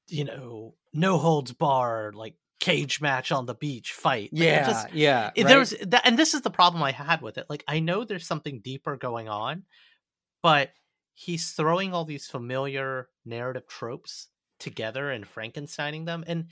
you 0.08 0.24
know 0.26 0.74
no 0.94 1.18
holds 1.18 1.52
barred 1.52 2.16
like 2.16 2.36
cage 2.60 3.02
match 3.02 3.32
on 3.32 3.46
the 3.46 3.54
beach 3.54 3.94
fight. 3.94 4.30
Like, 4.34 4.42
it 4.64 4.66
just- 4.66 4.94
yeah. 4.94 5.32
it- 5.36 5.44
there 5.48 5.60
was 5.60 5.76
that, 5.82 6.02
and 6.06 6.18
this 6.18 6.34
is 6.34 6.42
the 6.42 6.50
problem 6.50 6.82
I 6.82 6.92
had 6.92 7.22
with 7.22 7.38
it. 7.38 7.46
Like 7.50 7.64
I 7.68 7.80
know 7.80 8.04
there's 8.04 8.26
something 8.26 8.60
deeper 8.62 8.96
going 8.98 9.30
on, 9.30 9.64
but 10.42 10.72
he's 11.14 11.52
throwing 11.52 11.94
all 11.94 12.06
these 12.06 12.26
familiar 12.28 13.10
narrative 13.26 13.68
tropes 13.68 14.28
together 14.60 15.12
and 15.12 15.24
Frankensteining 15.26 16.06
them, 16.06 16.24
and 16.26 16.48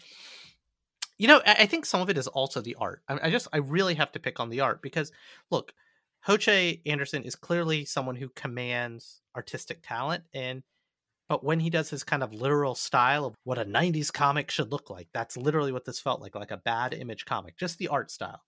you 1.18 1.28
know 1.28 1.42
I, 1.46 1.54
I 1.62 1.66
think 1.66 1.86
some 1.86 2.02
of 2.02 2.10
it 2.10 2.18
is 2.18 2.28
also 2.28 2.62
the 2.62 2.76
art. 2.76 3.02
I, 3.08 3.28
I 3.28 3.32
just 3.32 3.48
I 3.54 3.58
really 3.58 3.96
have 3.96 4.12
to 4.14 4.20
pick 4.20 4.40
on 4.40 4.50
the 4.50 4.62
art 4.62 4.82
because 4.82 5.12
look, 5.50 5.74
Ho 6.26 6.38
Che 6.38 6.82
Anderson 6.88 7.24
is 7.24 7.36
clearly 7.36 7.86
someone 7.86 8.16
who 8.16 8.30
commands 8.30 9.22
artistic 9.36 9.80
talent 9.84 10.24
and 10.34 10.64
but 11.28 11.44
when 11.44 11.60
he 11.60 11.70
does 11.70 11.90
his 11.90 12.04
kind 12.04 12.24
of 12.24 12.34
literal 12.34 12.76
style 12.76 13.26
of 13.26 13.36
what 13.44 13.58
a 13.58 13.66
90s 13.66 14.12
comic 14.12 14.50
should 14.50 14.72
look 14.72 14.90
like 14.90 15.08
that's 15.14 15.38
literally 15.38 15.72
what 15.72 15.86
this 15.86 16.00
felt 16.00 16.22
like 16.22 16.34
like 16.34 16.52
a 16.52 16.58
bad 16.58 16.94
image 16.96 17.26
comic 17.26 17.58
just 17.58 17.78
the 17.78 17.90
art 17.90 18.10
style 18.10 18.42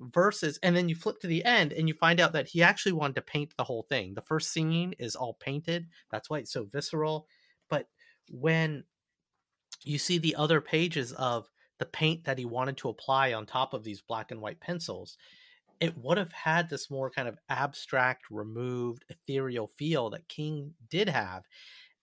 versus 0.00 0.58
and 0.62 0.74
then 0.74 0.88
you 0.88 0.94
flip 0.96 1.20
to 1.20 1.28
the 1.28 1.44
end 1.44 1.72
and 1.72 1.86
you 1.86 1.94
find 1.94 2.20
out 2.20 2.32
that 2.32 2.48
he 2.48 2.62
actually 2.62 2.92
wanted 2.92 3.14
to 3.14 3.22
paint 3.22 3.52
the 3.56 3.64
whole 3.64 3.84
thing. 3.88 4.14
The 4.14 4.22
first 4.22 4.50
scene 4.50 4.94
is 4.98 5.14
all 5.14 5.34
painted 5.34 5.86
that's 6.10 6.28
why 6.28 6.38
it's 6.38 6.52
so 6.52 6.66
visceral 6.72 7.28
but 7.68 7.86
when 8.28 8.84
you 9.84 9.98
see 9.98 10.18
the 10.18 10.34
other 10.34 10.60
pages 10.60 11.12
of 11.12 11.48
the 11.78 11.86
paint 11.86 12.24
that 12.24 12.38
he 12.38 12.44
wanted 12.44 12.76
to 12.78 12.88
apply 12.88 13.34
on 13.34 13.46
top 13.46 13.72
of 13.72 13.84
these 13.84 14.02
black 14.02 14.32
and 14.32 14.40
white 14.40 14.60
pencils 14.60 15.16
it 15.80 15.96
would 15.96 16.18
have 16.18 16.32
had 16.32 16.68
this 16.68 16.90
more 16.90 17.10
kind 17.10 17.28
of 17.28 17.38
abstract 17.48 18.30
removed 18.30 19.04
ethereal 19.08 19.66
feel 19.66 20.10
that 20.10 20.28
king 20.28 20.74
did 20.88 21.08
have. 21.08 21.44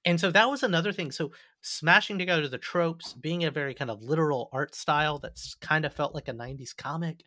And 0.05 0.19
so 0.19 0.32
that 0.32 0.49
was 0.49 0.63
another 0.63 0.91
thing. 0.93 1.11
So 1.11 1.32
smashing 1.61 2.17
together 2.17 2.47
the 2.47 2.57
tropes 2.57 3.13
being 3.13 3.43
a 3.43 3.51
very 3.51 3.73
kind 3.73 3.91
of 3.91 4.01
literal 4.01 4.49
art 4.53 4.73
style 4.73 5.19
that's 5.19 5.55
kind 5.55 5.86
of 5.86 5.93
felt 5.93 6.15
like 6.15 6.28
a 6.28 6.34
90s 6.34 6.75
comic 6.75 7.23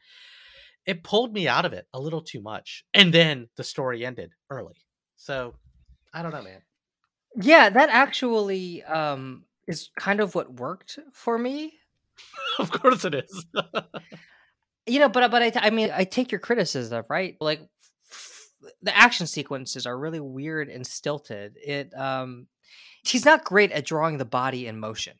it 0.86 1.02
pulled 1.02 1.32
me 1.32 1.46
out 1.46 1.64
of 1.64 1.72
it 1.72 1.86
a 1.92 2.00
little 2.00 2.22
too 2.22 2.40
much. 2.40 2.84
And 2.94 3.12
then 3.12 3.48
the 3.56 3.64
story 3.64 4.04
ended 4.04 4.32
early. 4.50 4.76
So 5.16 5.54
i 6.12 6.22
don't 6.22 6.32
know 6.32 6.42
man. 6.42 6.62
Yeah, 7.40 7.70
that 7.70 7.90
actually 7.90 8.82
um 8.84 9.44
is 9.66 9.90
kind 9.98 10.20
of 10.20 10.34
what 10.34 10.58
worked 10.58 10.98
for 11.12 11.38
me. 11.38 11.74
of 12.58 12.70
course 12.70 13.04
it 13.04 13.14
is 13.14 13.46
You 14.90 15.00
know, 15.00 15.08
but 15.08 15.30
but 15.30 15.42
I 15.42 15.52
I 15.56 15.70
mean 15.70 15.90
I 15.94 16.04
take 16.04 16.32
your 16.32 16.38
criticism, 16.40 17.04
right? 17.08 17.36
Like 17.40 17.60
the 18.82 18.96
action 18.96 19.26
sequences 19.26 19.86
are 19.86 19.98
really 19.98 20.20
weird 20.20 20.68
and 20.68 20.86
stilted. 20.86 21.56
It 21.64 21.92
um 21.96 22.46
he's 23.04 23.24
not 23.24 23.44
great 23.44 23.72
at 23.72 23.84
drawing 23.86 24.18
the 24.18 24.24
body 24.24 24.66
in 24.66 24.78
motion. 24.78 25.14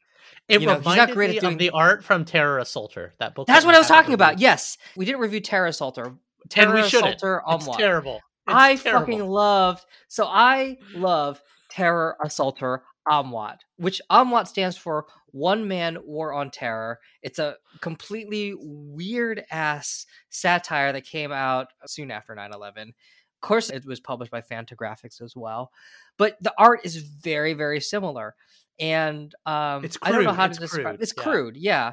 it 0.48 0.60
You 0.60 0.66
know, 0.66 0.78
reminded 0.78 1.14
great 1.14 1.30
at 1.30 1.34
me 1.36 1.40
doing- 1.40 1.52
of 1.54 1.58
the 1.58 1.70
art 1.70 2.04
from 2.04 2.24
terror 2.24 2.58
assaulter 2.58 3.12
that 3.18 3.34
book 3.34 3.46
That's 3.46 3.62
that 3.64 3.66
what 3.66 3.74
I 3.74 3.78
was 3.78 3.88
talking 3.88 4.14
about. 4.14 4.32
reviewed. 4.32 4.42
Yes. 4.42 4.76
We 4.96 5.04
didn't 5.06 5.20
review 5.20 5.40
Terror 5.40 5.66
Assaulter. 5.68 6.04
and 6.06 6.18
Terror 6.50 6.74
we 6.74 6.82
shouldn't 6.88 7.16
Assaulter 7.20 7.40
it's 7.54 7.76
terrible 7.76 8.16
It's 8.16 8.54
I 8.54 8.76
terrible. 8.76 9.00
fucking 9.06 9.26
loved. 9.26 9.84
So 10.08 10.26
I 10.26 10.76
love 10.94 11.40
Terror 11.70 12.16
Assaulter 12.22 12.82
Amwat, 13.08 13.58
which 13.76 14.00
Amwat 14.10 14.46
stands 14.48 14.76
for 14.76 15.06
One 15.32 15.66
Man 15.68 15.98
War 16.04 16.32
on 16.32 16.50
Terror. 16.50 16.98
It's 17.22 17.38
a 17.38 17.56
completely 17.80 18.54
weird 18.58 19.44
ass 19.50 20.06
satire 20.28 20.92
that 20.92 21.04
came 21.04 21.32
out 21.32 21.68
soon 21.86 22.10
after 22.10 22.34
9 22.34 22.52
11. 22.52 22.88
Of 22.88 23.46
course, 23.46 23.70
it 23.70 23.86
was 23.86 24.00
published 24.00 24.30
by 24.30 24.42
Fantagraphics 24.42 25.22
as 25.22 25.34
well, 25.34 25.70
but 26.18 26.36
the 26.42 26.52
art 26.58 26.80
is 26.84 26.96
very, 26.96 27.54
very 27.54 27.80
similar. 27.80 28.34
And 28.78 29.34
um, 29.46 29.84
It's 29.84 29.98
I 30.02 30.12
don't 30.12 30.24
know 30.24 30.32
how 30.32 30.46
it's 30.46 30.58
to 30.58 30.64
describe 30.64 30.84
crude, 30.84 31.02
It's 31.02 31.14
yeah. 31.16 31.22
crude, 31.22 31.56
yeah. 31.56 31.92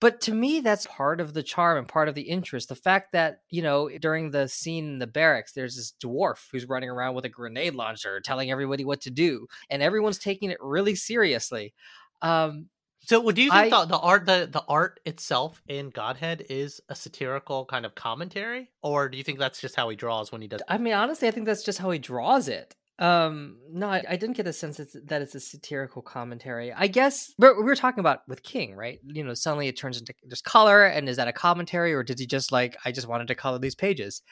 But 0.00 0.20
to 0.22 0.34
me, 0.34 0.60
that's 0.60 0.86
part 0.86 1.20
of 1.20 1.34
the 1.34 1.42
charm 1.42 1.78
and 1.78 1.88
part 1.88 2.08
of 2.08 2.14
the 2.14 2.22
interest. 2.22 2.68
The 2.68 2.76
fact 2.76 3.12
that, 3.12 3.40
you 3.50 3.62
know, 3.62 3.88
during 4.00 4.30
the 4.30 4.46
scene 4.48 4.86
in 4.86 4.98
the 4.98 5.06
barracks, 5.08 5.52
there's 5.52 5.74
this 5.76 5.92
dwarf 6.02 6.46
who's 6.52 6.68
running 6.68 6.88
around 6.88 7.14
with 7.14 7.24
a 7.24 7.28
grenade 7.28 7.74
launcher 7.74 8.20
telling 8.20 8.50
everybody 8.50 8.84
what 8.84 9.00
to 9.02 9.10
do, 9.10 9.48
and 9.70 9.82
everyone's 9.82 10.18
taking 10.18 10.50
it 10.50 10.58
really 10.60 10.94
seriously. 10.94 11.74
Um, 12.22 12.68
So, 13.00 13.28
do 13.30 13.42
you 13.42 13.50
think 13.50 13.66
I- 13.66 13.70
the, 13.70 13.86
the 13.86 13.98
art 13.98 14.26
the, 14.26 14.48
the 14.50 14.64
art 14.68 15.00
itself 15.04 15.62
in 15.68 15.90
Godhead 15.90 16.44
is 16.48 16.80
a 16.88 16.94
satirical 16.94 17.64
kind 17.66 17.86
of 17.86 17.94
commentary, 17.94 18.70
or 18.82 19.08
do 19.08 19.16
you 19.18 19.24
think 19.24 19.38
that's 19.38 19.60
just 19.60 19.76
how 19.76 19.88
he 19.88 19.96
draws 19.96 20.30
when 20.30 20.42
he 20.42 20.48
does? 20.48 20.62
I 20.68 20.78
mean, 20.78 20.94
honestly, 20.94 21.26
I 21.28 21.30
think 21.32 21.46
that's 21.46 21.62
just 21.64 21.78
how 21.78 21.90
he 21.90 21.98
draws 21.98 22.48
it. 22.48 22.74
Um, 22.98 23.58
no, 23.70 23.88
I, 23.88 24.02
I 24.08 24.16
didn't 24.16 24.36
get 24.36 24.42
the 24.42 24.52
sense 24.52 24.80
it's, 24.80 24.96
that 25.04 25.22
it's 25.22 25.34
a 25.34 25.40
satirical 25.40 26.02
commentary. 26.02 26.72
I 26.72 26.88
guess 26.88 27.32
but 27.38 27.56
we 27.56 27.62
were 27.62 27.76
talking 27.76 28.00
about 28.00 28.26
with 28.26 28.42
King, 28.42 28.74
right? 28.74 28.98
You 29.04 29.22
know, 29.22 29.34
suddenly 29.34 29.68
it 29.68 29.76
turns 29.76 29.98
into 29.98 30.14
just 30.28 30.44
color, 30.44 30.84
and 30.84 31.08
is 31.08 31.16
that 31.16 31.28
a 31.28 31.32
commentary, 31.32 31.94
or 31.94 32.02
did 32.02 32.18
he 32.18 32.26
just 32.26 32.50
like 32.50 32.76
I 32.84 32.90
just 32.90 33.06
wanted 33.06 33.28
to 33.28 33.36
color 33.36 33.58
these 33.58 33.76
pages? 33.76 34.22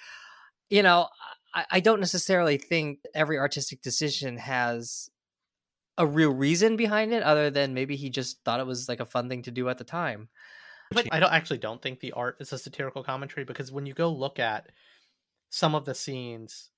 You 0.68 0.82
know, 0.82 1.08
I, 1.54 1.64
I 1.72 1.80
don't 1.80 2.00
necessarily 2.00 2.58
think 2.58 2.98
every 3.14 3.38
artistic 3.38 3.82
decision 3.82 4.36
has 4.38 5.10
a 5.96 6.06
real 6.06 6.30
reason 6.30 6.76
behind 6.76 7.12
it, 7.12 7.22
other 7.22 7.50
than 7.50 7.72
maybe 7.72 7.94
he 7.94 8.10
just 8.10 8.42
thought 8.44 8.60
it 8.60 8.66
was 8.66 8.88
like 8.88 9.00
a 9.00 9.06
fun 9.06 9.28
thing 9.28 9.42
to 9.42 9.52
do 9.52 9.68
at 9.68 9.78
the 9.78 9.84
time. 9.84 10.28
But 10.90 11.06
I 11.12 11.20
don't 11.20 11.32
actually 11.32 11.58
don't 11.58 11.80
think 11.80 12.00
the 12.00 12.12
art 12.12 12.36
is 12.40 12.52
a 12.52 12.58
satirical 12.58 13.04
commentary 13.04 13.44
because 13.44 13.72
when 13.72 13.86
you 13.86 13.94
go 13.94 14.12
look 14.12 14.38
at 14.38 14.70
some 15.50 15.74
of 15.74 15.84
the 15.84 15.94
scenes 15.94 16.70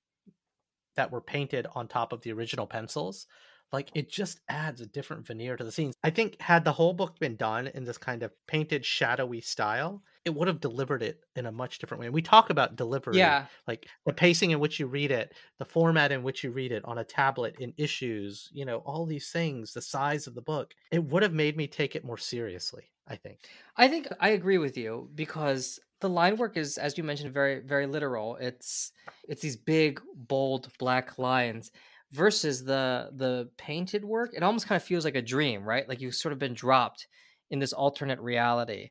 that 0.99 1.11
were 1.11 1.21
painted 1.21 1.65
on 1.75 1.87
top 1.87 2.11
of 2.11 2.21
the 2.21 2.33
original 2.33 2.67
pencils, 2.67 3.25
like 3.71 3.89
it 3.95 4.11
just 4.11 4.41
adds 4.49 4.81
a 4.81 4.85
different 4.85 5.25
veneer 5.25 5.55
to 5.55 5.63
the 5.63 5.71
scenes. 5.71 5.93
I 6.03 6.09
think 6.09 6.41
had 6.41 6.65
the 6.65 6.73
whole 6.73 6.91
book 6.91 7.17
been 7.19 7.37
done 7.37 7.67
in 7.67 7.85
this 7.85 7.97
kind 7.97 8.21
of 8.21 8.33
painted 8.47 8.85
shadowy 8.85 9.39
style, 9.39 10.03
it 10.25 10.35
would 10.35 10.49
have 10.49 10.59
delivered 10.59 11.01
it 11.01 11.21
in 11.37 11.45
a 11.45 11.53
much 11.53 11.79
different 11.79 12.01
way. 12.01 12.07
And 12.07 12.13
we 12.13 12.21
talk 12.21 12.49
about 12.49 12.75
delivery, 12.75 13.17
Yeah, 13.17 13.45
like 13.65 13.87
the 14.05 14.11
pacing 14.11 14.51
in 14.51 14.59
which 14.59 14.77
you 14.77 14.87
read 14.87 15.09
it, 15.09 15.33
the 15.57 15.63
format 15.65 16.11
in 16.11 16.21
which 16.21 16.43
you 16.43 16.51
read 16.51 16.73
it 16.73 16.83
on 16.83 16.97
a 16.97 17.05
tablet 17.05 17.55
in 17.59 17.73
issues, 17.77 18.49
you 18.51 18.65
know, 18.65 18.79
all 18.79 19.05
these 19.05 19.31
things, 19.31 19.71
the 19.71 19.81
size 19.81 20.27
of 20.27 20.35
the 20.35 20.41
book. 20.41 20.73
It 20.91 21.05
would 21.05 21.23
have 21.23 21.33
made 21.33 21.55
me 21.55 21.67
take 21.67 21.95
it 21.95 22.03
more 22.03 22.17
seriously, 22.17 22.91
I 23.09 23.15
think. 23.15 23.39
I 23.75 23.87
think 23.87 24.07
I 24.19 24.29
agree 24.29 24.57
with 24.57 24.77
you 24.77 25.09
because 25.15 25.79
the 25.99 26.09
line 26.09 26.37
work 26.37 26.57
is, 26.57 26.77
as 26.77 26.97
you 26.97 27.03
mentioned, 27.03 27.33
very 27.33 27.59
very 27.59 27.87
literal. 27.87 28.35
It's 28.35 28.91
it's 29.27 29.41
these 29.41 29.57
big, 29.57 30.01
bold 30.15 30.69
black 30.77 31.17
lines, 31.17 31.71
versus 32.11 32.63
the 32.63 33.09
the 33.15 33.49
painted 33.57 34.03
work. 34.03 34.31
It 34.33 34.43
almost 34.43 34.67
kind 34.67 34.77
of 34.77 34.83
feels 34.83 35.05
like 35.05 35.15
a 35.15 35.21
dream, 35.21 35.63
right? 35.63 35.87
Like 35.87 36.01
you've 36.01 36.15
sort 36.15 36.33
of 36.33 36.39
been 36.39 36.53
dropped 36.53 37.07
in 37.49 37.59
this 37.59 37.73
alternate 37.73 38.19
reality. 38.19 38.89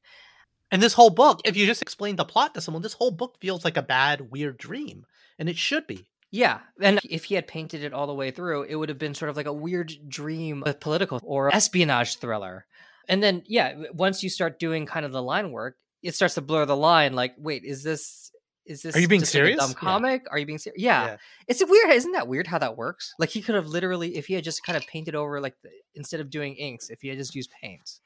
And 0.71 0.83
this 0.83 0.93
whole 0.93 1.11
book, 1.11 1.41
if 1.45 1.57
you 1.57 1.67
just 1.67 1.81
explain 1.83 2.17
the 2.17 2.25
plot 2.25 2.55
to 2.55 2.61
someone, 2.61 2.83
this 2.83 2.93
whole 2.93 3.11
book 3.11 3.37
feels 3.41 3.65
like 3.65 3.77
a 3.77 3.83
bad, 3.83 4.31
weird 4.31 4.59
dream. 4.59 5.07
And 5.39 5.49
it 5.49 5.57
should 5.57 5.87
be. 5.87 6.09
Yeah, 6.31 6.59
and 6.83 7.01
if 7.09 7.25
he 7.25 7.37
had 7.37 7.47
painted 7.47 7.83
it 7.83 7.95
all 7.95 8.07
the 8.07 8.13
way 8.13 8.31
through, 8.31 8.65
it 8.65 8.75
would 8.75 8.91
have 8.91 8.99
been 8.99 9.15
sort 9.15 9.31
of 9.31 9.37
like 9.37 9.47
a 9.47 9.53
weird 9.53 9.95
dream, 10.09 10.63
a 10.67 10.75
political 10.75 11.21
or 11.25 11.55
espionage 11.55 12.19
thriller. 12.19 12.67
And 13.09 13.23
then, 13.23 13.43
yeah, 13.47 13.75
once 13.93 14.23
you 14.23 14.29
start 14.31 14.59
doing 14.59 14.87
kind 14.87 15.07
of 15.07 15.13
the 15.13 15.23
line 15.23 15.51
work, 15.51 15.77
it 16.03 16.15
starts 16.15 16.35
to 16.35 16.41
blur 16.41 16.65
the 16.67 16.77
line. 16.77 17.15
Like, 17.15 17.35
wait, 17.39 17.65
is 17.65 17.83
this 17.83 18.31
is 18.67 18.83
this 18.83 18.95
Are 18.95 19.01
you 19.01 19.09
being 19.09 19.21
just 19.23 19.35
like 19.35 19.41
a 19.43 19.47
serious? 19.47 19.59
dumb 19.61 19.71
Yeah. 19.71 19.75
comic? 19.81 20.27
Are 20.31 20.39
you 20.39 20.45
being 20.45 20.59
serious? 20.59 20.81
Yeah. 20.83 21.07
Yeah. 21.07 21.17
It's 21.47 21.65
weird. 21.67 21.91
Isn't 21.91 22.13
that 22.13 22.29
weird 22.29 22.47
how 22.47 22.59
that 22.59 22.77
works? 22.77 23.15
Like 23.19 23.31
he 23.31 23.41
could 23.41 23.55
have 23.55 23.67
literally, 23.67 24.17
if 24.17 24.27
he 24.27 24.35
had 24.35 24.45
just 24.45 24.63
kind 24.63 24.77
of 24.77 24.87
painted 24.87 25.15
over, 25.15 25.41
like 25.41 25.55
the, 25.63 25.71
instead 25.95 26.21
of 26.21 26.29
doing 26.29 26.55
inks, 26.57 26.91
if 26.91 27.01
he 27.01 27.09
had 27.09 27.17
just 27.17 27.35
used 27.35 27.51
paints, 27.63 28.01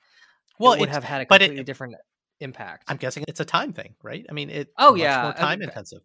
Well, 0.61 0.75
it 0.75 0.81
would 0.81 0.89
have 0.89 1.03
had 1.03 1.23
a 1.23 1.27
but 1.27 1.43
it- 1.43 1.47
completely 1.47 1.65
different 1.65 1.97
impact. 2.39 2.85
I'm 2.89 2.97
guessing 2.97 3.25
it's 3.27 3.41
a 3.41 3.45
time 3.45 3.73
thing, 3.73 3.97
right? 4.05 4.25
I 4.31 4.33
mean, 4.33 4.51
it. 4.51 4.69
Oh, 4.79 4.95
yeah, 4.95 5.23
more 5.23 5.33
I 5.33 5.41
time 5.41 5.59
mean, 5.59 5.69
intensive. 5.69 6.03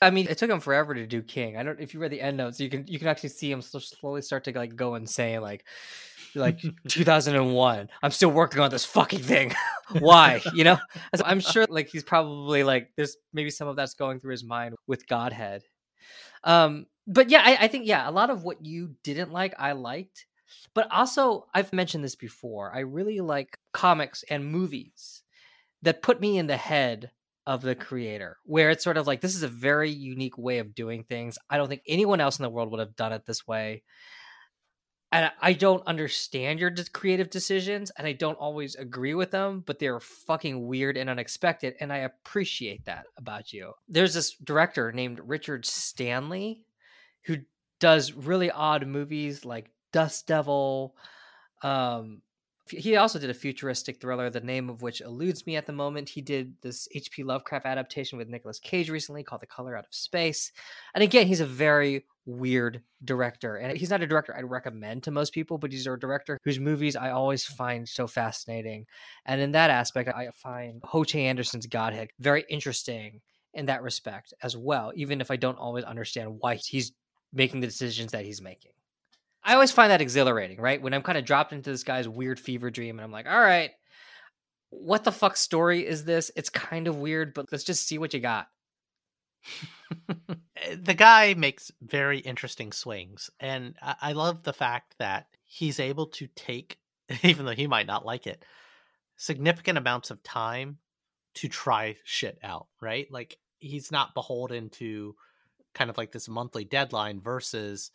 I 0.00 0.10
mean, 0.10 0.28
it 0.28 0.38
took 0.38 0.48
him 0.48 0.60
forever 0.60 0.94
to 0.94 1.04
do 1.04 1.20
King. 1.20 1.56
I 1.56 1.64
don't. 1.64 1.80
If 1.80 1.92
you 1.92 1.98
read 1.98 2.12
the 2.12 2.20
end 2.20 2.36
notes, 2.36 2.60
you 2.60 2.70
can 2.70 2.86
you 2.86 3.00
can 3.00 3.08
actually 3.08 3.30
see 3.30 3.50
him 3.50 3.60
slowly 3.60 4.22
start 4.22 4.44
to 4.44 4.52
like 4.56 4.76
go 4.76 4.94
insane, 4.94 5.40
like 5.40 5.64
like 6.34 6.60
2001. 6.88 7.88
I'm 8.02 8.10
still 8.10 8.30
working 8.30 8.60
on 8.60 8.70
this 8.70 8.84
fucking 8.84 9.22
thing. 9.22 9.54
Why? 9.98 10.42
You 10.54 10.64
know, 10.64 10.78
I'm 11.24 11.40
sure 11.40 11.66
like 11.68 11.88
he's 11.88 12.04
probably 12.04 12.62
like 12.64 12.90
there's 12.96 13.16
maybe 13.32 13.50
some 13.50 13.68
of 13.68 13.76
that's 13.76 13.94
going 13.94 14.20
through 14.20 14.32
his 14.32 14.44
mind 14.44 14.74
with 14.86 15.06
Godhead. 15.06 15.62
Um, 16.44 16.86
but 17.06 17.30
yeah, 17.30 17.42
I, 17.44 17.64
I 17.64 17.68
think 17.68 17.86
yeah, 17.86 18.08
a 18.08 18.12
lot 18.12 18.30
of 18.30 18.44
what 18.44 18.64
you 18.64 18.94
didn't 19.02 19.32
like, 19.32 19.54
I 19.58 19.72
liked. 19.72 20.26
But 20.74 20.90
also, 20.90 21.46
I've 21.54 21.72
mentioned 21.72 22.04
this 22.04 22.14
before. 22.14 22.74
I 22.74 22.80
really 22.80 23.20
like 23.20 23.58
comics 23.72 24.24
and 24.30 24.46
movies 24.46 25.22
that 25.82 26.02
put 26.02 26.20
me 26.20 26.38
in 26.38 26.46
the 26.46 26.56
head 26.56 27.10
of 27.46 27.62
the 27.62 27.74
creator, 27.74 28.36
where 28.44 28.70
it's 28.70 28.84
sort 28.84 28.98
of 28.98 29.06
like 29.06 29.20
this 29.20 29.34
is 29.34 29.42
a 29.42 29.48
very 29.48 29.90
unique 29.90 30.36
way 30.36 30.58
of 30.58 30.74
doing 30.74 31.04
things. 31.04 31.38
I 31.48 31.56
don't 31.56 31.68
think 31.68 31.82
anyone 31.86 32.20
else 32.20 32.38
in 32.38 32.42
the 32.42 32.50
world 32.50 32.70
would 32.70 32.80
have 32.80 32.96
done 32.96 33.12
it 33.12 33.24
this 33.26 33.46
way. 33.46 33.82
And 35.10 35.30
I- 35.40 35.54
don't 35.54 35.86
understand 35.86 36.60
your 36.60 36.72
creative 36.92 37.30
decisions, 37.30 37.90
and 37.96 38.06
I 38.06 38.12
don't 38.12 38.38
always 38.38 38.74
agree 38.74 39.14
with 39.14 39.30
them, 39.30 39.62
but 39.66 39.78
they're 39.78 40.00
fucking 40.00 40.66
weird 40.66 40.96
and 40.96 41.08
unexpected, 41.08 41.76
and 41.80 41.92
I 41.92 41.98
appreciate 41.98 42.84
that 42.84 43.06
about 43.16 43.52
you. 43.52 43.72
There's 43.88 44.14
this 44.14 44.32
director 44.32 44.92
named 44.92 45.20
Richard 45.24 45.64
Stanley 45.64 46.62
who 47.22 47.38
does 47.78 48.12
really 48.12 48.50
odd 48.50 48.86
movies 48.86 49.44
like 49.44 49.70
Dust 49.92 50.26
Devil. 50.26 50.94
Um, 51.62 52.22
he 52.70 52.96
also 52.96 53.18
did 53.18 53.30
a 53.30 53.34
futuristic 53.34 54.00
thriller, 54.00 54.28
the 54.30 54.40
name 54.40 54.68
of 54.68 54.82
which 54.82 55.00
eludes 55.00 55.46
me 55.46 55.56
at 55.56 55.66
the 55.66 55.72
moment. 55.72 56.08
He 56.08 56.20
did 56.20 56.54
this 56.60 56.88
H.P. 56.94 57.22
Lovecraft 57.22 57.66
adaptation 57.66 58.18
with 58.18 58.28
Nicolas 58.28 58.58
Cage 58.58 58.90
recently 58.90 59.22
called 59.22 59.40
The 59.40 59.46
Color 59.46 59.76
Out 59.76 59.86
of 59.86 59.94
Space. 59.94 60.52
And 60.94 61.02
again, 61.02 61.26
he's 61.26 61.40
a 61.40 61.46
very 61.46 62.04
weird 62.28 62.82
director. 63.04 63.56
And 63.56 63.76
he's 63.76 63.90
not 63.90 64.02
a 64.02 64.06
director 64.06 64.36
I'd 64.36 64.48
recommend 64.48 65.02
to 65.04 65.10
most 65.10 65.32
people, 65.32 65.58
but 65.58 65.72
he's 65.72 65.86
a 65.86 65.96
director 65.96 66.38
whose 66.44 66.60
movies 66.60 66.94
I 66.94 67.10
always 67.10 67.44
find 67.44 67.88
so 67.88 68.06
fascinating. 68.06 68.86
And 69.24 69.40
in 69.40 69.52
that 69.52 69.70
aspect, 69.70 70.10
I 70.10 70.28
find 70.34 70.80
Ho 70.84 71.04
Anderson's 71.14 71.66
Godhead 71.66 72.10
very 72.20 72.44
interesting 72.48 73.20
in 73.54 73.66
that 73.66 73.82
respect 73.82 74.34
as 74.42 74.56
well, 74.56 74.92
even 74.94 75.20
if 75.20 75.30
I 75.30 75.36
don't 75.36 75.58
always 75.58 75.84
understand 75.84 76.36
why 76.40 76.56
he's 76.56 76.92
making 77.32 77.60
the 77.60 77.66
decisions 77.66 78.12
that 78.12 78.24
he's 78.26 78.42
making. 78.42 78.72
I 79.42 79.54
always 79.54 79.72
find 79.72 79.90
that 79.90 80.02
exhilarating, 80.02 80.60
right? 80.60 80.80
When 80.80 80.92
I'm 80.92 81.02
kind 81.02 81.16
of 81.16 81.24
dropped 81.24 81.52
into 81.52 81.70
this 81.70 81.82
guy's 81.82 82.08
weird 82.08 82.38
fever 82.38 82.70
dream 82.70 82.98
and 82.98 83.04
I'm 83.04 83.12
like, 83.12 83.26
all 83.26 83.40
right, 83.40 83.70
what 84.70 85.04
the 85.04 85.12
fuck 85.12 85.36
story 85.36 85.86
is 85.86 86.04
this? 86.04 86.30
It's 86.36 86.50
kind 86.50 86.86
of 86.86 86.96
weird, 86.96 87.32
but 87.32 87.46
let's 87.50 87.64
just 87.64 87.86
see 87.88 87.96
what 87.96 88.12
you 88.12 88.20
got. 88.20 88.48
Eh, 90.60 90.76
the 90.82 90.94
guy 90.94 91.34
makes 91.34 91.70
very 91.80 92.18
interesting 92.18 92.72
swings, 92.72 93.30
and 93.38 93.76
I, 93.80 93.94
I 94.00 94.12
love 94.12 94.42
the 94.42 94.52
fact 94.52 94.96
that 94.98 95.26
he's 95.44 95.78
able 95.80 96.06
to 96.08 96.26
take, 96.34 96.78
even 97.22 97.46
though 97.46 97.52
he 97.52 97.66
might 97.66 97.86
not 97.86 98.04
like 98.04 98.26
it, 98.26 98.44
significant 99.16 99.78
amounts 99.78 100.10
of 100.10 100.22
time 100.22 100.78
to 101.34 101.48
try 101.48 101.96
shit 102.04 102.38
out. 102.42 102.66
Right? 102.80 103.10
Like 103.10 103.38
he's 103.60 103.92
not 103.92 104.14
beholden 104.14 104.68
to 104.70 105.14
kind 105.74 105.90
of 105.90 105.96
like 105.96 106.12
this 106.12 106.28
monthly 106.28 106.64
deadline 106.64 107.20
versus. 107.20 107.90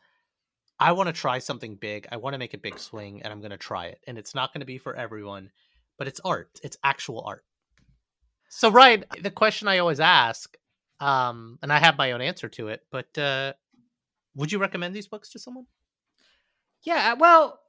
I 0.80 0.94
want 0.94 1.08
to 1.08 1.14
try 1.14 1.40
something 1.40 1.76
big. 1.76 2.08
I 2.12 2.18
want 2.18 2.34
to 2.34 2.40
make 2.40 2.56
a 2.56 2.58
big 2.58 2.80
swing, 2.80 3.22
and 3.22 3.32
I'm 3.32 3.40
going 3.40 3.52
to 3.52 3.58
try 3.58 3.86
it. 3.88 4.00
And 4.08 4.18
it's 4.18 4.34
not 4.34 4.54
going 4.54 4.62
to 4.62 4.66
be 4.66 4.80
for 4.80 4.96
everyone, 4.96 5.52
but 5.98 6.08
it's 6.08 6.20
art. 6.26 6.60
It's 6.64 6.78
actual 6.84 7.24
art. 7.26 7.46
So, 8.50 8.70
Ryan, 8.70 9.06
the 9.22 9.32
question 9.32 9.68
I 9.68 9.78
always 9.78 10.00
ask 10.00 10.58
um 11.00 11.58
and 11.62 11.72
i 11.74 11.80
have 11.80 11.98
my 11.98 12.12
own 12.12 12.22
answer 12.22 12.50
to 12.50 12.70
it 12.70 12.82
but 12.92 13.18
uh 13.18 13.54
would 14.36 14.52
you 14.52 14.60
recommend 14.60 14.96
these 14.96 15.08
books 15.08 15.30
to 15.30 15.40
someone 15.40 15.66
Yeah, 16.84 17.14
well, 17.14 17.60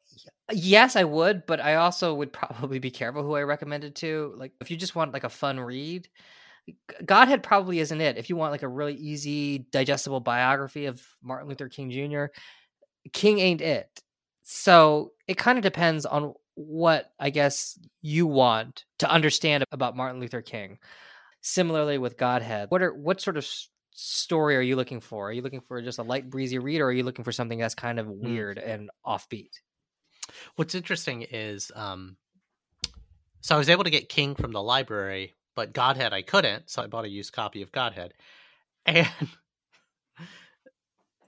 yes, 0.53 0.97
I 0.97 1.05
would, 1.05 1.47
but 1.47 1.61
I 1.61 1.77
also 1.77 2.14
would 2.14 2.33
probably 2.33 2.79
be 2.79 2.91
careful 2.91 3.22
who 3.22 3.35
I 3.35 3.43
recommend 3.43 3.85
it 3.85 3.95
to. 3.97 4.35
Like, 4.37 4.53
if 4.61 4.70
you 4.70 4.77
just 4.77 4.95
want 4.95 5.12
like 5.12 5.25
a 5.25 5.29
fun 5.29 5.61
read, 5.61 6.09
Godhead 7.05 7.43
probably 7.43 7.79
isn't 7.81 8.01
it. 8.01 8.16
If 8.18 8.29
you 8.29 8.37
want 8.37 8.53
like 8.53 8.62
a 8.62 8.68
really 8.68 8.95
easy, 8.95 9.66
digestible 9.70 10.20
biography 10.20 10.87
of 10.87 11.03
Martin 11.22 11.49
Luther 11.49 11.68
King 11.68 11.91
Jr., 11.91 12.27
King 13.12 13.39
ain't 13.39 13.61
it. 13.61 13.89
So 14.43 15.12
it 15.29 15.39
kind 15.39 15.59
of 15.59 15.62
depends 15.62 16.07
on 16.07 16.35
what 16.55 17.12
I 17.20 17.31
guess 17.31 17.79
you 18.03 18.27
want 18.27 18.85
to 19.01 19.11
understand 19.11 19.64
about 19.72 19.97
Martin 19.97 20.20
Luther 20.20 20.43
King. 20.43 20.79
Similarly 21.47 21.99
with 21.99 22.17
Godhead, 22.17 22.71
what 22.71 22.83
are 22.83 22.95
what 22.95 23.21
sort 23.21 23.37
of 23.37 23.47
story 23.91 24.57
are 24.57 24.63
you 24.63 24.77
looking 24.77 25.01
for? 25.01 25.29
Are 25.29 25.33
you 25.33 25.43
looking 25.43 25.61
for 25.61 25.81
just 25.83 25.99
a 25.99 26.03
light 26.03 26.31
breezy 26.31 26.59
read, 26.59 26.81
or 26.81 26.87
are 26.87 26.93
you 26.93 27.05
looking 27.05 27.25
for 27.25 27.33
something 27.33 27.59
that's 27.59 27.75
kind 27.75 28.01
of 28.01 28.09
weird 28.09 28.59
and 28.59 28.91
offbeat? 29.07 29.51
what's 30.57 30.75
interesting 30.75 31.23
is 31.23 31.71
um 31.75 32.17
so 33.41 33.55
i 33.55 33.59
was 33.59 33.69
able 33.69 33.85
to 33.85 33.91
get 33.91 34.09
king 34.09 34.35
from 34.35 34.53
the 34.53 34.63
library 34.63 35.35
but 35.55 35.73
godhead 35.73 36.13
i 36.13 36.23
couldn't 36.23 36.69
so 36.69 36.83
i 36.83 36.87
bought 36.87 37.05
a 37.05 37.09
used 37.09 37.33
copy 37.33 37.63
of 37.63 37.73
godhead 37.73 38.15
and 38.87 39.09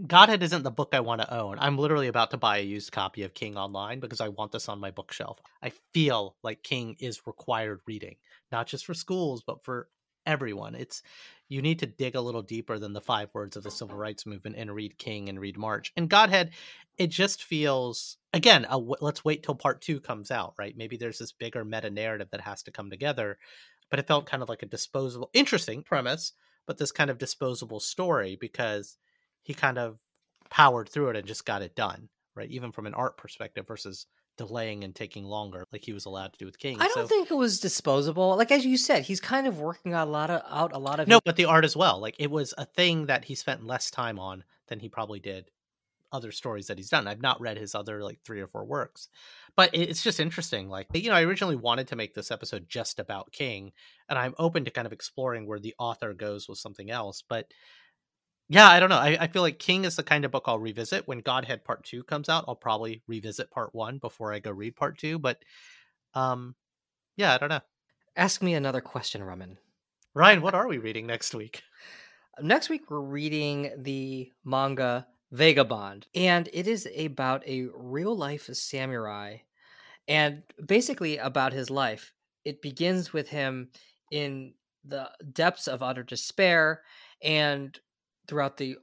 godhead 0.06 0.42
isn't 0.42 0.62
the 0.62 0.70
book 0.70 0.90
i 0.92 1.00
want 1.00 1.20
to 1.20 1.34
own 1.34 1.56
i'm 1.58 1.78
literally 1.78 2.08
about 2.08 2.30
to 2.30 2.36
buy 2.36 2.58
a 2.58 2.62
used 2.62 2.92
copy 2.92 3.22
of 3.22 3.34
king 3.34 3.56
online 3.56 3.98
because 3.98 4.20
i 4.20 4.28
want 4.28 4.52
this 4.52 4.68
on 4.68 4.78
my 4.78 4.90
bookshelf 4.90 5.38
i 5.62 5.72
feel 5.94 6.36
like 6.42 6.62
king 6.62 6.96
is 7.00 7.26
required 7.26 7.80
reading 7.86 8.16
not 8.52 8.66
just 8.66 8.84
for 8.84 8.94
schools 8.94 9.42
but 9.46 9.64
for 9.64 9.88
everyone. 10.26 10.74
It's 10.74 11.02
you 11.48 11.62
need 11.62 11.78
to 11.78 11.86
dig 11.86 12.16
a 12.16 12.20
little 12.20 12.42
deeper 12.42 12.78
than 12.78 12.92
the 12.92 13.00
five 13.00 13.30
words 13.32 13.56
of 13.56 13.62
the 13.62 13.70
civil 13.70 13.96
rights 13.96 14.26
movement 14.26 14.56
and 14.58 14.74
read 14.74 14.98
king 14.98 15.28
and 15.28 15.40
read 15.40 15.56
march. 15.56 15.92
And 15.96 16.10
godhead 16.10 16.50
it 16.98 17.08
just 17.08 17.44
feels 17.44 18.16
again 18.32 18.66
let's 19.00 19.24
wait 19.24 19.42
till 19.42 19.54
part 19.54 19.80
two 19.80 20.00
comes 20.00 20.30
out 20.30 20.54
right? 20.58 20.76
Maybe 20.76 20.96
there's 20.96 21.18
this 21.18 21.32
bigger 21.32 21.64
meta 21.64 21.90
narrative 21.90 22.28
that 22.32 22.40
has 22.40 22.62
to 22.64 22.72
come 22.72 22.90
together 22.90 23.38
but 23.90 23.98
it 23.98 24.06
felt 24.06 24.26
kind 24.26 24.42
of 24.42 24.48
like 24.48 24.62
a 24.62 24.66
disposable 24.66 25.30
interesting 25.32 25.82
premise 25.82 26.32
but 26.66 26.78
this 26.78 26.92
kind 26.92 27.10
of 27.10 27.18
disposable 27.18 27.80
story 27.80 28.36
because 28.40 28.98
he 29.42 29.54
kind 29.54 29.78
of 29.78 29.98
powered 30.50 30.88
through 30.88 31.10
it 31.10 31.16
and 31.16 31.26
just 31.26 31.46
got 31.46 31.62
it 31.62 31.76
done 31.76 32.08
right? 32.36 32.50
Even 32.50 32.70
from 32.70 32.86
an 32.86 32.94
art 32.94 33.16
perspective 33.16 33.66
versus 33.66 34.06
delaying 34.36 34.84
and 34.84 34.94
taking 34.94 35.24
longer 35.24 35.64
like 35.72 35.84
he 35.84 35.92
was 35.92 36.04
allowed 36.04 36.32
to 36.32 36.38
do 36.38 36.44
with 36.46 36.58
king 36.58 36.76
I 36.80 36.88
don't 36.88 36.94
So- 36.94 37.06
think 37.06 37.30
it 37.30 37.34
was 37.34 37.58
disposable. 37.60 38.36
Like 38.36 38.50
as 38.50 38.64
you 38.66 38.76
said, 38.76 39.02
he's 39.04 39.20
kind 39.20 39.46
of 39.46 39.58
working 39.60 39.92
out 39.94 40.08
a 40.08 40.10
lot 40.10 40.30
of 40.30 40.42
out 40.50 40.72
a 40.74 40.78
lot 40.78 41.00
of 41.00 41.08
no 41.08 41.20
but 41.24 41.36
the 41.36 41.46
art 41.46 41.64
as 41.64 41.76
well 41.76 41.98
like 42.00 42.16
it 42.18 42.30
was 42.30 42.52
a 42.58 42.64
thing 42.66 43.06
that 43.06 43.24
he 43.24 43.34
spent 43.34 43.66
less 43.66 43.90
time 43.90 44.18
on 44.18 44.44
than 44.68 44.78
he 44.80 44.88
probably 44.88 45.20
did 45.20 45.50
other 46.12 46.30
stories 46.30 46.68
that 46.68 46.78
he's 46.78 46.88
done 46.88 47.08
i've 47.08 47.20
not 47.20 47.40
read 47.40 47.58
his 47.58 47.74
other 47.74 48.02
like 48.02 48.18
three 48.24 48.40
or 48.40 48.46
four 48.46 48.64
works 48.64 49.08
but 49.56 49.70
it's 49.74 50.02
just 50.04 50.20
interesting 50.20 50.68
like 50.68 50.86
you 50.94 51.08
know 51.10 51.16
i 51.16 51.22
originally 51.22 51.56
wanted 51.56 51.88
to 51.88 51.96
make 51.96 52.14
this 52.14 52.30
episode 52.30 52.64
just 52.68 53.00
about 53.00 53.32
king 53.32 53.72
and 54.08 54.16
i'm 54.18 54.32
open 54.38 54.64
to 54.64 54.70
kind 54.70 54.86
of 54.86 54.92
exploring 54.92 55.46
where 55.46 55.58
the 55.58 55.74
author 55.80 56.14
goes 56.14 56.48
with 56.48 56.58
something 56.58 56.90
else 56.92 57.24
but 57.28 57.52
yeah 58.48 58.68
i 58.68 58.80
don't 58.80 58.90
know 58.90 58.96
I, 58.98 59.16
I 59.20 59.26
feel 59.26 59.42
like 59.42 59.58
king 59.58 59.84
is 59.84 59.96
the 59.96 60.02
kind 60.02 60.24
of 60.24 60.30
book 60.30 60.44
i'll 60.46 60.58
revisit 60.58 61.06
when 61.08 61.18
godhead 61.18 61.64
part 61.64 61.84
two 61.84 62.02
comes 62.04 62.28
out 62.28 62.44
i'll 62.48 62.54
probably 62.54 63.02
revisit 63.06 63.50
part 63.50 63.74
one 63.74 63.98
before 63.98 64.32
i 64.32 64.38
go 64.38 64.50
read 64.50 64.76
part 64.76 64.98
two 64.98 65.18
but 65.18 65.42
um 66.14 66.54
yeah 67.16 67.34
i 67.34 67.38
don't 67.38 67.50
know 67.50 67.60
Ask 68.18 68.40
me 68.42 68.54
another 68.54 68.80
question, 68.80 69.20
Rumman. 69.20 69.58
ryan 70.14 70.40
what 70.40 70.54
are 70.54 70.68
we 70.68 70.78
reading 70.78 71.06
next 71.06 71.34
week 71.34 71.62
Next 72.40 72.68
week 72.68 72.90
we're 72.90 73.00
reading 73.00 73.72
the 73.78 74.30
manga 74.44 75.06
Vagabond, 75.32 76.06
and 76.14 76.48
it 76.52 76.66
is 76.66 76.86
about 76.98 77.46
a 77.48 77.68
real 77.74 78.14
life 78.14 78.48
samurai 78.52 79.38
and 80.06 80.42
basically 80.66 81.16
about 81.16 81.54
his 81.54 81.70
life. 81.70 82.12
It 82.44 82.60
begins 82.60 83.12
with 83.12 83.28
him 83.28 83.70
in 84.12 84.52
the 84.84 85.10
depths 85.32 85.66
of 85.66 85.82
utter 85.82 86.02
despair 86.02 86.82
and 87.22 87.78
throughout 88.26 88.56
the 88.56 88.76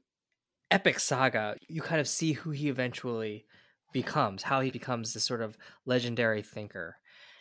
epic 0.71 0.99
saga, 0.99 1.55
you 1.67 1.81
kind 1.81 2.01
of 2.01 2.07
see 2.07 2.33
who 2.33 2.51
he 2.51 2.69
eventually 2.69 3.45
becomes, 3.91 4.43
how 4.43 4.61
he 4.61 4.71
becomes 4.71 5.13
this 5.13 5.23
sort 5.23 5.41
of 5.41 5.57
legendary 5.85 6.41
thinker 6.41 6.97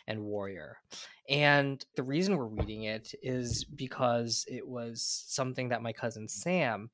and 0.07 0.23
warrior. 0.23 0.77
And 1.29 1.83
the 1.95 2.03
reason 2.03 2.37
we're 2.37 2.45
reading 2.45 2.83
it 2.83 3.13
is 3.23 3.63
because 3.63 4.45
it 4.47 4.67
was 4.67 5.23
something 5.27 5.69
that 5.69 5.81
my 5.81 5.93
cousin 5.93 6.27
Sam, 6.27 6.89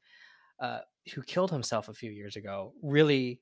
uh, 0.59 0.79
who 1.13 1.21
killed 1.23 1.51
himself 1.51 1.89
a 1.89 1.93
few 1.93 2.11
years 2.11 2.35
ago, 2.35 2.73
really 2.81 3.41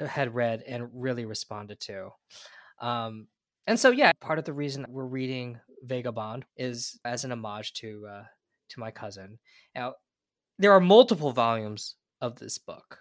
had 0.00 0.34
read 0.34 0.62
and 0.66 0.88
really 0.92 1.26
responded 1.26 1.78
to. 1.80 2.10
Um, 2.80 3.28
and 3.66 3.78
so, 3.78 3.90
yeah, 3.90 4.12
part 4.20 4.38
of 4.38 4.44
the 4.44 4.52
reason 4.52 4.86
we're 4.88 5.04
reading 5.04 5.60
Vagabond 5.84 6.44
is 6.56 6.98
as 7.04 7.24
an 7.24 7.32
homage 7.32 7.74
to 7.74 8.06
uh, 8.10 8.24
to 8.70 8.80
my 8.80 8.90
cousin. 8.90 9.38
Now, 9.74 9.94
there 10.58 10.72
are 10.72 10.80
multiple 10.80 11.32
volumes 11.32 11.96
of 12.20 12.38
this 12.38 12.58
book, 12.58 12.98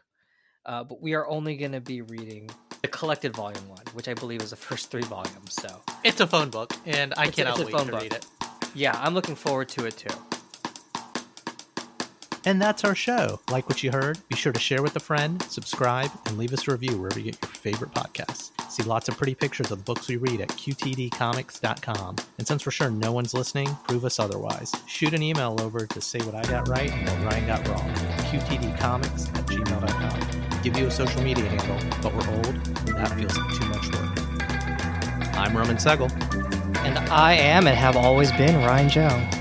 uh, 0.66 0.84
but 0.84 1.02
we 1.02 1.14
are 1.14 1.28
only 1.28 1.58
going 1.58 1.72
to 1.74 1.82
be 1.82 2.02
reading 2.02 2.50
the 2.82 2.88
collected 2.88 3.36
volume 3.36 3.68
one, 3.70 3.84
which 3.94 4.08
I 4.08 4.14
believe 4.14 4.42
is 4.42 4.50
the 4.52 4.56
first 4.56 4.90
three 4.90 5.04
volumes. 5.04 5.54
So 5.54 5.82
It's 6.04 6.20
a 6.22 6.28
phone 6.28 6.50
book, 6.50 6.74
and 6.86 7.14
I 7.18 7.26
It's 7.26 7.34
a- 7.34 7.36
cannot 7.44 7.52
it's 7.60 7.62
a 7.62 7.66
wait 7.66 7.72
phone 7.76 7.86
to 7.88 7.92
book. 7.92 8.02
read 8.02 8.14
it. 8.14 8.26
yeah, 8.74 9.00
I'm 9.04 9.14
looking 9.14 9.36
forward 9.36 9.70
to 9.70 9.86
it 9.86 9.98
too. 9.98 10.16
And 12.44 12.60
that's 12.60 12.84
our 12.84 12.96
show. 12.96 13.40
Like 13.52 13.70
what 13.70 13.84
you 13.84 13.92
heard? 13.92 14.18
Be 14.28 14.36
sure 14.36 14.52
to 14.52 14.60
share 14.60 14.82
with 14.82 14.96
a 14.96 15.00
friend, 15.00 15.40
subscribe, 15.44 16.10
and 16.26 16.40
leave 16.40 16.52
us 16.54 16.68
a 16.68 16.72
review 16.72 16.98
wherever 16.98 17.20
you 17.20 17.32
get 17.32 17.42
your 17.44 17.52
favorite 17.52 17.92
podcasts. 17.92 18.50
See 18.72 18.84
lots 18.84 19.10
of 19.10 19.18
pretty 19.18 19.36
pictures 19.36 19.70
of 19.70 19.80
the 19.80 19.84
books 19.84 20.08
we 20.08 20.16
read 20.16 20.40
at 20.40 20.48
qtdcomics.com. 20.48 22.16
And 22.38 22.48
since 22.48 22.66
we're 22.66 22.72
sure 22.72 22.90
no 22.90 23.12
one's 23.12 23.34
listening, 23.34 23.68
prove 23.86 24.06
us 24.06 24.18
otherwise. 24.18 24.74
Shoot 24.88 25.14
an 25.14 25.22
email 25.22 25.58
over 25.60 25.86
to 25.86 26.00
say 26.00 26.20
what 26.20 26.36
I 26.36 26.44
got 26.44 26.70
right 26.70 26.90
and 26.90 27.26
what 27.26 27.34
Ryan 27.34 27.48
got 27.48 27.68
wrong. 27.68 27.94
qtdcomics 28.32 29.28
at 29.36 29.46
gmail.com. 29.46 30.62
Give 30.64 30.78
you 30.78 30.88
a 30.88 30.92
social 30.92 31.22
media 31.22 31.44
handle, 31.44 31.90
but 32.02 32.14
we're 32.14 32.34
old, 32.34 32.46
and 32.46 32.96
that 32.96 33.12
feels 33.18 33.38
like 33.38 33.60
too 33.60 33.66
much 33.66 33.88
work. 33.92 35.36
I'm 35.36 35.52
Rumman 35.52 35.76
Segal. 35.76 36.10
And 36.78 36.98
I 37.10 37.34
am 37.34 37.68
and 37.68 37.76
have 37.76 37.98
always 37.98 38.32
been 38.32 38.56
Ryan 38.56 38.88
Joe. 38.88 39.41